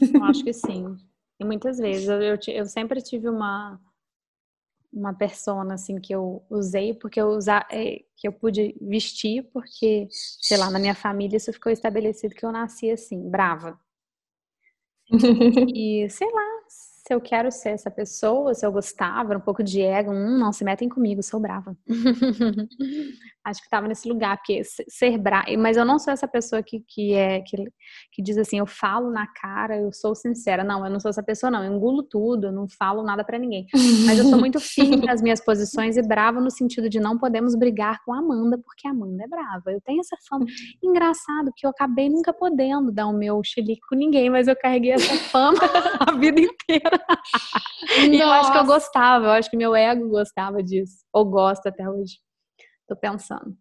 Eu 0.00 0.24
acho 0.24 0.44
que 0.44 0.52
sim. 0.52 0.96
E 1.38 1.44
muitas 1.44 1.78
vezes. 1.78 2.08
Eu, 2.08 2.20
eu, 2.20 2.38
eu 2.48 2.66
sempre 2.66 3.00
tive 3.00 3.28
uma 3.28 3.80
uma 4.92 5.14
persona 5.14 5.74
assim 5.74 6.00
que 6.00 6.12
eu 6.12 6.44
usei 6.50 6.92
porque 6.94 7.20
eu 7.20 7.28
usar 7.28 7.64
é, 7.70 8.02
que 8.16 8.26
eu 8.26 8.32
pude 8.32 8.74
vestir 8.80 9.44
porque 9.52 10.08
sei 10.10 10.56
lá 10.56 10.68
na 10.68 10.80
minha 10.80 10.96
família 10.96 11.36
isso 11.36 11.52
ficou 11.52 11.70
estabelecido 11.70 12.34
que 12.34 12.44
eu 12.44 12.50
nasci 12.50 12.90
assim 12.90 13.30
brava 13.30 13.78
e 15.72 16.08
sei 16.10 16.28
lá 16.28 16.49
se 17.10 17.14
eu 17.14 17.20
quero 17.20 17.50
ser 17.50 17.70
essa 17.70 17.90
pessoa, 17.90 18.54
se 18.54 18.64
eu 18.64 18.70
gostava, 18.70 19.36
um 19.36 19.40
pouco 19.40 19.64
de 19.64 19.82
ego, 19.82 20.12
hum, 20.12 20.38
não 20.38 20.52
se 20.52 20.62
metem 20.62 20.88
comigo, 20.88 21.24
sou 21.24 21.40
brava. 21.40 21.76
Acho 23.42 23.60
que 23.60 23.66
estava 23.66 23.88
nesse 23.88 24.06
lugar, 24.06 24.36
porque 24.36 24.62
ser 24.62 25.18
brava, 25.18 25.46
mas 25.58 25.76
eu 25.76 25.84
não 25.84 25.98
sou 25.98 26.12
essa 26.12 26.28
pessoa 26.28 26.62
que, 26.62 26.84
que 26.86 27.14
é 27.14 27.40
que, 27.40 27.56
que 28.12 28.22
diz 28.22 28.36
assim, 28.36 28.58
eu 28.58 28.66
falo 28.66 29.10
na 29.10 29.26
cara, 29.26 29.78
eu 29.78 29.90
sou 29.92 30.14
sincera. 30.14 30.62
Não, 30.62 30.84
eu 30.84 30.92
não 30.92 31.00
sou 31.00 31.08
essa 31.08 31.22
pessoa, 31.22 31.50
não. 31.50 31.64
Eu 31.64 31.72
engulo 31.72 32.02
tudo, 32.02 32.48
eu 32.48 32.52
não 32.52 32.68
falo 32.68 33.02
nada 33.02 33.24
para 33.24 33.38
ninguém. 33.38 33.66
Mas 34.04 34.18
eu 34.18 34.26
sou 34.26 34.38
muito 34.38 34.60
firme 34.60 35.06
nas 35.06 35.22
minhas 35.22 35.42
posições 35.42 35.96
e 35.96 36.02
brava 36.02 36.38
no 36.38 36.50
sentido 36.50 36.88
de 36.88 37.00
não 37.00 37.18
podemos 37.18 37.56
brigar 37.56 38.04
com 38.04 38.12
a 38.12 38.18
Amanda, 38.18 38.58
porque 38.58 38.86
a 38.86 38.90
Amanda 38.90 39.24
é 39.24 39.26
brava. 39.26 39.72
Eu 39.72 39.80
tenho 39.80 40.00
essa 40.00 40.16
fama. 40.28 40.44
Engraçado 40.82 41.50
que 41.56 41.66
eu 41.66 41.70
acabei 41.70 42.10
nunca 42.10 42.32
podendo 42.32 42.92
dar 42.92 43.06
o 43.06 43.12
meu 43.12 43.40
chilique 43.42 43.80
com 43.88 43.96
ninguém, 43.96 44.28
mas 44.28 44.46
eu 44.46 44.54
carreguei 44.54 44.92
essa 44.92 45.16
fama 45.30 45.58
a 45.98 46.12
vida 46.12 46.40
inteira. 46.40 46.99
E 48.10 48.20
eu 48.20 48.30
acho 48.30 48.52
que 48.52 48.58
eu 48.58 48.64
gostava, 48.64 49.26
eu 49.26 49.30
acho 49.30 49.50
que 49.50 49.56
meu 49.56 49.74
ego 49.74 50.08
gostava 50.08 50.62
disso, 50.62 51.04
ou 51.12 51.24
gosta 51.24 51.68
até 51.68 51.88
hoje. 51.88 52.18
Tô 52.86 52.96
pensando. 52.96 53.56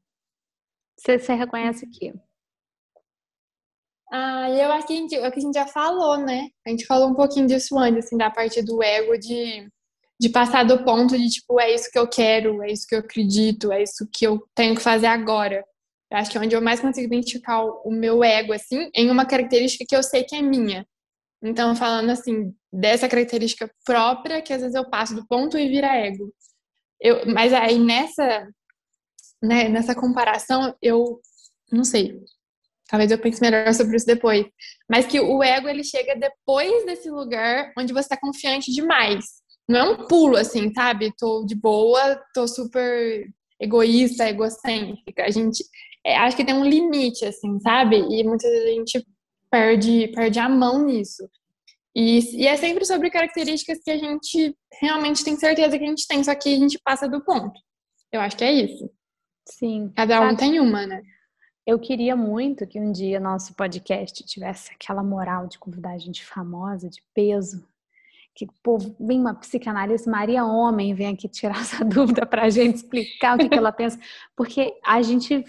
Você, 0.98 1.20
você 1.20 1.34
reconhece 1.34 1.86
o 1.86 1.90
quê? 1.92 2.14
Ah, 4.12 4.50
eu 4.50 4.72
acho 4.72 4.88
que 4.88 4.94
a 4.94 4.96
gente, 4.96 5.16
é 5.16 5.28
o 5.28 5.32
que 5.32 5.40
a 5.40 5.42
gente 5.42 5.54
já 5.54 5.68
falou, 5.68 6.18
né? 6.18 6.48
A 6.66 6.70
gente 6.72 6.86
falou 6.86 7.10
um 7.10 7.16
pouquinho 7.16 7.48
disso 7.48 7.78
antes, 7.78 8.06
assim, 8.06 8.18
da 8.18 8.32
parte 8.32 8.62
do 8.64 8.82
ego 8.82 9.18
de, 9.18 9.70
de 10.20 10.30
passar 10.30 10.66
do 10.66 10.84
ponto 10.84 11.18
de, 11.18 11.30
tipo, 11.30 11.60
é 11.60 11.74
isso 11.74 11.90
que 11.92 12.00
eu 12.00 12.08
quero, 12.08 12.64
é 12.64 12.72
isso 12.72 12.88
que 12.88 12.96
eu 12.96 13.00
acredito, 13.00 13.72
é 13.72 13.84
isso 13.84 14.10
que 14.12 14.26
eu 14.26 14.44
tenho 14.56 14.76
que 14.76 14.82
fazer 14.82 15.08
agora. 15.08 15.64
Eu 16.12 16.18
acho 16.18 16.32
que 16.32 16.38
é 16.38 16.42
onde 16.42 16.56
eu 16.56 16.62
mais 16.62 16.80
consigo 16.80 17.06
identificar 17.06 17.64
o 17.64 17.92
meu 17.92 18.24
ego, 18.24 18.52
assim, 18.52 18.90
em 18.96 19.12
uma 19.12 19.26
característica 19.26 19.86
que 19.88 19.96
eu 19.96 20.02
sei 20.02 20.24
que 20.24 20.36
é 20.36 20.42
minha. 20.42 20.88
Então, 21.42 21.76
falando 21.76 22.10
assim, 22.10 22.54
dessa 22.72 23.08
característica 23.08 23.70
própria, 23.86 24.42
que 24.42 24.54
às 24.54 24.62
vezes 24.62 24.76
eu 24.76 24.90
passo 24.90 25.16
do 25.16 25.26
ponto 25.26 25.58
e 25.58 25.70
vira 25.70 25.96
ego. 25.96 26.34
Eu, 27.00 27.26
mas 27.28 27.54
aí 27.54 27.80
nessa, 27.80 28.48
né, 29.42 29.70
nessa 29.70 29.96
comparação, 29.96 30.76
eu 30.82 31.20
não 31.72 31.84
sei. 31.84 32.20
Talvez 32.90 33.12
eu 33.12 33.20
pense 33.20 33.40
melhor 33.40 33.74
sobre 33.74 33.96
isso 33.96 34.06
depois. 34.06 34.46
Mas 34.90 35.06
que 35.06 35.20
o 35.20 35.44
ego 35.44 35.70
ele 35.70 35.84
chega 35.84 36.16
depois 36.16 36.86
desse 36.86 37.10
lugar 37.10 37.72
onde 37.78 37.94
você 37.94 38.02
está 38.02 38.18
confiante 38.18 38.72
demais. 38.72 39.26
Não 39.68 39.80
é 39.80 39.84
um 39.84 40.08
pulo 40.08 40.36
assim, 40.36 40.74
sabe? 40.74 41.14
Tô 41.18 41.46
de 41.46 41.56
boa, 41.56 42.20
tô 42.34 42.48
super 42.48 43.30
egoísta, 43.60 44.28
egocêntrica. 44.28 45.24
A 45.24 45.30
gente 45.30 45.64
é, 46.04 46.18
acho 46.18 46.36
que 46.36 46.44
tem 46.44 46.56
um 46.56 46.66
limite, 46.66 47.26
assim, 47.26 47.60
sabe? 47.60 47.98
E 47.98 48.24
muitas 48.24 48.50
vezes 48.50 48.66
a 48.66 48.74
gente 48.74 49.08
perde, 49.50 50.08
perde 50.10 50.40
a 50.40 50.48
mão 50.48 50.86
nisso. 50.86 51.30
E, 51.96 52.44
e 52.44 52.48
é 52.48 52.56
sempre 52.56 52.86
sobre 52.86 53.10
características 53.10 53.80
que 53.84 53.92
a 53.92 53.98
gente 53.98 54.56
realmente 54.80 55.24
tem 55.24 55.36
certeza 55.36 55.78
que 55.78 55.84
a 55.84 55.88
gente 55.88 56.08
tem, 56.08 56.24
só 56.24 56.36
que 56.36 56.54
a 56.54 56.58
gente 56.58 56.80
passa 56.84 57.08
do 57.08 57.24
ponto. 57.24 57.60
Eu 58.12 58.22
acho 58.22 58.38
que 58.38 58.44
é 58.44 58.52
isso. 58.52 58.90
Sim. 59.48 59.92
Cada 59.96 60.22
um 60.22 60.36
tem 60.36 60.60
uma, 60.60 60.86
né? 60.86 61.02
Eu 61.66 61.80
queria 61.80 62.16
muito 62.16 62.66
que 62.66 62.80
um 62.80 62.92
dia 62.92 63.20
nosso 63.20 63.54
podcast 63.54 64.24
tivesse 64.26 64.72
aquela 64.72 65.04
moral 65.04 65.48
de 65.48 65.60
convidar 65.60 65.98
gente 65.98 66.26
famosa, 66.26 66.90
de 66.90 67.04
peso. 67.14 67.68
Que, 68.34 68.48
pô, 68.64 68.78
vem 69.00 69.20
uma 69.20 69.36
psicanalista 69.36 70.10
Maria 70.10 70.46
Homem, 70.46 70.94
vem 70.94 71.14
aqui 71.14 71.28
tirar 71.28 71.60
essa 71.62 71.84
dúvida 71.84 72.26
pra 72.26 72.50
gente, 72.50 72.78
explicar 72.78 73.36
o 73.36 73.40
que, 73.40 73.50
que 73.50 73.58
ela 73.58 73.72
pensa. 73.72 74.00
Porque 74.36 74.80
a 74.86 75.02
gente, 75.02 75.44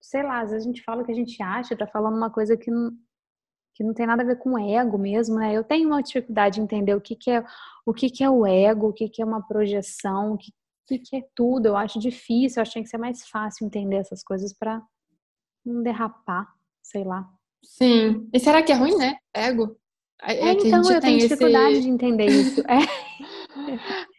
sei 0.00 0.22
lá, 0.22 0.40
às 0.40 0.50
vezes 0.50 0.66
a 0.66 0.68
gente 0.68 0.82
fala 0.82 1.02
o 1.02 1.06
que 1.06 1.12
a 1.12 1.14
gente 1.16 1.42
acha, 1.42 1.76
tá 1.76 1.86
falando 1.86 2.16
uma 2.16 2.30
coisa 2.30 2.56
que 2.56 2.70
não, 2.70 2.90
que 3.76 3.84
não 3.84 3.92
tem 3.92 4.06
nada 4.06 4.22
a 4.22 4.26
ver 4.26 4.38
com 4.38 4.58
ego 4.58 4.96
mesmo, 4.96 5.36
né? 5.36 5.54
Eu 5.54 5.62
tenho 5.62 5.86
uma 5.88 6.02
dificuldade 6.02 6.54
de 6.54 6.62
entender 6.62 6.94
o 6.94 7.00
que, 7.00 7.14
que 7.14 7.30
é 7.30 7.44
o 7.84 7.92
que, 7.92 8.08
que 8.08 8.24
é 8.24 8.30
o 8.30 8.46
ego, 8.46 8.88
o 8.88 8.92
que, 8.92 9.06
que 9.06 9.20
é 9.20 9.24
uma 9.24 9.46
projeção, 9.46 10.32
o 10.32 10.38
que, 10.38 10.50
que, 10.86 10.98
que 10.98 11.16
é 11.16 11.22
tudo. 11.34 11.66
Eu 11.66 11.76
acho 11.76 11.98
difícil, 11.98 12.58
eu 12.58 12.62
acho 12.62 12.70
que 12.70 12.76
tem 12.76 12.82
que 12.82 12.88
ser 12.88 12.96
mais 12.96 13.28
fácil 13.28 13.66
entender 13.66 13.96
essas 13.96 14.24
coisas 14.24 14.54
para 14.54 14.82
não 15.64 15.82
derrapar, 15.82 16.48
sei 16.82 17.04
lá. 17.04 17.28
Sim. 17.62 18.26
E 18.32 18.40
será 18.40 18.62
que 18.62 18.72
é 18.72 18.74
ruim, 18.74 18.96
né? 18.96 19.16
Ego? 19.34 19.76
É, 20.22 20.48
é 20.48 20.52
então, 20.52 20.82
eu 20.90 21.00
tenho 21.00 21.18
dificuldade 21.18 21.74
esse... 21.74 21.82
de 21.82 21.90
entender 21.90 22.26
isso. 22.26 22.60
É. 22.62 22.78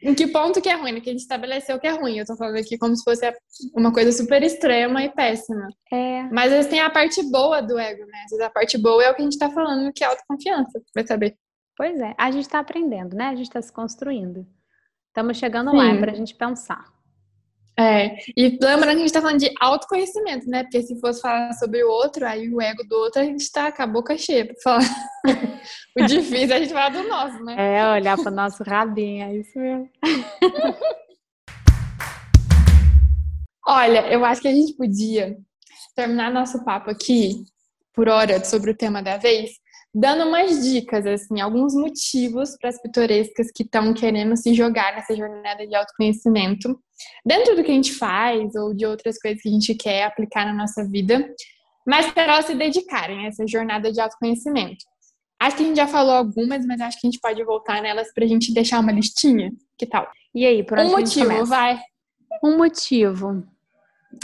em 0.01 0.13
que 0.13 0.27
ponto 0.27 0.61
que 0.61 0.69
é 0.69 0.75
ruim? 0.75 0.99
Que 0.99 1.09
a 1.09 1.13
gente 1.13 1.21
estabeleceu 1.21 1.79
que 1.79 1.87
é 1.87 1.91
ruim. 1.91 2.17
Eu 2.17 2.25
tô 2.25 2.35
falando 2.35 2.57
aqui 2.57 2.77
como 2.77 2.95
se 2.95 3.03
fosse 3.03 3.31
uma 3.75 3.91
coisa 3.91 4.11
super 4.11 4.41
extrema 4.43 5.03
e 5.03 5.09
péssima. 5.09 5.67
É. 5.91 6.23
Mas 6.23 6.45
às 6.45 6.51
vezes 6.51 6.69
tem 6.69 6.79
a 6.79 6.89
parte 6.89 7.21
boa 7.29 7.61
do 7.61 7.77
ego, 7.77 8.05
né? 8.05 8.19
Às 8.25 8.31
vezes 8.31 8.45
a 8.45 8.49
parte 8.49 8.77
boa 8.77 9.03
é 9.03 9.11
o 9.11 9.15
que 9.15 9.21
a 9.21 9.25
gente 9.25 9.37
tá 9.37 9.49
falando, 9.49 9.91
que 9.93 10.03
é 10.03 10.07
autoconfiança. 10.07 10.81
Vai 10.93 11.05
saber. 11.05 11.35
Pois 11.75 11.99
é. 11.99 12.13
A 12.17 12.31
gente 12.31 12.49
tá 12.49 12.59
aprendendo, 12.59 13.15
né? 13.15 13.25
A 13.25 13.35
gente 13.35 13.49
tá 13.49 13.61
se 13.61 13.71
construindo. 13.71 14.45
Estamos 15.07 15.37
chegando 15.37 15.71
Sim. 15.71 15.77
lá 15.77 15.85
é 15.85 15.99
pra 15.99 16.13
gente 16.13 16.35
pensar. 16.35 16.96
É, 17.79 18.17
e 18.35 18.57
lembrando 18.59 18.95
que 18.95 19.03
a 19.03 19.05
gente 19.05 19.13
tá 19.13 19.21
falando 19.21 19.39
de 19.39 19.53
autoconhecimento, 19.59 20.49
né? 20.49 20.63
Porque 20.63 20.81
se 20.81 20.99
fosse 20.99 21.21
falar 21.21 21.53
sobre 21.53 21.83
o 21.83 21.89
outro, 21.89 22.25
aí 22.25 22.51
o 22.51 22.59
ego 22.59 22.83
do 22.83 22.95
outro, 22.95 23.21
a 23.21 23.25
gente 23.25 23.51
tá 23.51 23.71
com 23.71 23.83
a 23.83 23.87
boca 23.87 24.17
cheia 24.17 24.45
pra 24.45 24.55
falar. 24.63 24.81
o 25.95 26.05
difícil 26.05 26.53
é 26.53 26.55
a 26.55 26.59
gente 26.59 26.73
falar 26.73 26.89
do 26.89 27.07
nosso, 27.07 27.43
né? 27.43 27.55
É, 27.55 27.91
olhar 27.91 28.17
pro 28.17 28.31
nosso 28.31 28.63
rabinho, 28.63 29.25
é 29.25 29.35
isso 29.35 29.59
mesmo. 29.59 29.87
Olha, 33.67 34.07
eu 34.07 34.25
acho 34.25 34.41
que 34.41 34.47
a 34.47 34.53
gente 34.53 34.73
podia 34.73 35.37
terminar 35.95 36.31
nosso 36.31 36.65
papo 36.65 36.89
aqui, 36.89 37.43
por 37.93 38.09
hora, 38.09 38.43
sobre 38.43 38.71
o 38.71 38.75
tema 38.75 39.03
da 39.03 39.17
vez, 39.17 39.51
dando 39.99 40.27
umas 40.27 40.63
dicas, 40.63 41.07
assim, 41.07 41.41
alguns 41.41 41.73
motivos 41.73 42.55
para 42.59 42.69
as 42.69 42.79
pitorescas 42.79 43.51
que 43.51 43.63
estão 43.63 43.95
querendo 43.95 44.37
se 44.37 44.53
jogar 44.53 44.95
nessa 44.95 45.15
jornada 45.15 45.65
de 45.65 45.73
autoconhecimento, 45.73 46.79
dentro 47.25 47.55
do 47.55 47.63
que 47.63 47.71
a 47.71 47.73
gente 47.73 47.95
faz 47.95 48.53
ou 48.53 48.75
de 48.75 48.85
outras 48.85 49.17
coisas 49.17 49.41
que 49.41 49.49
a 49.49 49.51
gente 49.51 49.73
quer 49.73 50.03
aplicar 50.03 50.45
na 50.45 50.53
nossa 50.53 50.87
vida, 50.87 51.27
mas 51.83 52.11
para 52.11 52.33
elas 52.33 52.45
se 52.45 52.53
dedicarem 52.53 53.25
a 53.25 53.29
essa 53.29 53.47
jornada 53.47 53.91
de 53.91 53.99
autoconhecimento. 53.99 54.85
Acho 55.39 55.57
que 55.57 55.63
a 55.63 55.65
gente 55.65 55.77
já 55.77 55.87
falou 55.87 56.13
algumas, 56.13 56.63
mas 56.63 56.79
acho 56.79 57.01
que 57.01 57.07
a 57.07 57.09
gente 57.09 57.19
pode 57.19 57.43
voltar 57.43 57.81
nelas 57.81 58.13
para 58.13 58.23
a 58.23 58.27
gente 58.27 58.53
deixar 58.53 58.79
uma 58.79 58.91
listinha. 58.91 59.51
Que 59.79 59.87
tal? 59.87 60.07
E 60.33 60.45
aí, 60.45 60.63
por 60.63 60.77
onde 60.77 60.89
um 60.89 60.97
motivo, 60.97 61.45
vai. 61.45 61.79
Um 62.43 62.55
motivo. 62.55 63.43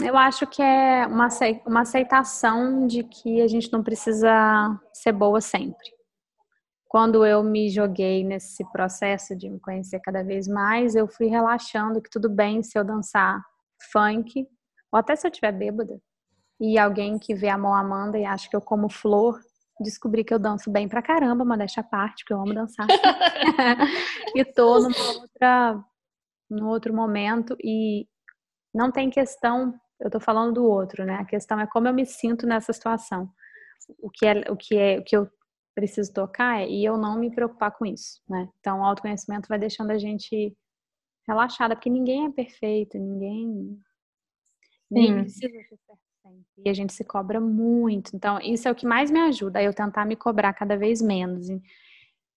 Eu 0.02 0.16
acho 0.16 0.46
que 0.46 0.62
é 0.62 1.06
uma, 1.06 1.28
uma 1.66 1.80
aceitação 1.82 2.86
de 2.86 3.04
que 3.04 3.40
a 3.40 3.46
gente 3.46 3.72
não 3.72 3.82
precisa 3.82 4.30
ser 4.92 5.12
boa 5.12 5.40
sempre. 5.40 5.94
Quando 6.88 7.24
eu 7.26 7.42
me 7.42 7.68
joguei 7.68 8.24
nesse 8.24 8.64
processo 8.70 9.36
de 9.36 9.48
me 9.48 9.58
conhecer 9.60 10.00
cada 10.00 10.22
vez 10.22 10.46
mais, 10.46 10.94
eu 10.94 11.08
fui 11.08 11.26
relaxando 11.26 12.00
que 12.00 12.10
tudo 12.10 12.28
bem 12.28 12.62
se 12.62 12.78
eu 12.78 12.84
dançar 12.84 13.42
funk, 13.92 14.46
ou 14.92 14.98
até 14.98 15.16
se 15.16 15.26
eu 15.26 15.30
estiver 15.30 15.52
bêbada, 15.52 16.00
e 16.60 16.78
alguém 16.78 17.18
que 17.18 17.34
vê 17.34 17.48
a 17.48 17.58
mão 17.58 17.74
Amanda 17.74 18.18
e 18.18 18.24
acha 18.24 18.48
que 18.48 18.54
eu 18.54 18.60
como 18.60 18.88
flor, 18.88 19.40
descobri 19.80 20.22
que 20.22 20.32
eu 20.32 20.38
danço 20.38 20.70
bem 20.70 20.88
pra 20.88 21.02
caramba, 21.02 21.44
modéstia 21.44 21.80
à 21.80 21.84
parte, 21.84 22.24
que 22.24 22.32
eu 22.32 22.40
amo 22.40 22.54
dançar. 22.54 22.86
e 24.34 24.44
tô 24.44 24.78
numa 24.78 25.20
outra, 25.20 25.84
num 26.48 26.68
outro 26.68 26.94
momento 26.94 27.56
e 27.60 28.06
não 28.72 28.90
tem 28.90 29.10
questão 29.10 29.74
eu 30.00 30.06
estou 30.08 30.20
falando 30.20 30.54
do 30.54 30.64
outro, 30.64 31.04
né? 31.04 31.16
A 31.16 31.24
questão 31.24 31.58
é 31.60 31.66
como 31.66 31.88
eu 31.88 31.94
me 31.94 32.04
sinto 32.04 32.46
nessa 32.46 32.72
situação. 32.72 33.30
O 33.98 34.10
que 34.10 34.26
é 34.26 34.50
o 34.50 34.56
que 34.56 34.76
é 34.76 34.98
o 34.98 35.04
que 35.04 35.16
eu 35.16 35.28
preciso 35.74 36.12
tocar 36.12 36.60
é 36.60 36.68
e 36.68 36.84
eu 36.84 36.96
não 36.96 37.18
me 37.18 37.30
preocupar 37.30 37.72
com 37.72 37.84
isso, 37.84 38.20
né? 38.28 38.48
Então, 38.60 38.80
o 38.80 38.84
autoconhecimento 38.84 39.48
vai 39.48 39.58
deixando 39.58 39.90
a 39.90 39.98
gente 39.98 40.56
relaxada, 41.26 41.74
porque 41.74 41.90
ninguém 41.90 42.26
é 42.26 42.30
perfeito, 42.30 42.98
ninguém 42.98 43.80
ninguém 44.90 45.22
precisa 45.22 45.48
ser 45.48 45.78
perfeito. 45.78 46.04
E 46.64 46.70
a 46.70 46.72
gente 46.72 46.92
se 46.92 47.04
cobra 47.04 47.40
muito. 47.40 48.14
Então, 48.14 48.38
isso 48.40 48.68
é 48.68 48.70
o 48.70 48.74
que 48.74 48.86
mais 48.86 49.10
me 49.10 49.20
ajuda, 49.20 49.62
eu 49.62 49.74
tentar 49.74 50.04
me 50.04 50.16
cobrar 50.16 50.54
cada 50.54 50.76
vez 50.76 51.02
menos. 51.02 51.48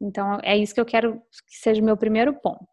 Então, 0.02 0.40
é 0.44 0.58
isso 0.58 0.74
que 0.74 0.82
eu 0.82 0.86
quero 0.86 1.22
que 1.48 1.58
seja 1.58 1.82
o 1.82 1.86
meu 1.86 1.96
primeiro 1.96 2.34
ponto. 2.34 2.68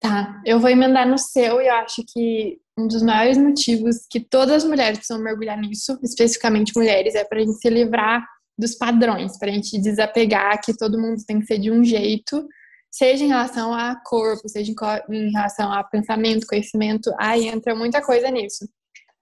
Tá, 0.00 0.40
eu 0.44 0.60
vou 0.60 0.70
emendar 0.70 1.08
no 1.08 1.18
seu 1.18 1.60
e 1.60 1.68
eu 1.68 1.74
acho 1.74 2.02
que 2.12 2.60
um 2.78 2.86
dos 2.86 3.02
maiores 3.02 3.38
motivos 3.38 4.06
que 4.10 4.20
todas 4.20 4.56
as 4.56 4.64
mulheres 4.64 4.98
precisam 4.98 5.22
mergulhar 5.22 5.58
nisso, 5.58 5.98
especificamente 6.02 6.76
mulheres, 6.76 7.14
é 7.14 7.24
para 7.24 7.38
a 7.38 7.40
gente 7.40 7.58
se 7.58 7.70
livrar 7.70 8.26
dos 8.58 8.74
padrões, 8.74 9.38
para 9.38 9.50
a 9.50 9.54
gente 9.54 9.80
desapegar 9.80 10.60
que 10.62 10.76
todo 10.76 11.00
mundo 11.00 11.22
tem 11.26 11.40
que 11.40 11.46
ser 11.46 11.58
de 11.58 11.70
um 11.70 11.82
jeito, 11.82 12.46
seja 12.90 13.24
em 13.24 13.28
relação 13.28 13.74
a 13.74 13.96
corpo, 14.04 14.48
seja 14.48 14.72
em 15.10 15.30
relação 15.30 15.72
a 15.72 15.84
pensamento, 15.84 16.46
conhecimento, 16.46 17.10
aí 17.18 17.48
entra 17.48 17.74
muita 17.74 18.02
coisa 18.02 18.30
nisso. 18.30 18.66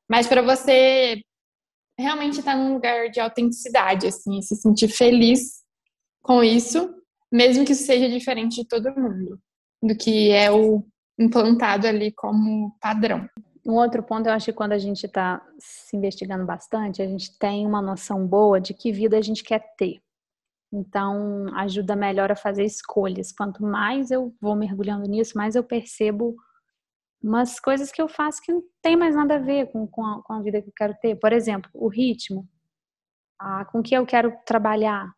Mas 0.09 0.27
para 0.27 0.43
você 0.43 1.21
realmente 1.99 2.41
estar 2.41 2.53
tá 2.53 2.59
num 2.59 2.75
lugar 2.75 3.11
de 3.11 3.21
autenticidade, 3.21 4.07
assim, 4.07 4.41
se 4.43 4.57
sentir 4.57 4.89
feliz 4.89 5.63
com 6.23 6.43
isso, 6.43 6.93
mesmo 7.33 7.65
que 7.65 7.73
isso 7.73 7.85
seja 7.85 8.09
diferente 8.09 8.63
de 8.63 8.69
todo 8.69 8.95
mundo 8.95 9.41
do 9.83 9.97
que 9.97 10.31
é 10.31 10.51
o 10.51 10.85
implantado 11.19 11.87
ali 11.87 12.13
como 12.13 12.77
padrão. 12.81 13.29
Um 13.67 13.75
outro 13.75 14.03
ponto, 14.03 14.27
eu 14.27 14.33
acho 14.33 14.47
que 14.47 14.53
quando 14.53 14.73
a 14.73 14.79
gente 14.79 15.07
está 15.07 15.41
se 15.59 15.97
investigando 15.97 16.45
bastante, 16.45 17.01
a 17.01 17.07
gente 17.07 17.39
tem 17.39 17.67
uma 17.67 17.81
noção 17.81 18.27
boa 18.27 18.61
de 18.61 18.75
que 18.75 18.93
vida 18.93 19.17
a 19.17 19.23
gente 19.23 19.43
quer 19.43 19.75
ter. 19.79 20.03
Então, 20.71 21.47
ajuda 21.57 21.97
melhor 21.97 22.31
a 22.31 22.37
fazer 22.37 22.65
escolhas. 22.65 23.33
Quanto 23.33 23.63
mais 23.63 24.11
eu 24.11 24.35
vou 24.41 24.55
mergulhando 24.55 25.09
nisso, 25.09 25.39
mais 25.39 25.55
eu 25.55 25.65
percebo 25.65 26.37
umas 27.23 27.59
coisas 27.59 27.91
que 27.91 28.03
eu 28.03 28.09
faço 28.09 28.43
que 28.43 28.53
não 28.53 28.63
tem 28.83 28.97
mais 28.97 29.15
nada 29.15 29.37
a 29.37 29.39
ver 29.39 29.71
com, 29.73 29.87
com, 29.87 30.05
a, 30.05 30.23
com 30.23 30.35
a 30.35 30.43
vida 30.43 30.61
que 30.61 30.69
eu 30.69 30.75
quero 30.77 30.95
ter. 31.01 31.17
Por 31.17 31.33
exemplo, 31.33 31.71
o 31.73 31.89
ritmo. 31.89 32.47
Ah, 33.41 33.65
com 33.65 33.83
que 33.83 33.95
eu 33.95 34.05
quero 34.05 34.37
trabalhar. 34.45 35.11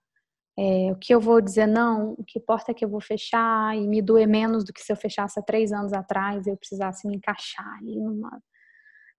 É, 0.59 0.91
o 0.91 0.97
que 0.97 1.15
eu 1.15 1.21
vou 1.21 1.41
dizer 1.41 1.67
não, 1.67 2.13
o 2.13 2.25
que 2.25 2.39
importa 2.39 2.71
é 2.71 2.75
que 2.75 2.83
eu 2.83 2.89
vou 2.89 3.01
fechar 3.01 3.77
e 3.77 3.87
me 3.87 4.01
doer 4.01 4.27
menos 4.27 4.65
do 4.65 4.73
que 4.73 4.81
se 4.81 4.91
eu 4.91 4.97
fechasse 4.97 5.39
há 5.39 5.43
três 5.43 5.71
anos 5.71 5.93
atrás 5.93 6.47
e 6.47 6.51
eu 6.51 6.57
precisasse 6.57 7.07
me 7.07 7.17
encaixar 7.17 7.77
ali 7.79 7.95
numa, 7.95 8.43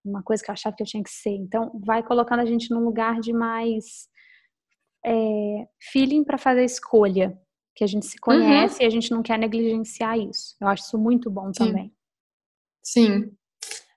numa 0.04 0.24
coisa 0.24 0.44
que 0.44 0.50
eu 0.50 0.54
achava 0.54 0.76
que 0.76 0.82
eu 0.82 0.88
tinha 0.88 1.04
que 1.04 1.12
ser. 1.12 1.36
Então, 1.36 1.72
vai 1.86 2.02
colocando 2.02 2.40
a 2.40 2.46
gente 2.46 2.72
num 2.72 2.84
lugar 2.84 3.20
de 3.20 3.32
mais 3.34 4.08
é, 5.06 5.68
feeling 5.92 6.24
para 6.24 6.40
fazer 6.40 6.64
escolha, 6.64 7.38
que 7.76 7.84
a 7.84 7.88
gente 7.88 8.08
se 8.08 8.18
conhece 8.18 8.80
uhum. 8.80 8.84
e 8.84 8.86
a 8.88 8.90
gente 8.90 9.12
não 9.12 9.22
quer 9.22 9.38
negligenciar 9.38 10.18
isso. 10.18 10.56
Eu 10.60 10.68
acho 10.68 10.86
isso 10.86 10.98
muito 10.98 11.30
bom 11.30 11.54
Sim. 11.54 11.66
também. 11.66 11.94
Sim. 12.84 13.32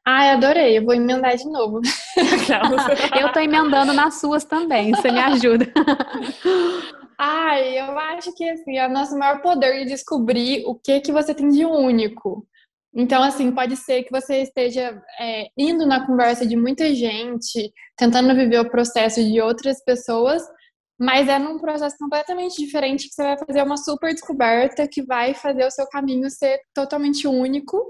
Ai, 0.07 0.31
adorei. 0.31 0.77
Eu 0.77 0.85
vou 0.85 0.95
emendar 0.95 1.37
de 1.37 1.45
novo. 1.45 1.81
eu 3.19 3.33
tô 3.33 3.41
emendando 3.41 3.95
nas 3.95 4.21
suas 4.21 4.45
também. 4.45 4.91
Você 4.91 5.11
me 5.11 5.21
ajuda. 5.21 5.73
Ai, 7.23 7.79
eu 7.79 7.99
acho 7.99 8.33
que 8.35 8.49
assim, 8.49 8.79
é 8.79 8.87
o 8.87 8.91
nosso 8.91 9.15
maior 9.19 9.43
poder 9.43 9.81
de 9.81 9.91
descobrir 9.91 10.65
o 10.65 10.75
que 10.75 11.01
que 11.01 11.13
você 11.13 11.35
tem 11.35 11.51
de 11.51 11.67
único. 11.67 12.49
Então, 12.95 13.23
assim, 13.23 13.53
pode 13.53 13.77
ser 13.77 14.05
que 14.05 14.11
você 14.11 14.41
esteja 14.41 14.99
é, 15.21 15.49
indo 15.55 15.85
na 15.87 16.07
conversa 16.07 16.47
de 16.47 16.57
muita 16.57 16.95
gente, 16.95 17.71
tentando 17.95 18.35
viver 18.35 18.61
o 18.61 18.71
processo 18.71 19.23
de 19.23 19.39
outras 19.39 19.85
pessoas, 19.85 20.43
mas 20.99 21.29
é 21.29 21.39
num 21.39 21.59
processo 21.59 21.95
completamente 21.99 22.57
diferente 22.57 23.09
que 23.09 23.15
você 23.15 23.23
vai 23.23 23.39
fazer 23.39 23.63
uma 23.65 23.77
super 23.77 24.15
descoberta 24.15 24.89
que 24.89 25.03
vai 25.03 25.35
fazer 25.35 25.67
o 25.67 25.71
seu 25.71 25.87
caminho 25.89 26.31
ser 26.31 26.59
totalmente 26.75 27.29
único. 27.29 27.85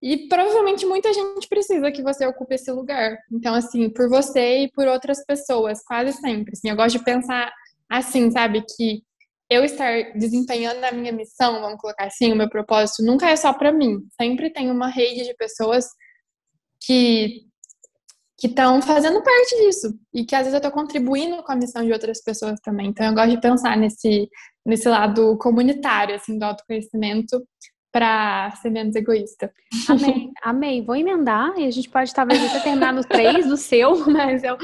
E 0.00 0.28
provavelmente 0.28 0.86
muita 0.86 1.12
gente 1.12 1.46
precisa 1.46 1.92
que 1.92 2.02
você 2.02 2.24
ocupe 2.26 2.54
esse 2.54 2.72
lugar. 2.72 3.18
Então, 3.30 3.54
assim, 3.54 3.90
por 3.90 4.08
você 4.08 4.64
e 4.64 4.70
por 4.72 4.86
outras 4.88 5.22
pessoas, 5.26 5.84
quase 5.84 6.14
sempre. 6.14 6.52
Assim, 6.54 6.70
eu 6.70 6.76
gosto 6.76 6.98
de 6.98 7.04
pensar 7.04 7.52
assim, 7.92 8.30
sabe? 8.30 8.62
Que 8.62 9.02
eu 9.50 9.64
estar 9.64 10.12
desempenhando 10.14 10.82
a 10.82 10.92
minha 10.92 11.12
missão, 11.12 11.60
vamos 11.60 11.78
colocar 11.78 12.06
assim, 12.06 12.32
o 12.32 12.36
meu 12.36 12.48
propósito, 12.48 13.04
nunca 13.04 13.28
é 13.28 13.36
só 13.36 13.52
para 13.52 13.70
mim. 13.70 13.98
Sempre 14.18 14.50
tem 14.50 14.70
uma 14.70 14.88
rede 14.88 15.24
de 15.24 15.34
pessoas 15.34 15.86
que 16.84 17.42
que 18.38 18.48
estão 18.48 18.82
fazendo 18.82 19.22
parte 19.22 19.56
disso 19.64 19.96
e 20.12 20.24
que 20.24 20.34
às 20.34 20.40
vezes 20.40 20.54
eu 20.54 20.56
estou 20.56 20.72
contribuindo 20.72 21.40
com 21.44 21.52
a 21.52 21.54
missão 21.54 21.84
de 21.84 21.92
outras 21.92 22.20
pessoas 22.20 22.58
também. 22.60 22.88
Então 22.88 23.06
eu 23.06 23.14
gosto 23.14 23.30
de 23.30 23.40
pensar 23.40 23.76
nesse 23.76 24.28
nesse 24.66 24.88
lado 24.88 25.38
comunitário 25.38 26.16
assim 26.16 26.36
do 26.36 26.42
autoconhecimento 26.42 27.40
para 27.92 28.50
ser 28.62 28.70
menos 28.70 28.96
egoísta. 28.96 29.52
Amei, 29.88 30.30
amei. 30.42 30.82
Vou 30.82 30.96
emendar 30.96 31.56
e 31.56 31.66
a 31.66 31.70
gente 31.70 31.88
pode 31.88 32.12
talvez 32.12 32.42
até 32.42 32.60
terminar 32.60 32.92
no 32.92 33.04
três 33.04 33.46
do 33.46 33.56
seu, 33.56 34.04
mas 34.10 34.42
eu 34.42 34.56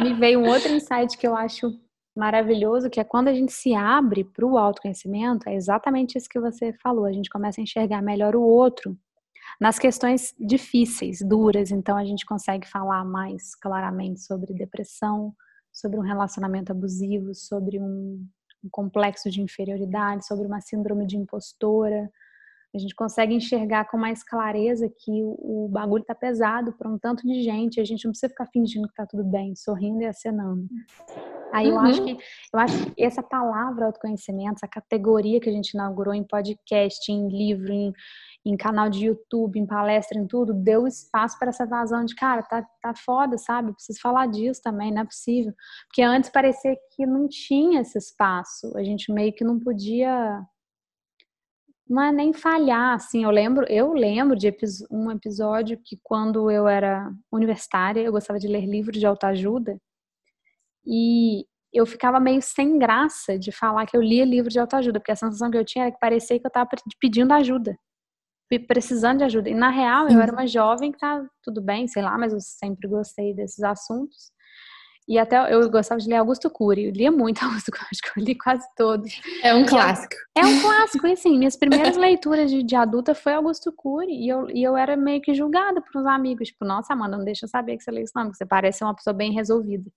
me 0.00 0.14
veio 0.14 0.40
um 0.40 0.48
outro 0.48 0.72
insight 0.72 1.18
que 1.18 1.26
eu 1.26 1.36
acho 1.36 1.78
maravilhoso, 2.16 2.88
que 2.88 2.98
é 2.98 3.04
quando 3.04 3.28
a 3.28 3.34
gente 3.34 3.52
se 3.52 3.74
abre 3.74 4.24
para 4.24 4.46
o 4.46 4.56
autoconhecimento, 4.56 5.48
é 5.48 5.54
exatamente 5.54 6.16
isso 6.16 6.28
que 6.28 6.40
você 6.40 6.72
falou, 6.82 7.04
a 7.04 7.12
gente 7.12 7.28
começa 7.28 7.60
a 7.60 7.64
enxergar 7.64 8.02
melhor 8.02 8.34
o 8.34 8.42
outro 8.42 8.96
nas 9.60 9.78
questões 9.78 10.34
difíceis, 10.38 11.18
duras, 11.20 11.70
então 11.70 11.96
a 11.96 12.04
gente 12.04 12.26
consegue 12.26 12.66
falar 12.68 13.04
mais 13.04 13.54
claramente 13.54 14.20
sobre 14.20 14.52
depressão, 14.52 15.34
sobre 15.72 15.98
um 15.98 16.02
relacionamento 16.02 16.72
abusivo, 16.72 17.34
sobre 17.34 17.78
um, 17.78 18.26
um 18.64 18.68
complexo 18.70 19.30
de 19.30 19.40
inferioridade, 19.40 20.26
sobre 20.26 20.46
uma 20.46 20.60
síndrome 20.60 21.06
de 21.06 21.16
impostora, 21.16 22.10
a 22.74 22.78
gente 22.78 22.94
consegue 22.94 23.34
enxergar 23.34 23.88
com 23.88 23.96
mais 23.96 24.22
clareza 24.22 24.88
que 24.88 25.22
o, 25.22 25.68
bagulho 25.70 26.04
tá 26.04 26.14
pesado 26.14 26.72
para 26.72 26.90
um 26.90 26.98
tanto 26.98 27.26
de 27.26 27.42
gente, 27.42 27.80
a 27.80 27.84
gente 27.84 28.04
não 28.04 28.12
precisa 28.12 28.28
ficar 28.28 28.46
fingindo 28.46 28.88
que 28.88 28.94
tá 28.94 29.06
tudo 29.06 29.24
bem, 29.24 29.54
sorrindo 29.54 30.02
e 30.02 30.06
acenando. 30.06 30.66
Aí 31.52 31.68
eu 31.68 31.78
acho 31.78 32.00
uhum. 32.00 32.16
que 32.16 32.24
eu 32.52 32.60
acho 32.60 32.90
que 32.90 33.02
essa 33.02 33.22
palavra 33.22 33.86
autoconhecimento, 33.86 34.56
essa 34.56 34.68
categoria 34.68 35.40
que 35.40 35.48
a 35.48 35.52
gente 35.52 35.70
inaugurou 35.70 36.12
em 36.12 36.24
podcast, 36.24 37.10
em 37.10 37.28
livro, 37.28 37.72
em, 37.72 37.92
em 38.44 38.56
canal 38.56 38.90
de 38.90 39.06
YouTube, 39.06 39.58
em 39.58 39.66
palestra, 39.66 40.18
em 40.18 40.26
tudo, 40.26 40.52
deu 40.52 40.86
espaço 40.86 41.38
para 41.38 41.48
essa 41.48 41.64
vazão 41.64 42.04
de, 42.04 42.14
cara, 42.14 42.42
tá, 42.42 42.66
tá 42.82 42.94
foda, 42.94 43.38
sabe? 43.38 43.72
preciso 43.72 44.00
falar 44.00 44.26
disso 44.26 44.60
também, 44.62 44.92
não 44.92 45.02
é 45.02 45.04
possível. 45.04 45.52
Porque 45.88 46.02
antes 46.02 46.28
parecia 46.30 46.76
que 46.94 47.06
não 47.06 47.28
tinha 47.28 47.80
esse 47.80 47.96
espaço, 47.96 48.76
a 48.76 48.82
gente 48.82 49.12
meio 49.12 49.32
que 49.32 49.44
não 49.44 49.58
podia 49.58 50.42
não 51.88 52.02
é 52.02 52.12
nem 52.12 52.32
falhar, 52.32 52.94
assim, 52.94 53.24
eu 53.24 53.30
lembro, 53.30 53.64
eu 53.68 53.92
lembro 53.92 54.36
de 54.36 54.52
um 54.90 55.10
episódio 55.10 55.78
que 55.84 55.98
quando 56.02 56.50
eu 56.50 56.66
era 56.66 57.10
universitária, 57.32 58.00
eu 58.00 58.12
gostava 58.12 58.38
de 58.38 58.48
ler 58.48 58.66
livros 58.66 58.98
de 58.98 59.06
autoajuda 59.06 59.78
e 60.84 61.44
eu 61.72 61.86
ficava 61.86 62.18
meio 62.18 62.40
sem 62.42 62.78
graça 62.78 63.38
de 63.38 63.52
falar 63.52 63.86
que 63.86 63.96
eu 63.96 64.00
lia 64.02 64.24
livro 64.24 64.50
de 64.50 64.58
autoajuda, 64.58 64.98
porque 64.98 65.12
a 65.12 65.16
sensação 65.16 65.50
que 65.50 65.58
eu 65.58 65.64
tinha 65.64 65.84
era 65.84 65.92
que 65.92 65.98
parecia 66.00 66.38
que 66.38 66.46
eu 66.46 66.48
estava 66.48 66.68
pedindo 67.00 67.32
ajuda, 67.32 67.76
precisando 68.66 69.18
de 69.18 69.24
ajuda. 69.24 69.50
E 69.50 69.54
na 69.54 69.68
real, 69.68 70.08
eu 70.08 70.20
era 70.20 70.32
uma 70.32 70.46
jovem 70.46 70.90
que 70.90 70.98
tá 70.98 71.24
tudo 71.42 71.60
bem, 71.60 71.86
sei 71.86 72.02
lá, 72.02 72.16
mas 72.16 72.32
eu 72.32 72.40
sempre 72.40 72.88
gostei 72.88 73.34
desses 73.34 73.62
assuntos. 73.62 74.30
E 75.08 75.18
até 75.18 75.54
eu 75.54 75.70
gostava 75.70 76.00
de 76.00 76.08
ler 76.08 76.16
Augusto 76.16 76.50
Cury. 76.50 76.86
Eu 76.86 76.92
lia 76.92 77.12
muito 77.12 77.40
Augusto 77.44 77.70
Cury, 77.70 77.86
acho 77.92 78.02
que 78.02 78.20
eu 78.20 78.24
li 78.24 78.34
quase 78.34 78.66
todos. 78.76 79.20
É 79.42 79.54
um 79.54 79.64
clássico. 79.64 80.16
É, 80.36 80.40
é 80.40 80.46
um 80.46 80.60
clássico. 80.60 81.06
E 81.06 81.12
assim, 81.12 81.38
minhas 81.38 81.56
primeiras 81.56 81.96
leituras 81.96 82.50
de, 82.50 82.62
de, 82.62 82.74
adulta 82.74 83.14
foi 83.14 83.34
Augusto 83.34 83.72
Cury. 83.72 84.12
E 84.12 84.28
eu, 84.28 84.50
e 84.50 84.62
eu 84.62 84.76
era 84.76 84.96
meio 84.96 85.20
que 85.20 85.32
julgada 85.32 85.80
por 85.80 86.00
uns 86.00 86.06
amigos. 86.06 86.48
Tipo, 86.48 86.64
nossa, 86.64 86.92
Amanda, 86.92 87.16
não 87.16 87.24
deixa 87.24 87.44
eu 87.46 87.48
saber 87.48 87.76
que 87.76 87.84
você 87.84 87.90
lê 87.90 88.02
isso 88.02 88.12
não, 88.16 88.24
porque 88.24 88.38
você 88.38 88.46
parece 88.46 88.82
uma 88.82 88.94
pessoa 88.94 89.14
bem 89.14 89.32
resolvida. 89.32 89.88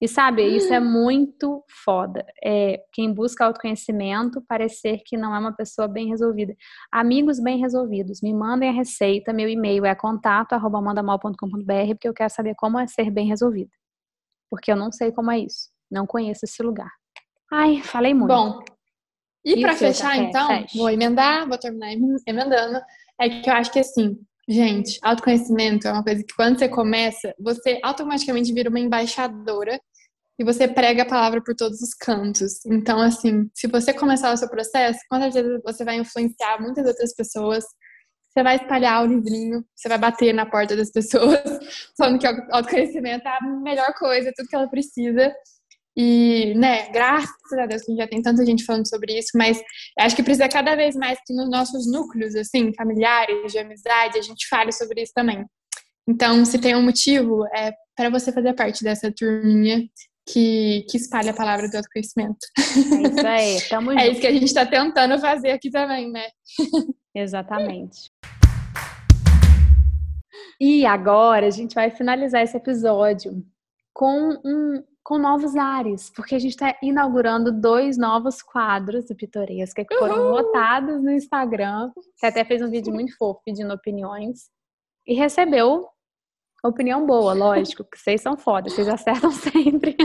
E 0.00 0.08
sabe, 0.08 0.42
isso 0.42 0.72
é 0.72 0.80
muito 0.80 1.62
foda. 1.84 2.24
É, 2.42 2.80
quem 2.90 3.12
busca 3.12 3.44
autoconhecimento, 3.44 4.42
parecer 4.48 5.02
que 5.04 5.14
não 5.14 5.34
é 5.34 5.38
uma 5.38 5.52
pessoa 5.54 5.86
bem 5.86 6.08
resolvida. 6.08 6.56
Amigos 6.90 7.38
bem 7.38 7.58
resolvidos, 7.58 8.22
me 8.22 8.32
mandem 8.32 8.70
a 8.70 8.72
receita, 8.72 9.30
meu 9.30 9.46
e-mail 9.46 9.84
é 9.84 9.94
contato.amandamal.com.br, 9.94 11.88
porque 11.90 12.08
eu 12.08 12.14
quero 12.14 12.30
saber 12.30 12.54
como 12.56 12.78
é 12.78 12.86
ser 12.86 13.10
bem 13.10 13.26
resolvida 13.26 13.70
porque 14.50 14.70
eu 14.70 14.76
não 14.76 14.90
sei 14.90 15.12
como 15.12 15.30
é 15.30 15.38
isso. 15.38 15.70
Não 15.90 16.06
conheço 16.06 16.44
esse 16.44 16.62
lugar. 16.62 16.90
Ai, 17.52 17.80
falei 17.82 18.12
muito. 18.12 18.28
Bom, 18.28 18.62
e 19.44 19.60
para 19.60 19.74
fechar, 19.74 20.16
então, 20.18 20.48
fecha. 20.48 20.76
vou 20.76 20.90
emendar, 20.90 21.48
vou 21.48 21.58
terminar 21.58 21.92
emendando. 22.26 22.80
É 23.20 23.28
que 23.28 23.48
eu 23.48 23.54
acho 23.54 23.72
que 23.72 23.78
assim, 23.78 24.18
gente, 24.48 24.98
autoconhecimento 25.02 25.88
é 25.88 25.92
uma 25.92 26.04
coisa 26.04 26.22
que 26.22 26.34
quando 26.34 26.58
você 26.58 26.68
começa, 26.68 27.34
você 27.38 27.80
automaticamente 27.82 28.52
vira 28.52 28.68
uma 28.68 28.80
embaixadora 28.80 29.80
e 30.38 30.44
você 30.44 30.66
prega 30.66 31.02
a 31.02 31.08
palavra 31.08 31.42
por 31.42 31.54
todos 31.54 31.80
os 31.80 31.94
cantos. 31.94 32.64
Então, 32.66 33.00
assim, 33.00 33.50
se 33.54 33.66
você 33.66 33.92
começar 33.92 34.32
o 34.32 34.36
seu 34.36 34.48
processo, 34.48 34.98
quantas 35.08 35.34
vezes 35.34 35.60
você 35.62 35.84
vai 35.84 35.96
influenciar 35.96 36.60
muitas 36.60 36.86
outras 36.86 37.14
pessoas 37.14 37.64
você 38.30 38.42
vai 38.44 38.56
espalhar 38.56 39.02
o 39.02 39.06
livrinho, 39.06 39.64
você 39.74 39.88
vai 39.88 39.98
bater 39.98 40.32
na 40.32 40.46
porta 40.46 40.76
das 40.76 40.90
pessoas, 40.90 41.40
falando 41.98 42.18
que 42.18 42.26
o 42.26 42.46
autoconhecimento 42.52 43.26
é 43.26 43.30
a 43.30 43.46
melhor 43.62 43.92
coisa, 43.94 44.32
tudo 44.34 44.48
que 44.48 44.54
ela 44.54 44.68
precisa. 44.68 45.34
E, 45.96 46.54
né, 46.54 46.88
graças 46.90 47.52
a 47.58 47.66
Deus 47.66 47.82
que 47.82 47.96
já 47.96 48.06
tem 48.06 48.22
tanta 48.22 48.46
gente 48.46 48.64
falando 48.64 48.88
sobre 48.88 49.18
isso, 49.18 49.30
mas 49.34 49.60
acho 49.98 50.14
que 50.14 50.22
precisa 50.22 50.48
cada 50.48 50.76
vez 50.76 50.94
mais 50.94 51.18
que 51.26 51.34
nos 51.34 51.50
nossos 51.50 51.90
núcleos, 51.90 52.36
assim, 52.36 52.72
familiares, 52.74 53.50
de 53.50 53.58
amizade, 53.58 54.16
a 54.16 54.22
gente 54.22 54.46
fale 54.48 54.70
sobre 54.70 55.02
isso 55.02 55.12
também. 55.12 55.44
Então, 56.08 56.44
se 56.44 56.58
tem 56.58 56.76
um 56.76 56.82
motivo, 56.82 57.44
é 57.54 57.72
para 57.96 58.08
você 58.08 58.32
fazer 58.32 58.54
parte 58.54 58.84
dessa 58.84 59.12
turminha 59.12 59.82
que, 60.26 60.86
que 60.88 60.96
espalha 60.96 61.30
a 61.30 61.34
palavra 61.34 61.68
do 61.68 61.76
autoconhecimento. 61.76 62.38
É 62.58 63.08
isso 63.08 63.26
aí, 63.26 63.68
tamo 63.68 63.90
junto. 63.90 64.00
É 64.02 64.08
isso 64.08 64.20
que 64.20 64.26
a 64.26 64.32
gente 64.32 64.44
está 64.44 64.66
tentando 64.66 65.18
fazer 65.18 65.50
aqui 65.50 65.70
também, 65.70 66.10
né? 66.10 66.26
Exatamente. 67.14 68.10
E 70.60 70.84
agora 70.86 71.46
a 71.46 71.50
gente 71.50 71.74
vai 71.74 71.90
finalizar 71.90 72.42
esse 72.42 72.56
episódio 72.56 73.44
com 73.92 74.38
um 74.44 74.82
com 75.02 75.18
novos 75.18 75.56
ares, 75.56 76.08
porque 76.14 76.34
a 76.34 76.38
gente 76.38 76.52
está 76.52 76.78
inaugurando 76.80 77.50
dois 77.50 77.98
novos 77.98 78.42
quadros 78.42 79.06
do 79.06 79.16
Pitoresca 79.16 79.84
que 79.84 79.98
foram 79.98 80.26
Uhul! 80.26 80.30
votados 80.30 81.02
no 81.02 81.10
Instagram. 81.10 81.90
Você 82.14 82.26
até 82.26 82.44
fez 82.44 82.62
um 82.62 82.70
vídeo 82.70 82.92
muito 82.92 83.16
fofo 83.16 83.40
pedindo 83.44 83.72
opiniões 83.74 84.50
e 85.04 85.14
recebeu 85.14 85.88
opinião 86.62 87.06
boa, 87.06 87.32
lógico, 87.32 87.82
que 87.84 87.98
vocês 87.98 88.20
são 88.20 88.36
foda, 88.36 88.68
vocês 88.68 88.88
acertam 88.88 89.30
sempre. 89.34 89.96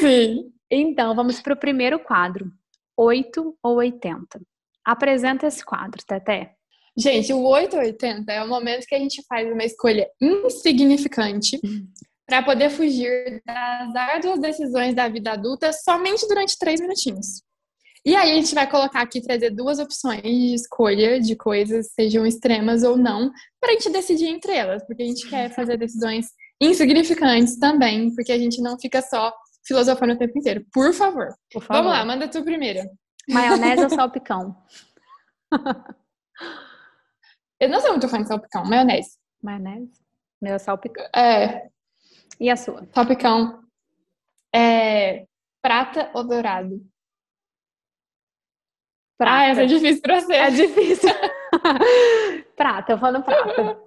Sim. 0.00 0.52
Então, 0.70 1.14
vamos 1.14 1.40
para 1.40 1.54
o 1.54 1.58
primeiro 1.58 1.98
quadro: 1.98 2.50
8 2.96 3.56
ou 3.62 3.76
80. 3.76 4.40
Apresenta 4.84 5.46
esse 5.46 5.64
quadro, 5.64 6.02
Teté. 6.04 6.54
Gente, 6.96 7.32
o 7.32 7.42
880 7.42 8.30
é 8.30 8.42
o 8.42 8.48
momento 8.48 8.86
que 8.86 8.94
a 8.94 8.98
gente 8.98 9.22
faz 9.26 9.50
uma 9.50 9.64
escolha 9.64 10.06
insignificante 10.20 11.58
para 12.26 12.42
poder 12.42 12.70
fugir 12.70 13.42
das 13.46 13.94
árduas 13.94 14.40
decisões 14.40 14.94
da 14.94 15.08
vida 15.08 15.32
adulta 15.32 15.72
somente 15.72 16.26
durante 16.28 16.58
três 16.58 16.80
minutinhos. 16.80 17.42
E 18.04 18.16
aí 18.16 18.32
a 18.32 18.34
gente 18.34 18.54
vai 18.54 18.68
colocar 18.68 19.00
aqui, 19.00 19.22
trazer 19.22 19.50
duas 19.50 19.78
opções 19.78 20.22
de 20.22 20.54
escolha 20.54 21.20
de 21.20 21.36
coisas, 21.36 21.92
sejam 21.92 22.26
extremas 22.26 22.82
ou 22.82 22.96
não, 22.96 23.30
para 23.60 23.70
a 23.70 23.72
gente 23.74 23.90
decidir 23.90 24.26
entre 24.26 24.52
elas, 24.52 24.84
porque 24.84 25.02
a 25.02 25.06
gente 25.06 25.28
quer 25.28 25.54
fazer 25.54 25.78
decisões 25.78 26.26
insignificantes 26.62 27.58
também, 27.58 28.14
porque 28.14 28.32
a 28.32 28.38
gente 28.38 28.60
não 28.62 28.78
fica 28.78 29.02
só 29.02 29.32
filosofando 29.66 30.14
o 30.14 30.18
tempo 30.18 30.38
inteiro. 30.38 30.64
Por 30.72 30.92
favor. 30.92 31.28
Por 31.52 31.62
favor. 31.62 31.82
Vamos 31.82 31.92
lá, 31.98 32.04
manda 32.04 32.28
tu 32.28 32.42
primeiro. 32.42 32.88
Maionese 33.28 33.84
ou 33.84 33.90
salpicão? 33.90 34.56
Eu 37.60 37.68
não 37.68 37.80
sou 37.80 37.90
muito 37.90 38.08
fã 38.08 38.20
de 38.22 38.28
salpicão. 38.28 38.64
Maionese. 38.64 39.18
Maionese? 39.42 39.92
Meu 40.40 40.58
salpicão. 40.58 41.04
É. 41.14 41.68
E 42.40 42.50
a 42.50 42.56
sua? 42.56 42.86
Salpicão. 42.92 43.62
É... 44.54 45.26
Prata 45.62 46.10
ou 46.14 46.24
dourado? 46.24 46.84
Prata. 49.16 49.36
Ah, 49.36 49.44
essa 49.44 49.62
é 49.62 49.66
difícil 49.66 50.02
pra 50.02 50.20
você. 50.20 50.34
É 50.34 50.50
difícil. 50.50 51.10
prata, 52.56 52.92
eu 52.92 52.98
falo 52.98 53.22
prata. 53.22 53.78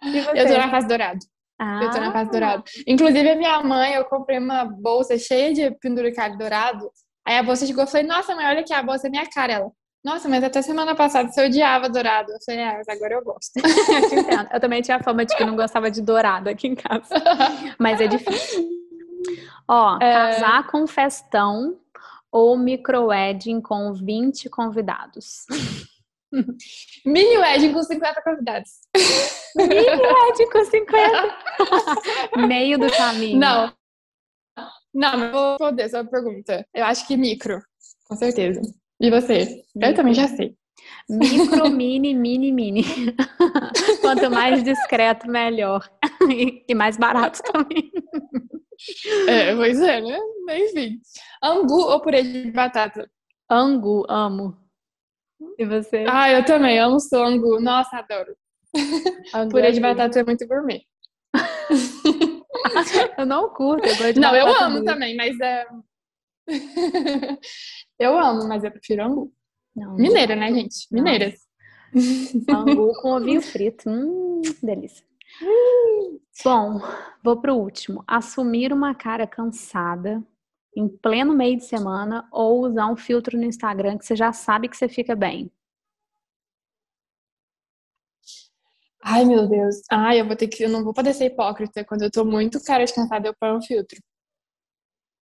Eu 0.36 0.46
tô 0.46 0.56
na 0.56 0.70
fase 0.70 0.86
dourado. 0.86 1.18
Ah. 1.58 1.80
Eu 1.82 1.90
tô 1.90 1.98
na 1.98 2.12
fase 2.12 2.30
dourado. 2.30 2.62
Inclusive, 2.86 3.30
a 3.30 3.36
minha 3.36 3.62
mãe, 3.62 3.94
eu 3.94 4.04
comprei 4.04 4.38
uma 4.38 4.64
bolsa 4.64 5.18
cheia 5.18 5.52
de 5.52 5.70
penduricalho 5.78 6.38
dourado. 6.38 6.90
Aí 7.26 7.36
a 7.36 7.42
bolsa 7.42 7.66
chegou 7.66 7.84
e 7.84 7.86
falei, 7.86 8.06
nossa, 8.06 8.34
mãe, 8.34 8.46
olha 8.46 8.60
aqui, 8.60 8.72
a 8.72 8.82
bolsa 8.82 9.08
é 9.08 9.10
minha 9.10 9.26
cara. 9.28 9.52
Ela, 9.54 9.70
nossa, 10.04 10.28
mas 10.28 10.44
até 10.44 10.62
semana 10.62 10.94
passada 10.94 11.28
você 11.28 11.44
odiava 11.44 11.88
dourado. 11.88 12.30
Eu 12.32 12.38
falei, 12.46 12.62
ah, 12.62 12.74
mas 12.76 12.88
agora 12.88 13.14
eu 13.14 13.24
gosto. 13.24 13.52
eu, 13.58 14.48
eu 14.54 14.60
também 14.60 14.80
tinha 14.80 14.96
a 14.96 15.02
fama 15.02 15.24
de 15.24 15.36
que 15.36 15.44
não 15.44 15.56
gostava 15.56 15.90
de 15.90 16.00
dourado 16.00 16.48
aqui 16.48 16.68
em 16.68 16.74
casa. 16.74 17.14
Mas 17.78 18.00
é 18.00 18.06
difícil. 18.06 18.66
Ó, 19.66 19.96
é... 20.00 20.12
casar 20.12 20.66
com 20.68 20.86
festão 20.86 21.76
ou 22.30 22.56
micro-wedding 22.56 23.60
com 23.60 23.92
20 23.92 24.48
convidados? 24.48 25.44
Mini 27.04 27.38
wedding 27.38 27.72
com 27.72 27.82
50 27.82 28.22
convidados. 28.22 28.70
Mini 29.56 29.74
wedding 29.74 30.50
com 30.52 30.64
50. 30.64 32.46
Meio 32.46 32.78
do 32.78 32.90
caminho. 32.90 33.38
Não. 33.38 33.72
Não, 34.94 35.18
mas 35.18 35.32
vou 35.32 35.50
responder 35.52 35.82
essa 35.82 36.04
pergunta. 36.04 36.66
Eu 36.74 36.84
acho 36.84 37.06
que 37.06 37.16
micro, 37.16 37.60
com 38.08 38.16
certeza. 38.16 38.60
E 39.00 39.10
você? 39.10 39.62
Micro. 39.74 39.90
Eu 39.90 39.94
também 39.94 40.14
já 40.14 40.26
sei. 40.28 40.56
Micro, 41.08 41.70
mini, 41.70 42.14
mini, 42.14 42.52
mini. 42.52 42.84
Quanto 44.00 44.30
mais 44.30 44.62
discreto, 44.62 45.28
melhor. 45.28 45.88
E 46.68 46.74
mais 46.74 46.96
barato 46.96 47.42
também. 47.42 47.90
É, 49.26 49.54
pois 49.54 49.80
é, 49.80 50.00
né? 50.00 50.18
Enfim. 50.50 51.00
Angu 51.42 51.80
ou 51.80 52.00
purê 52.00 52.22
de 52.22 52.50
batata? 52.50 53.10
Angu, 53.50 54.04
amo. 54.08 54.56
E 55.58 55.64
você? 55.64 56.04
Ah, 56.08 56.30
eu 56.30 56.44
também 56.44 56.78
amo 56.78 56.96
o 56.96 57.16
angu. 57.16 57.60
Nossa, 57.60 57.98
adoro. 57.98 58.36
Angu 59.34 59.50
purê 59.50 59.72
de 59.72 59.80
batata 59.80 60.20
é 60.20 60.24
muito 60.24 60.46
gourmet. 60.46 60.82
eu 63.18 63.26
não 63.26 63.48
curto, 63.50 63.86
eu 63.86 64.20
Não, 64.20 64.34
eu 64.34 64.46
amo 64.62 64.84
também, 64.84 65.16
mas 65.16 65.38
é. 65.40 65.66
eu 67.98 68.18
amo, 68.18 68.48
mas 68.48 68.64
eu 68.64 68.70
prefiro 68.70 69.04
angu. 69.04 69.32
Não, 69.74 69.94
Mineira, 69.94 70.34
né, 70.34 70.52
gente? 70.52 70.86
Mineiras. 70.90 71.34
Angu 72.50 72.92
com 73.00 73.12
ovinho 73.12 73.40
frito. 73.40 73.88
Hum, 73.88 74.42
delícia. 74.62 75.06
Bom, 76.44 76.80
vou 77.22 77.40
pro 77.40 77.54
último. 77.54 78.02
Assumir 78.06 78.72
uma 78.72 78.94
cara 78.94 79.26
cansada 79.26 80.22
em 80.78 80.88
pleno 80.88 81.34
meio 81.34 81.56
de 81.56 81.64
semana 81.64 82.28
ou 82.30 82.64
usar 82.64 82.86
um 82.86 82.96
filtro 82.96 83.36
no 83.36 83.44
Instagram 83.44 83.98
que 83.98 84.06
você 84.06 84.14
já 84.14 84.32
sabe 84.32 84.68
que 84.68 84.76
você 84.76 84.88
fica 84.88 85.16
bem. 85.16 85.50
Ai, 89.02 89.24
meu 89.24 89.48
Deus. 89.48 89.82
Ai, 89.90 90.20
eu 90.20 90.26
vou 90.26 90.36
ter 90.36 90.46
que. 90.46 90.62
Eu 90.64 90.68
não 90.68 90.84
vou 90.84 90.92
poder 90.92 91.14
ser 91.14 91.26
hipócrita. 91.26 91.84
Quando 91.84 92.02
eu 92.02 92.10
tô 92.10 92.24
muito 92.24 92.62
cara 92.62 92.84
de 92.84 92.94
cansada, 92.94 93.28
eu 93.28 93.34
ponho 93.34 93.56
um 93.56 93.62
filtro. 93.62 93.98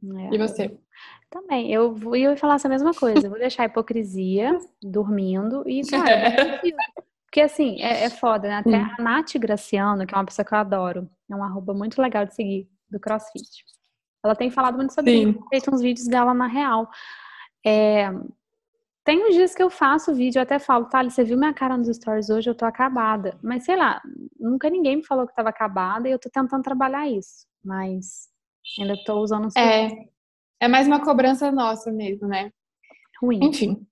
É. 0.04 0.36
E 0.36 0.38
você? 0.38 0.78
Também, 1.30 1.72
eu 1.72 1.94
vou, 1.94 2.16
eu 2.16 2.32
ia 2.32 2.38
falar 2.38 2.56
essa 2.56 2.70
mesma 2.70 2.94
coisa. 2.94 3.26
Eu 3.26 3.30
vou 3.30 3.40
deixar 3.40 3.64
a 3.64 3.66
hipocrisia 3.66 4.58
dormindo 4.82 5.64
e, 5.68 5.82
cara, 5.90 6.62
porque 7.26 7.42
assim, 7.42 7.82
é, 7.82 8.04
é 8.04 8.10
foda, 8.10 8.48
né? 8.48 8.56
Até 8.56 8.78
hum. 8.78 8.96
a 8.98 9.02
Nath 9.02 9.34
Graciano, 9.38 10.06
que 10.06 10.14
é 10.14 10.18
uma 10.18 10.26
pessoa 10.26 10.46
que 10.46 10.54
eu 10.54 10.58
adoro, 10.58 11.10
é 11.30 11.36
um 11.36 11.44
arroba 11.44 11.74
muito 11.74 12.02
legal 12.02 12.26
de 12.26 12.36
seguir 12.36 12.70
do 12.90 13.00
CrossFit. 13.00 13.66
Ela 14.24 14.36
tem 14.36 14.52
falado 14.52 14.76
muito 14.76 14.94
sobre 14.94 15.12
Sim. 15.12 15.30
isso, 15.32 15.46
feito 15.50 15.74
uns 15.74 15.82
vídeos 15.82 16.08
dela 16.08 16.34
na 16.34 16.48
real. 16.48 16.90
É, 17.66 18.12
tem 19.04 19.28
uns 19.28 19.34
dias 19.34 19.56
que 19.56 19.64
eu 19.64 19.70
faço 19.70 20.14
vídeo, 20.14 20.38
eu 20.40 20.44
até 20.44 20.60
falo, 20.60 20.86
tá, 20.86 21.04
você 21.04 21.24
viu 21.24 21.38
minha 21.38 21.54
cara 21.54 21.76
nos 21.76 21.88
stories 21.96 22.30
hoje, 22.30 22.50
eu 22.50 22.56
tô 22.56 22.66
acabada. 22.66 23.38
Mas 23.42 23.64
sei 23.66 23.76
lá, 23.76 24.02
nunca 24.40 24.70
ninguém 24.70 24.98
me 24.98 25.06
falou 25.06 25.28
que 25.28 25.34
tava 25.34 25.50
acabada 25.50 26.08
e 26.08 26.12
eu 26.12 26.20
tô 26.20 26.30
tentando 26.30 26.62
trabalhar 26.62 27.08
isso. 27.10 27.48
Mas 27.64 28.30
ainda 28.80 28.96
tô 29.04 29.20
usando 29.20 29.46
um 29.46 29.60
É, 29.60 29.90
é 30.60 30.68
mais 30.68 30.86
uma 30.86 31.04
cobrança 31.04 31.52
nossa 31.52 31.92
mesmo, 31.92 32.28
né? 32.28 32.52
Ruim. 33.20 33.40
Enfim. 33.44 33.88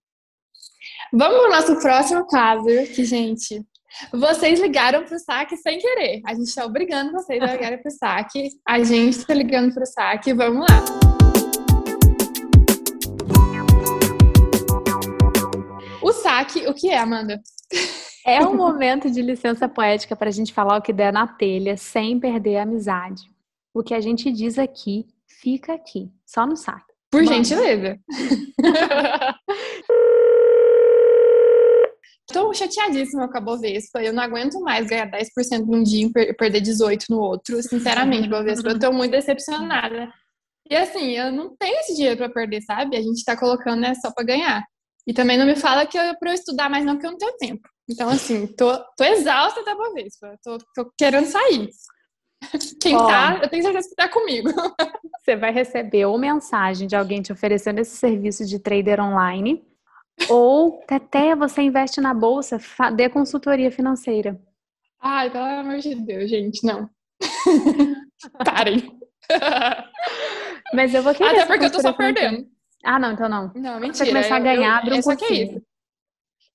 Vamos 1.11 1.39
ao 1.39 1.49
nosso 1.49 1.79
próximo 1.81 2.27
caso, 2.27 2.65
que, 2.93 3.03
gente, 3.03 3.65
vocês 4.11 4.59
ligaram 4.59 5.03
pro 5.03 5.19
saque 5.19 5.57
sem 5.57 5.79
querer. 5.79 6.21
A 6.25 6.33
gente 6.33 6.53
tá 6.53 6.65
obrigando 6.65 7.11
vocês 7.11 7.41
a 7.41 7.47
ligarem 7.47 7.81
pro 7.81 7.91
saque. 7.91 8.49
A 8.67 8.83
gente 8.83 9.25
tá 9.25 9.33
ligando 9.33 9.73
pro 9.73 9.85
saque. 9.85 10.33
Vamos 10.33 10.65
lá. 10.69 10.83
O 16.01 16.13
saque, 16.13 16.67
o 16.67 16.73
que 16.73 16.89
é, 16.89 16.97
Amanda? 16.97 17.41
É 18.25 18.41
um 18.41 18.55
momento 18.55 19.09
de 19.09 19.21
licença 19.21 19.67
poética 19.67 20.15
para 20.15 20.29
a 20.29 20.31
gente 20.31 20.53
falar 20.53 20.77
o 20.77 20.81
que 20.81 20.93
der 20.93 21.11
na 21.11 21.27
telha, 21.27 21.77
sem 21.77 22.19
perder 22.19 22.57
a 22.57 22.63
amizade. 22.63 23.23
O 23.73 23.83
que 23.83 23.93
a 23.93 24.01
gente 24.01 24.31
diz 24.31 24.57
aqui, 24.57 25.05
fica 25.27 25.73
aqui, 25.73 26.09
só 26.25 26.45
no 26.45 26.55
saque. 26.55 26.93
Por 27.11 27.23
Manda. 27.23 27.35
gentileza. 27.35 27.99
Estou 32.29 32.53
chateadíssima 32.53 33.27
com 33.27 33.37
a 33.39 33.41
Bovespa. 33.41 34.03
Eu 34.03 34.13
não 34.13 34.21
aguento 34.21 34.61
mais 34.61 34.85
ganhar 34.85 35.09
10% 35.09 35.65
num 35.65 35.81
dia 35.81 36.07
e 36.15 36.33
perder 36.35 36.61
18% 36.61 37.05
no 37.09 37.19
outro. 37.19 37.61
Sinceramente, 37.63 38.29
Bovespa, 38.29 38.69
eu 38.69 38.75
estou 38.75 38.93
muito 38.93 39.11
decepcionada. 39.11 40.13
E 40.69 40.75
assim, 40.75 41.17
eu 41.17 41.31
não 41.31 41.55
tenho 41.57 41.79
esse 41.79 41.95
dinheiro 41.95 42.17
para 42.17 42.29
perder, 42.29 42.61
sabe? 42.61 42.95
A 42.95 43.01
gente 43.01 43.17
está 43.17 43.35
colocando 43.35 43.81
né, 43.81 43.95
só 43.95 44.11
para 44.11 44.23
ganhar. 44.23 44.63
E 45.07 45.13
também 45.13 45.39
não 45.39 45.45
me 45.47 45.55
fala 45.55 45.87
que 45.87 45.97
é 45.97 46.13
para 46.13 46.29
eu 46.29 46.35
estudar 46.35 46.69
mais 46.69 46.85
não, 46.85 46.93
porque 46.93 47.07
eu 47.07 47.11
não 47.11 47.17
tenho 47.17 47.37
tempo. 47.37 47.67
Então, 47.89 48.07
assim, 48.07 48.45
tô, 48.45 48.77
tô 48.95 49.03
exausta 49.03 49.63
da 49.63 49.73
Bovespa. 49.73 50.37
Tô, 50.43 50.59
tô 50.75 50.93
querendo 50.95 51.25
sair. 51.25 51.67
Quem 52.79 52.95
Ó, 52.95 53.07
tá, 53.07 53.39
eu 53.41 53.49
tenho 53.49 53.63
certeza 53.63 53.89
que 53.89 53.95
tá 53.95 54.07
comigo. 54.07 54.49
Você 55.25 55.35
vai 55.35 55.51
receber 55.51 56.05
ou 56.05 56.15
mensagem 56.19 56.87
de 56.87 56.95
alguém 56.95 57.23
te 57.23 57.33
oferecendo 57.33 57.79
esse 57.79 57.97
serviço 57.97 58.45
de 58.45 58.59
trader 58.59 58.99
online, 59.01 59.65
ou 60.27 60.83
até 60.89 61.35
você 61.35 61.61
investe 61.61 62.01
na 62.01 62.13
bolsa, 62.13 62.59
dê 62.95 63.09
consultoria 63.09 63.71
financeira. 63.71 64.39
Ai, 65.01 65.29
pelo 65.29 65.45
amor 65.45 65.77
de 65.79 65.95
Deus, 65.95 66.29
gente, 66.29 66.65
não. 66.65 66.89
Parem. 68.43 68.99
Mas 70.73 70.93
eu 70.93 71.01
vou 71.01 71.13
querer. 71.13 71.29
Até 71.29 71.45
porque 71.45 71.65
eu 71.65 71.71
tô 71.71 71.81
só 71.81 71.93
perdendo. 71.93 72.47
Ah, 72.83 72.99
não, 72.99 73.11
então 73.13 73.29
não. 73.29 73.51
Não, 73.55 73.79
mentira. 73.79 73.93
Você 73.93 74.05
começar 74.07 74.35
a 74.37 74.39
ganhar, 74.39 74.77
abre 74.77 74.95
um 74.95 75.01
só 75.01 75.15
que 75.15 75.25
é 75.25 75.33
isso. 75.43 75.61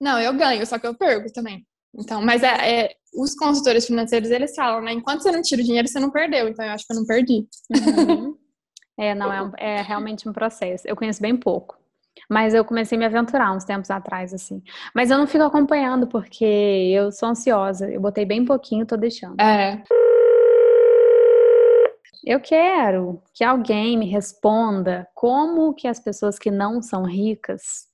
Não, 0.00 0.20
eu 0.20 0.34
ganho, 0.34 0.66
só 0.66 0.78
que 0.78 0.86
eu 0.86 0.94
perco 0.94 1.32
também. 1.32 1.66
Então, 1.96 2.20
mas 2.20 2.42
é, 2.42 2.80
é, 2.80 2.94
os 3.14 3.34
consultores 3.34 3.86
financeiros, 3.86 4.30
eles 4.30 4.54
falam, 4.54 4.82
né? 4.82 4.92
Enquanto 4.92 5.22
você 5.22 5.30
não 5.30 5.42
tira 5.42 5.62
o 5.62 5.64
dinheiro, 5.64 5.86
você 5.86 6.00
não 6.00 6.10
perdeu. 6.10 6.48
Então, 6.48 6.64
eu 6.64 6.72
acho 6.72 6.86
que 6.86 6.92
eu 6.92 6.96
não 6.96 7.06
perdi. 7.06 7.46
Uhum. 7.70 8.36
É, 8.96 9.12
não, 9.12 9.32
é, 9.32 9.42
um, 9.42 9.52
é 9.58 9.82
realmente 9.82 10.28
um 10.28 10.32
processo. 10.32 10.86
Eu 10.86 10.94
conheço 10.94 11.20
bem 11.20 11.36
pouco. 11.36 11.76
Mas 12.28 12.54
eu 12.54 12.64
comecei 12.64 12.96
a 12.96 12.98
me 12.98 13.04
aventurar 13.04 13.52
uns 13.52 13.64
tempos 13.64 13.90
atrás, 13.90 14.32
assim. 14.32 14.62
Mas 14.94 15.10
eu 15.10 15.18
não 15.18 15.26
fico 15.26 15.44
acompanhando, 15.44 16.06
porque 16.06 16.44
eu 16.44 17.12
sou 17.12 17.28
ansiosa. 17.28 17.90
Eu 17.90 18.00
botei 18.00 18.24
bem 18.24 18.44
pouquinho, 18.44 18.86
tô 18.86 18.96
deixando. 18.96 19.40
É. 19.40 19.82
Eu 22.26 22.40
quero 22.40 23.22
que 23.34 23.44
alguém 23.44 23.98
me 23.98 24.06
responda 24.06 25.06
como 25.14 25.74
que 25.74 25.86
as 25.86 26.00
pessoas 26.00 26.38
que 26.38 26.50
não 26.50 26.80
são 26.80 27.04
ricas 27.04 27.86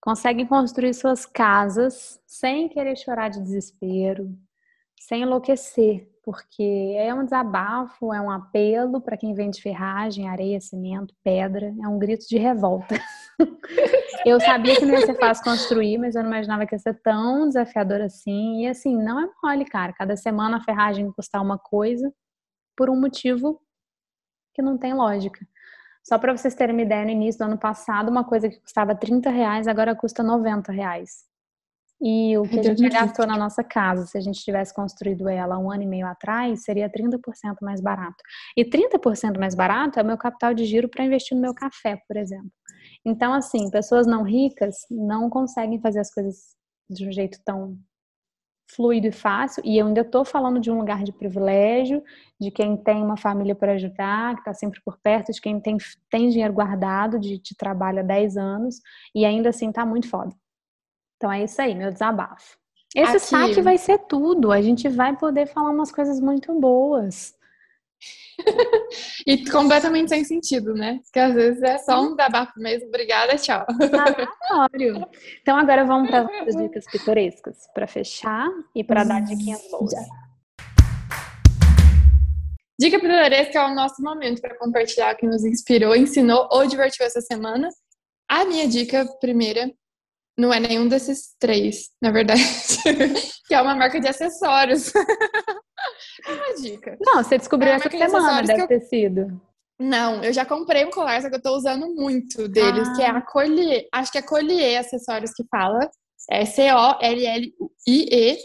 conseguem 0.00 0.46
construir 0.46 0.92
suas 0.92 1.24
casas 1.24 2.20
sem 2.26 2.68
querer 2.68 2.96
chorar 2.96 3.28
de 3.30 3.40
desespero, 3.40 4.30
sem 4.98 5.22
enlouquecer, 5.22 6.06
porque 6.22 6.94
é 6.96 7.12
um 7.14 7.24
desabafo, 7.24 8.12
é 8.12 8.20
um 8.20 8.30
apelo 8.30 9.00
para 9.00 9.16
quem 9.16 9.34
vende 9.34 9.62
ferragem, 9.62 10.28
areia, 10.28 10.60
cimento, 10.60 11.14
pedra, 11.24 11.74
é 11.82 11.88
um 11.88 11.98
grito 11.98 12.26
de 12.28 12.36
revolta. 12.36 12.94
eu 14.26 14.38
sabia 14.40 14.76
que 14.76 14.84
não 14.84 14.94
ia 14.94 15.06
ser 15.06 15.18
fácil 15.18 15.44
construir, 15.44 15.98
mas 15.98 16.14
eu 16.14 16.22
não 16.22 16.30
imaginava 16.30 16.66
que 16.66 16.74
ia 16.74 16.78
ser 16.78 17.00
tão 17.02 17.48
desafiador 17.48 18.02
assim. 18.02 18.64
E 18.64 18.68
assim, 18.68 18.96
não 18.96 19.18
é 19.20 19.28
mole, 19.42 19.64
cara. 19.64 19.92
Cada 19.92 20.16
semana 20.16 20.58
a 20.58 20.62
ferragem 20.62 21.10
custar 21.12 21.42
uma 21.42 21.58
coisa 21.58 22.12
por 22.76 22.90
um 22.90 23.00
motivo 23.00 23.60
que 24.54 24.62
não 24.62 24.76
tem 24.76 24.92
lógica. 24.92 25.40
Só 26.02 26.18
para 26.18 26.36
vocês 26.36 26.54
terem 26.54 26.74
uma 26.74 26.82
ideia, 26.82 27.04
no 27.04 27.10
início 27.10 27.38
do 27.38 27.44
ano 27.44 27.58
passado, 27.58 28.10
uma 28.10 28.24
coisa 28.24 28.48
que 28.48 28.60
custava 28.60 28.94
30 28.94 29.30
reais 29.30 29.68
agora 29.68 29.94
custa 29.94 30.22
90 30.22 30.72
reais. 30.72 31.29
E 32.02 32.36
o 32.38 32.42
que 32.44 32.58
a 32.58 32.62
gente 32.62 32.88
gastou 32.88 33.26
na 33.26 33.36
nossa 33.36 33.62
casa, 33.62 34.06
se 34.06 34.16
a 34.16 34.20
gente 34.20 34.40
tivesse 34.40 34.72
construído 34.72 35.28
ela 35.28 35.58
um 35.58 35.70
ano 35.70 35.82
e 35.82 35.86
meio 35.86 36.06
atrás, 36.06 36.64
seria 36.64 36.88
30% 36.88 37.18
mais 37.60 37.80
barato. 37.80 38.16
E 38.56 38.64
30% 38.64 39.38
mais 39.38 39.54
barato 39.54 39.98
é 39.98 40.02
o 40.02 40.06
meu 40.06 40.16
capital 40.16 40.54
de 40.54 40.64
giro 40.64 40.88
para 40.88 41.04
investir 41.04 41.34
no 41.34 41.42
meu 41.42 41.52
café, 41.52 42.00
por 42.08 42.16
exemplo. 42.16 42.50
Então, 43.04 43.34
assim, 43.34 43.70
pessoas 43.70 44.06
não 44.06 44.22
ricas 44.22 44.86
não 44.90 45.28
conseguem 45.28 45.78
fazer 45.78 46.00
as 46.00 46.12
coisas 46.12 46.56
de 46.88 47.06
um 47.06 47.12
jeito 47.12 47.38
tão 47.44 47.78
fluido 48.74 49.08
e 49.08 49.12
fácil, 49.12 49.62
e 49.66 49.78
eu 49.78 49.86
ainda 49.86 50.02
estou 50.02 50.24
falando 50.24 50.60
de 50.60 50.70
um 50.70 50.78
lugar 50.78 51.02
de 51.02 51.12
privilégio, 51.12 52.02
de 52.40 52.50
quem 52.50 52.76
tem 52.76 53.02
uma 53.02 53.16
família 53.16 53.54
para 53.54 53.72
ajudar, 53.72 54.34
que 54.34 54.40
está 54.42 54.54
sempre 54.54 54.80
por 54.84 54.96
perto, 54.98 55.32
de 55.32 55.40
quem 55.40 55.60
tem, 55.60 55.76
tem 56.08 56.28
dinheiro 56.28 56.54
guardado, 56.54 57.18
de, 57.18 57.38
de 57.38 57.56
trabalho 57.56 57.98
há 57.98 58.02
10 58.02 58.36
anos, 58.36 58.80
e 59.14 59.24
ainda 59.24 59.48
assim 59.48 59.70
está 59.70 59.84
muito 59.84 60.08
foda. 60.08 60.34
Então 61.20 61.30
é 61.30 61.44
isso 61.44 61.60
aí, 61.60 61.74
meu 61.74 61.92
desabafo. 61.92 62.56
Esse 62.96 63.18
Aqui. 63.18 63.26
saque 63.26 63.60
vai 63.60 63.76
ser 63.76 63.98
tudo. 63.98 64.50
A 64.50 64.62
gente 64.62 64.88
vai 64.88 65.14
poder 65.14 65.46
falar 65.46 65.70
umas 65.70 65.92
coisas 65.92 66.18
muito 66.18 66.58
boas. 66.58 67.34
e 69.26 69.44
completamente 69.50 70.08
sem 70.08 70.24
sentido, 70.24 70.72
né? 70.72 70.98
Porque 71.04 71.18
às 71.18 71.34
vezes 71.34 71.62
é 71.62 71.76
só 71.76 72.00
um 72.00 72.16
desabafo 72.16 72.58
mesmo. 72.58 72.88
Obrigada, 72.88 73.36
tchau. 73.36 73.66
Aleatório. 73.68 75.06
Então 75.42 75.58
agora 75.58 75.84
vamos 75.84 76.08
para 76.08 76.26
as 76.46 76.56
dicas 76.56 76.86
pitorescas 76.90 77.68
para 77.74 77.86
fechar 77.86 78.48
e 78.74 78.82
para 78.82 79.04
dar 79.04 79.20
diquinhas 79.20 79.60
boas. 79.70 79.92
Dica 82.78 82.98
pitoresca 82.98 83.58
é 83.58 83.66
o 83.66 83.74
nosso 83.74 84.02
momento 84.02 84.40
para 84.40 84.56
compartilhar 84.56 85.14
o 85.14 85.18
que 85.18 85.26
nos 85.26 85.44
inspirou, 85.44 85.94
ensinou 85.94 86.48
ou 86.50 86.66
divertiu 86.66 87.04
essa 87.04 87.20
semana. 87.20 87.68
A 88.26 88.46
minha 88.46 88.66
dica 88.66 89.04
primeira 89.20 89.70
não 90.38 90.52
é 90.52 90.60
nenhum 90.60 90.88
desses 90.88 91.34
três, 91.38 91.90
na 92.00 92.10
verdade, 92.10 92.42
que 93.46 93.54
é 93.54 93.60
uma 93.60 93.74
marca 93.74 94.00
de 94.00 94.08
acessórios. 94.08 94.92
é 96.26 96.32
uma 96.32 96.54
dica. 96.54 96.96
Não, 97.00 97.22
você 97.22 97.38
descobriu 97.38 97.72
é 97.72 97.76
essa 97.76 97.90
semana, 97.90 98.42
deve 98.42 98.62
eu... 98.62 98.68
ter 98.68 98.80
sido. 98.80 99.40
Não, 99.80 100.22
eu 100.22 100.30
já 100.30 100.44
comprei 100.44 100.84
um 100.84 100.90
colar, 100.90 101.22
só 101.22 101.30
que 101.30 101.36
eu 101.36 101.42
tô 101.42 101.56
usando 101.56 101.94
muito 101.94 102.46
deles, 102.46 102.86
ah. 102.88 102.92
que 102.94 103.02
é 103.02 103.08
a 103.08 103.22
Collier. 103.22 103.88
Acho 103.90 104.12
que 104.12 104.18
é 104.18 104.22
Collier 104.22 104.78
Acessórios 104.78 105.32
que 105.32 105.42
fala. 105.50 105.90
É 106.30 106.44
C-O-L-L-I-E. 106.44 108.36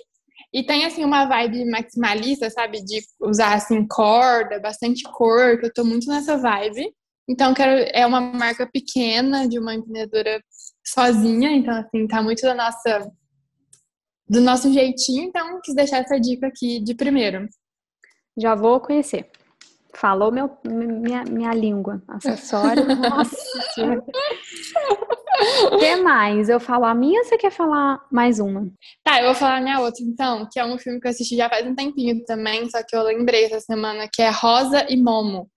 E 0.53 0.63
tem, 0.63 0.85
assim, 0.85 1.03
uma 1.03 1.25
vibe 1.25 1.69
maximalista, 1.69 2.49
sabe? 2.49 2.81
De 2.85 3.01
usar, 3.19 3.55
assim, 3.55 3.85
corda, 3.85 4.61
bastante 4.61 5.03
cor, 5.11 5.59
que 5.59 5.65
eu 5.65 5.73
tô 5.73 5.83
muito 5.83 6.07
nessa 6.07 6.37
vibe. 6.37 6.89
Então, 7.27 7.53
quero, 7.53 7.85
é 7.93 8.05
uma 8.05 8.21
marca 8.21 8.65
pequena, 8.65 9.45
de 9.45 9.59
uma 9.59 9.75
empreendedora 9.75 10.41
sozinha. 10.95 11.51
Então, 11.51 11.75
assim, 11.75 12.07
tá 12.07 12.23
muito 12.23 12.41
da 12.41 12.55
nossa... 12.55 13.11
Do 14.27 14.41
nosso 14.41 14.73
jeitinho. 14.73 15.25
Então, 15.25 15.59
quis 15.61 15.75
deixar 15.75 15.99
essa 15.99 16.19
dica 16.19 16.47
aqui 16.47 16.79
de 16.79 16.95
primeiro. 16.95 17.47
Já 18.35 18.55
vou 18.55 18.79
conhecer. 18.79 19.29
Falou 19.95 20.31
meu, 20.31 20.49
minha, 20.65 21.23
minha 21.23 21.53
língua. 21.53 22.01
Acessório. 22.07 22.85
Nossa 22.97 23.35
O 25.71 25.77
que 25.77 25.95
mais? 25.97 26.49
Eu 26.49 26.59
falo 26.59 26.85
a 26.85 26.93
minha 26.93 27.19
ou 27.19 27.25
você 27.25 27.37
quer 27.37 27.51
falar 27.51 28.05
mais 28.11 28.39
uma? 28.39 28.69
Tá, 29.03 29.19
eu 29.19 29.27
vou 29.27 29.35
falar 29.35 29.57
a 29.57 29.61
minha 29.61 29.79
outra 29.79 30.03
então, 30.03 30.47
que 30.51 30.59
é 30.59 30.65
um 30.65 30.77
filme 30.77 30.99
que 30.99 31.07
eu 31.07 31.11
assisti 31.11 31.37
já 31.37 31.49
faz 31.49 31.65
um 31.65 31.75
tempinho 31.75 32.23
também, 32.25 32.69
só 32.69 32.83
que 32.83 32.95
eu 32.95 33.03
lembrei 33.03 33.45
essa 33.45 33.61
semana, 33.61 34.09
que 34.11 34.21
é 34.21 34.29
Rosa 34.29 34.85
e 34.89 34.97
Momo, 34.97 35.49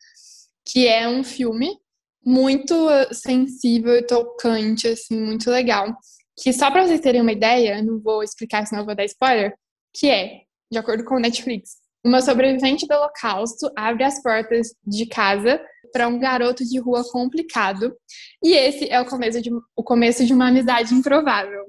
que 0.66 0.86
é 0.86 1.08
um 1.08 1.24
filme 1.24 1.76
muito 2.24 2.74
sensível 3.12 3.94
e 3.94 4.06
tocante, 4.06 4.88
assim, 4.88 5.20
muito 5.20 5.50
legal. 5.50 5.96
Que 6.40 6.52
só 6.52 6.70
pra 6.70 6.86
vocês 6.86 7.00
terem 7.00 7.20
uma 7.20 7.32
ideia, 7.32 7.82
não 7.82 8.00
vou 8.00 8.22
explicar, 8.22 8.66
senão 8.66 8.82
eu 8.82 8.86
vou 8.86 8.94
dar 8.94 9.04
spoiler, 9.04 9.54
que 9.94 10.08
é, 10.08 10.42
de 10.70 10.78
acordo 10.78 11.04
com 11.04 11.16
o 11.16 11.20
Netflix, 11.20 11.76
uma 12.04 12.20
sobrevivente 12.20 12.86
do 12.86 12.94
Holocausto 12.94 13.70
abre 13.76 14.04
as 14.04 14.22
portas 14.22 14.68
de 14.86 15.06
casa 15.06 15.60
para 15.92 16.06
um 16.06 16.18
garoto 16.18 16.64
de 16.64 16.78
rua 16.78 17.02
complicado. 17.10 17.94
E 18.42 18.54
esse 18.54 18.88
é 18.88 19.00
o 19.00 19.06
começo 19.06 19.40
de, 19.42 19.50
o 19.74 19.82
começo 19.82 20.24
de 20.24 20.32
uma 20.32 20.48
amizade 20.48 20.94
improvável. 20.94 21.64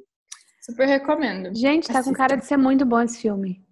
Super 0.62 0.88
recomendo. 0.88 1.56
Gente, 1.56 1.88
tá 1.88 2.00
Assista. 2.00 2.12
com 2.12 2.18
cara 2.18 2.36
de 2.36 2.46
ser 2.46 2.58
muito 2.58 2.86
bom 2.86 3.02
esse 3.02 3.20
filme. 3.20 3.66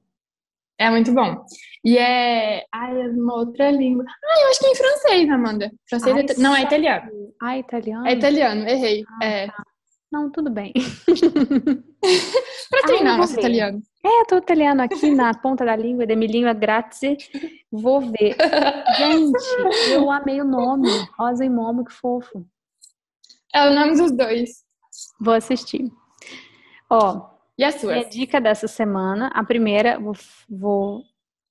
É 0.79 0.89
muito 0.91 1.11
bom. 1.11 1.43
E 1.83 1.97
é. 1.97 2.63
Ai, 2.71 3.01
é 3.01 3.07
uma 3.07 3.35
outra 3.35 3.71
língua. 3.71 4.05
Ah, 4.07 4.41
eu 4.41 4.49
acho 4.49 4.59
que 4.59 4.67
é 4.67 4.71
em 4.71 4.75
francês, 4.75 5.29
Amanda. 5.29 5.71
Francês 5.89 6.15
Ai, 6.15 6.25
é... 6.29 6.41
Não, 6.41 6.55
é 6.55 6.61
italiano. 6.61 7.11
Ah, 7.41 7.57
italiano? 7.57 8.07
É 8.07 8.13
italiano, 8.13 8.67
errei. 8.67 9.03
Ah, 9.21 9.25
é. 9.25 9.47
Tá. 9.47 9.63
Não, 10.11 10.31
tudo 10.31 10.49
bem. 10.49 10.71
pra 12.69 12.81
treinar 12.83 13.15
ah, 13.15 13.17
nosso 13.17 13.37
italiano. 13.37 13.81
É, 14.05 14.21
eu 14.21 14.25
tô 14.25 14.37
italiano 14.37 14.81
aqui 14.81 15.11
na 15.11 15.33
ponta 15.33 15.65
da 15.65 15.75
língua, 15.75 16.05
de 16.05 16.15
minha 16.15 16.31
língua 16.31 16.53
grazie. 16.53 17.17
Vou 17.69 17.99
ver. 17.99 18.37
Gente, 18.97 19.91
eu 19.91 20.09
amei 20.09 20.39
o 20.39 20.45
nome. 20.45 20.87
Rosa 21.17 21.43
e 21.43 21.49
Momo, 21.49 21.83
que 21.83 21.91
fofo. 21.91 22.45
É 23.53 23.67
o 23.67 23.73
nome 23.73 23.97
dos 23.97 24.11
dois. 24.15 24.63
Vou 25.19 25.33
assistir. 25.33 25.91
Ó, 26.89 27.36
e 27.57 27.63
a 27.63 27.71
sua? 27.71 27.93
Minha 27.93 28.09
dica 28.09 28.39
dessa 28.39 28.67
semana, 28.67 29.27
a 29.33 29.43
primeira, 29.43 29.99
vou, 29.99 31.03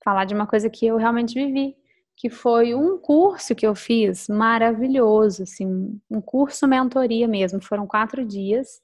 falar 0.03 0.25
de 0.25 0.33
uma 0.33 0.47
coisa 0.47 0.69
que 0.69 0.85
eu 0.85 0.97
realmente 0.97 1.33
vivi, 1.33 1.75
que 2.15 2.29
foi 2.29 2.73
um 2.73 2.97
curso 2.97 3.53
que 3.53 3.67
eu 3.67 3.75
fiz 3.75 4.27
maravilhoso, 4.27 5.43
assim, 5.43 5.99
um 6.09 6.21
curso 6.21 6.67
mentoria 6.67 7.27
mesmo. 7.27 7.61
Foram 7.61 7.85
quatro 7.85 8.25
dias 8.25 8.81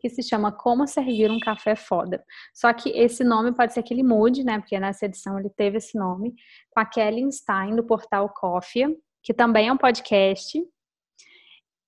que 0.00 0.08
se 0.08 0.22
chama 0.22 0.52
Como 0.52 0.86
Servir 0.86 1.30
um 1.30 1.38
Café 1.38 1.76
Foda. 1.76 2.24
Só 2.54 2.72
que 2.72 2.90
esse 2.90 3.22
nome 3.22 3.52
pode 3.52 3.72
ser 3.72 3.82
que 3.82 3.92
ele 3.92 4.02
mude, 4.02 4.44
né? 4.44 4.58
Porque 4.58 4.78
nessa 4.78 5.06
edição 5.06 5.38
ele 5.38 5.50
teve 5.50 5.78
esse 5.78 5.98
nome, 5.98 6.34
com 6.70 6.80
a 6.80 6.86
Kelly 6.86 7.30
Stein, 7.32 7.76
do 7.76 7.84
portal 7.84 8.28
Coffee, 8.34 8.96
que 9.22 9.34
também 9.34 9.68
é 9.68 9.72
um 9.72 9.76
podcast. 9.76 10.58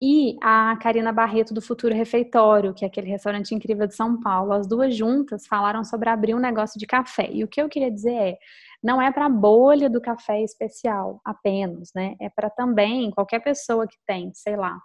E 0.01 0.37
a 0.41 0.77
Karina 0.81 1.13
Barreto, 1.13 1.53
do 1.53 1.61
Futuro 1.61 1.93
Refeitório, 1.93 2.73
que 2.73 2.85
é 2.85 2.89
aquele 2.89 3.09
restaurante 3.09 3.53
incrível 3.53 3.87
de 3.87 3.97
São 3.97 4.21
Paulo. 4.21 4.53
As 4.53 4.67
duas 4.67 4.95
juntas 4.95 5.47
falaram 5.47 5.83
sobre 5.83 6.09
abrir 6.09 6.35
um 6.35 6.39
negócio 6.39 6.79
de 6.79 6.87
café. 6.87 7.29
E 7.33 7.43
o 7.43 7.49
que 7.49 7.61
eu 7.61 7.69
queria 7.69 7.91
dizer 7.91 8.15
é, 8.15 8.39
não 8.83 9.03
é 9.03 9.11
para 9.13 9.27
a 9.27 9.29
bolha 9.29 9.91
do 9.91 10.01
café 10.01 10.41
especial 10.43 11.21
apenas, 11.25 11.91
né? 11.95 12.15
É 12.21 12.29
para 12.29 12.49
também 12.49 13.11
qualquer 13.11 13.41
pessoa 13.41 13.89
que 13.89 13.97
tem, 14.07 14.33
sei 14.35 14.57
lá, 14.57 14.79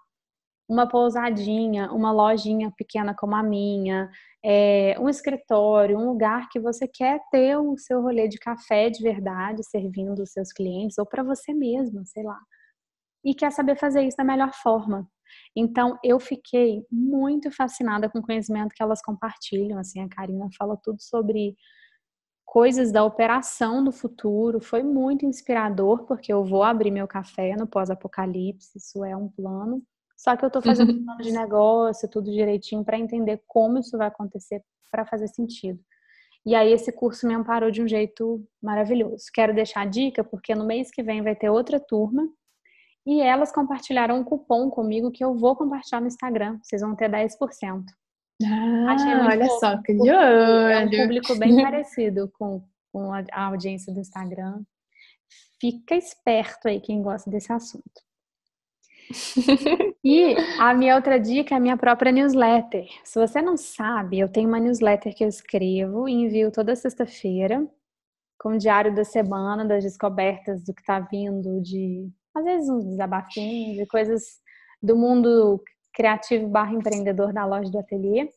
uma 0.68 0.88
pousadinha, 0.88 1.92
uma 1.92 2.12
lojinha 2.12 2.72
pequena 2.76 3.14
como 3.14 3.36
a 3.36 3.44
minha, 3.44 4.10
é, 4.44 4.96
um 5.00 5.10
escritório, 5.10 5.98
um 5.98 6.08
lugar 6.08 6.50
que 6.50 6.60
você 6.60 6.88
quer 6.88 7.20
ter 7.32 7.58
o 7.58 7.78
seu 7.78 8.02
rolê 8.02 8.28
de 8.28 8.40
café 8.40 8.90
de 8.90 9.04
verdade, 9.04 9.64
servindo 9.64 10.24
os 10.24 10.32
seus 10.32 10.52
clientes, 10.52 10.98
ou 10.98 11.06
para 11.06 11.22
você 11.22 11.54
mesma, 11.54 12.04
sei 12.06 12.24
lá. 12.24 12.40
E 13.24 13.34
quer 13.34 13.52
saber 13.52 13.78
fazer 13.78 14.04
isso 14.04 14.18
da 14.18 14.24
melhor 14.24 14.52
forma. 14.54 15.08
Então, 15.56 15.98
eu 16.04 16.20
fiquei 16.20 16.86
muito 16.92 17.52
fascinada 17.52 18.10
com 18.10 18.20
o 18.20 18.22
conhecimento 18.24 18.74
que 18.74 18.84
elas 18.84 19.02
compartilham. 19.02 19.80
Assim, 19.80 20.02
a 20.02 20.10
Karina 20.10 20.50
fala 20.58 20.78
tudo 20.78 21.02
sobre 21.02 21.56
coisas 22.46 22.92
da 22.92 23.04
operação 23.04 23.84
do 23.84 23.92
futuro. 23.92 24.60
Foi 24.60 24.84
muito 24.84 25.26
inspirador, 25.26 26.06
porque 26.06 26.32
eu 26.32 26.44
vou 26.44 26.64
abrir 26.64 26.92
meu 26.92 27.08
café 27.08 27.56
no 27.56 27.68
pós-apocalipse, 27.68 28.78
isso 28.78 29.04
é 29.04 29.16
um 29.16 29.30
plano. 29.30 29.82
Só 30.16 30.38
que 30.38 30.46
eu 30.46 30.48
estou 30.48 30.62
fazendo 30.62 30.94
um 30.94 31.04
plano 31.04 31.22
de 31.22 31.32
negócio, 31.32 32.10
tudo 32.10 32.32
direitinho, 32.32 32.84
para 32.86 32.98
entender 32.98 33.42
como 33.48 33.80
isso 33.80 33.98
vai 33.98 34.08
acontecer 34.08 34.64
para 34.92 35.06
fazer 35.06 35.28
sentido. 35.28 35.80
E 36.46 36.56
aí 36.56 36.72
esse 36.72 36.92
curso 36.92 37.26
me 37.28 37.34
amparou 37.34 37.72
de 37.72 37.82
um 37.82 37.88
jeito 37.88 38.46
maravilhoso. 38.62 39.26
Quero 39.34 39.54
deixar 39.54 39.82
a 39.82 39.86
dica, 39.86 40.24
porque 40.24 40.54
no 40.54 40.66
mês 40.66 40.92
que 40.92 41.02
vem 41.02 41.22
vai 41.22 41.36
ter 41.36 41.50
outra 41.50 41.80
turma. 41.80 42.28
E 43.06 43.22
elas 43.22 43.52
compartilharam 43.52 44.18
um 44.18 44.24
cupom 44.24 44.70
comigo 44.70 45.12
que 45.12 45.24
eu 45.24 45.36
vou 45.36 45.56
compartilhar 45.56 46.00
no 46.00 46.08
Instagram. 46.08 46.58
Vocês 46.62 46.82
vão 46.82 46.96
ter 46.96 47.10
10%. 47.10 47.84
Ah, 48.46 49.28
olha 49.30 49.48
só, 49.60 49.82
que 49.82 49.94
de 49.94 50.02
olho. 50.02 50.12
É 50.12 50.86
um 50.86 50.90
público 50.90 51.36
bem 51.38 51.56
parecido 51.62 52.32
com, 52.38 52.64
com 52.92 53.14
a, 53.14 53.24
a 53.32 53.46
audiência 53.48 53.94
do 53.94 54.00
Instagram. 54.00 54.62
Fica 55.60 55.96
esperto 55.96 56.68
aí 56.68 56.80
quem 56.80 57.02
gosta 57.02 57.30
desse 57.30 57.52
assunto. 57.52 58.02
e 60.04 60.36
a 60.60 60.74
minha 60.74 60.96
outra 60.96 61.20
dica 61.20 61.54
é 61.54 61.58
a 61.58 61.62
minha 61.62 61.78
própria 61.78 62.12
newsletter. 62.12 62.88
Se 63.04 63.20
você 63.20 63.42
não 63.42 63.58
sabe, 63.58 64.20
eu 64.20 64.30
tenho 64.30 64.48
uma 64.48 64.60
newsletter 64.60 65.14
que 65.14 65.24
eu 65.24 65.28
escrevo 65.28 66.08
e 66.08 66.14
envio 66.14 66.52
toda 66.52 66.76
sexta-feira, 66.76 67.68
com 68.40 68.50
o 68.50 68.58
diário 68.58 68.96
da 68.96 69.04
semana, 69.04 69.66
das 69.66 69.84
descobertas 69.84 70.64
do 70.64 70.74
que 70.74 70.82
está 70.82 71.00
vindo, 71.00 71.62
de 71.62 72.10
às 72.36 72.44
vezes 72.44 72.70
uns 72.70 72.86
desabafinhos, 72.86 73.78
de 73.78 73.86
coisas 73.88 74.24
do 74.82 74.96
mundo 74.96 75.62
criativo 75.94 76.48
barra 76.48 76.74
empreendedor 76.74 77.32
da 77.32 77.46
loja 77.46 77.72
do 77.72 77.80
ateliê. 77.80 78.30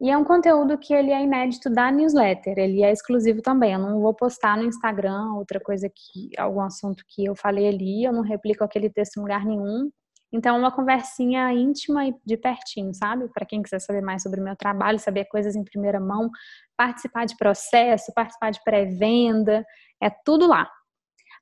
E 0.00 0.10
é 0.10 0.16
um 0.16 0.22
conteúdo 0.24 0.78
que 0.78 0.94
ele 0.94 1.10
é 1.10 1.22
inédito 1.22 1.68
da 1.68 1.90
newsletter, 1.90 2.56
ele 2.56 2.82
é 2.84 2.92
exclusivo 2.92 3.42
também. 3.42 3.72
Eu 3.72 3.80
não 3.80 4.00
vou 4.00 4.14
postar 4.14 4.56
no 4.56 4.64
Instagram 4.64 5.34
outra 5.34 5.58
coisa 5.58 5.88
que 5.88 6.30
algum 6.38 6.60
assunto 6.60 7.02
que 7.08 7.24
eu 7.24 7.34
falei 7.34 7.68
ali, 7.68 8.04
eu 8.04 8.12
não 8.12 8.22
replico 8.22 8.62
aquele 8.62 8.88
texto 8.88 9.16
em 9.16 9.22
lugar 9.22 9.44
nenhum. 9.44 9.90
Então, 10.32 10.56
é 10.56 10.58
uma 10.58 10.70
conversinha 10.70 11.52
íntima 11.52 12.06
e 12.06 12.14
de 12.24 12.36
pertinho, 12.36 12.94
sabe? 12.94 13.28
Para 13.32 13.46
quem 13.46 13.62
quiser 13.62 13.80
saber 13.80 14.02
mais 14.02 14.22
sobre 14.22 14.40
o 14.40 14.44
meu 14.44 14.54
trabalho, 14.54 14.98
saber 14.98 15.24
coisas 15.24 15.56
em 15.56 15.64
primeira 15.64 15.98
mão, 15.98 16.30
participar 16.76 17.24
de 17.24 17.36
processo, 17.36 18.12
participar 18.14 18.50
de 18.50 18.62
pré-venda, 18.62 19.64
é 20.02 20.10
tudo 20.10 20.46
lá. 20.46 20.70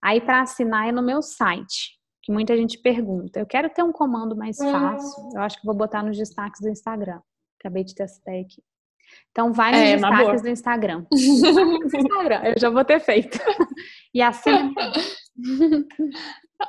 Aí, 0.03 0.21
para 0.21 0.43
assinar, 0.43 0.89
é 0.89 0.93
no 0.93 1.03
meu 1.03 1.23
site, 1.23 1.97
que 2.23 2.33
muita 2.33 2.57
gente 2.57 2.79
pergunta. 2.79 3.39
Eu 3.39 3.47
quero 3.47 3.71
ter 3.71 3.83
um 3.83 3.93
comando 3.93 4.37
mais 4.37 4.57
fácil, 4.57 5.31
eu 5.35 5.41
acho 5.41 5.61
que 5.61 5.67
vou 5.67 5.75
botar 5.75 6.03
nos 6.03 6.17
destaques 6.17 6.61
do 6.61 6.69
Instagram. 6.69 7.21
Acabei 7.61 7.85
de 7.85 7.95
testar 7.95 8.33
aqui. 8.33 8.63
Então, 9.31 9.53
vai 9.53 9.71
nos 9.73 9.81
é, 9.81 9.97
destaques 9.97 10.43
do 10.43 10.49
Instagram. 10.49 11.07
Instagram. 11.13 12.41
Eu 12.45 12.55
já 12.59 12.71
vou 12.71 12.85
ter 12.85 13.01
feito. 13.01 13.39
E 14.13 14.23
assim. 14.23 14.51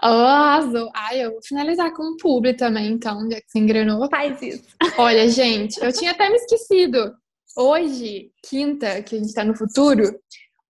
Arrasou. 0.01 0.89
Ai, 0.93 1.23
eu 1.23 1.31
vou 1.31 1.39
finalizar 1.43 1.93
com 1.93 2.03
um 2.03 2.17
publi 2.17 2.53
também, 2.53 2.91
então, 2.91 3.29
já 3.31 3.37
que 3.37 3.49
você 3.49 3.59
engrenou. 3.59 4.07
Faz 4.09 4.41
isso. 4.41 4.63
Olha, 4.97 5.27
gente, 5.29 5.81
eu 5.81 5.93
tinha 5.93 6.11
até 6.11 6.29
me 6.29 6.35
esquecido. 6.35 7.15
hoje, 7.57 8.31
quinta, 8.47 9.01
que 9.01 9.15
a 9.15 9.17
gente 9.17 9.29
está 9.29 9.43
no 9.43 9.55
futuro, 9.55 10.03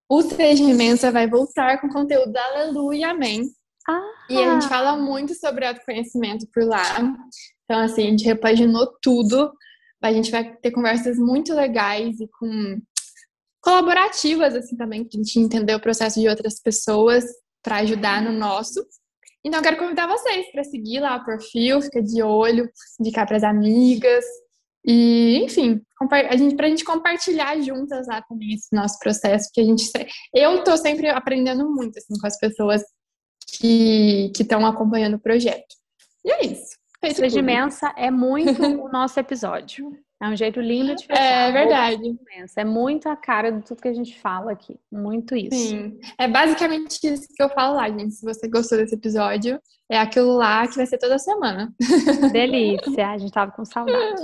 o 0.10 0.22
Seja 0.22 0.64
Imensa 0.64 1.12
vai 1.12 1.28
voltar 1.28 1.82
com 1.82 1.90
conteúdo 1.90 2.32
da 2.32 2.44
Aleluia 2.46 3.00
e 3.00 3.04
Amém. 3.04 3.42
Ah. 3.88 4.02
E 4.30 4.38
a 4.38 4.54
gente 4.54 4.68
fala 4.68 4.98
muito 4.98 5.34
sobre 5.36 5.66
autoconhecimento 5.66 6.46
por 6.54 6.64
lá. 6.64 6.84
Então, 7.64 7.80
assim, 7.80 8.08
a 8.08 8.10
gente 8.12 8.26
repaginou 8.26 8.88
tudo. 9.02 9.52
A 10.02 10.12
gente 10.12 10.32
vai 10.32 10.56
ter 10.58 10.72
conversas 10.72 11.18
muito 11.18 11.54
legais 11.54 12.20
e 12.20 12.28
com 12.40 12.80
colaborativas, 13.62 14.56
assim, 14.56 14.76
também, 14.78 15.04
que 15.04 15.18
a 15.18 15.24
gente 15.24 15.40
entender 15.40 15.76
o 15.76 15.82
processo 15.82 16.20
de 16.20 16.28
outras 16.28 16.62
pessoas 16.62 17.26
para 17.64 17.78
ajudar 17.78 18.22
no 18.22 18.32
nosso. 18.32 18.86
Então, 19.44 19.60
eu 19.60 19.64
quero 19.64 19.78
convidar 19.78 20.08
vocês 20.08 20.52
para 20.52 20.64
seguir 20.64 21.00
lá 21.00 21.18
o 21.18 21.26
perfil, 21.26 21.82
fica 21.82 22.02
de 22.02 22.22
olho, 22.22 22.70
indicar 23.00 23.26
para 23.26 23.38
as 23.38 23.44
amigas. 23.44 24.26
E, 24.88 25.44
enfim, 25.44 25.82
a 26.10 26.38
gente, 26.38 26.56
pra 26.56 26.70
gente 26.70 26.86
compartilhar 26.86 27.60
juntas 27.60 28.08
lá 28.08 28.22
também 28.22 28.54
esse 28.54 28.74
nosso 28.74 28.98
processo, 29.00 29.50
que 29.54 29.60
a 29.60 29.64
gente. 29.66 29.92
Eu 30.34 30.64
tô 30.64 30.78
sempre 30.78 31.10
aprendendo 31.10 31.70
muito 31.70 31.98
assim, 31.98 32.18
com 32.18 32.26
as 32.26 32.40
pessoas 32.40 32.82
que 33.60 34.32
estão 34.40 34.66
acompanhando 34.66 35.16
o 35.16 35.20
projeto. 35.20 35.76
E 36.24 36.32
é 36.32 36.46
isso. 36.46 36.78
Seja 37.14 37.40
imensa 37.40 37.94
é 37.98 38.10
muito 38.10 38.62
o 38.64 38.90
nosso 38.92 39.20
episódio. 39.20 39.92
É 40.22 40.28
um 40.28 40.36
jeito 40.36 40.60
lindo 40.60 40.96
de 40.96 41.06
fechar. 41.06 41.22
É 41.22 41.52
verdade. 41.52 42.18
É 42.56 42.66
muito 42.66 43.08
a 43.08 43.16
cara 43.16 43.52
de 43.52 43.64
tudo 43.64 43.82
que 43.82 43.88
a 43.88 43.94
gente 43.94 44.20
fala 44.20 44.52
aqui. 44.52 44.76
Muito 44.92 45.36
isso. 45.36 45.56
Sim. 45.56 46.00
É 46.18 46.28
basicamente 46.28 47.00
isso 47.04 47.28
que 47.36 47.44
eu 47.44 47.50
falo 47.50 47.76
lá, 47.76 47.88
gente. 47.88 48.16
Se 48.16 48.26
você 48.26 48.48
gostou 48.48 48.80
desse 48.80 48.96
episódio, 48.96 49.62
é 49.92 50.00
aquilo 50.00 50.34
lá 50.34 50.68
que 50.68 50.76
vai 50.76 50.88
ser 50.88 50.98
toda 50.98 51.20
semana. 51.20 51.72
Delícia. 52.34 53.10
A 53.10 53.18
gente 53.18 53.32
tava 53.32 53.52
com 53.52 53.64
saudade. 53.64 54.24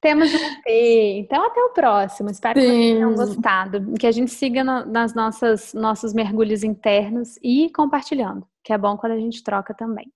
Temos 0.00 0.32
um 0.32 0.36
EP. 0.36 1.18
Então, 1.18 1.46
até 1.46 1.60
o 1.60 1.70
próximo. 1.70 2.30
Espero 2.30 2.58
Sim. 2.58 2.66
que 2.66 2.72
vocês 2.72 2.94
tenham 2.94 3.14
gostado. 3.14 3.92
Que 3.98 4.06
a 4.06 4.12
gente 4.12 4.30
siga 4.30 4.64
no, 4.64 4.86
nas 4.86 5.14
nossas 5.14 5.74
nossos 5.74 6.14
mergulhos 6.14 6.64
internos 6.64 7.38
e 7.42 7.70
compartilhando, 7.70 8.46
que 8.64 8.72
é 8.72 8.78
bom 8.78 8.96
quando 8.96 9.12
a 9.12 9.18
gente 9.18 9.42
troca 9.42 9.74
também. 9.74 10.10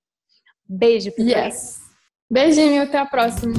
Beijo, 0.67 1.13
pessoal. 1.13 1.45
Yes. 1.45 1.83
Beijinho, 2.31 2.83
até 2.83 2.99
a 2.99 3.07
próxima. 3.07 3.53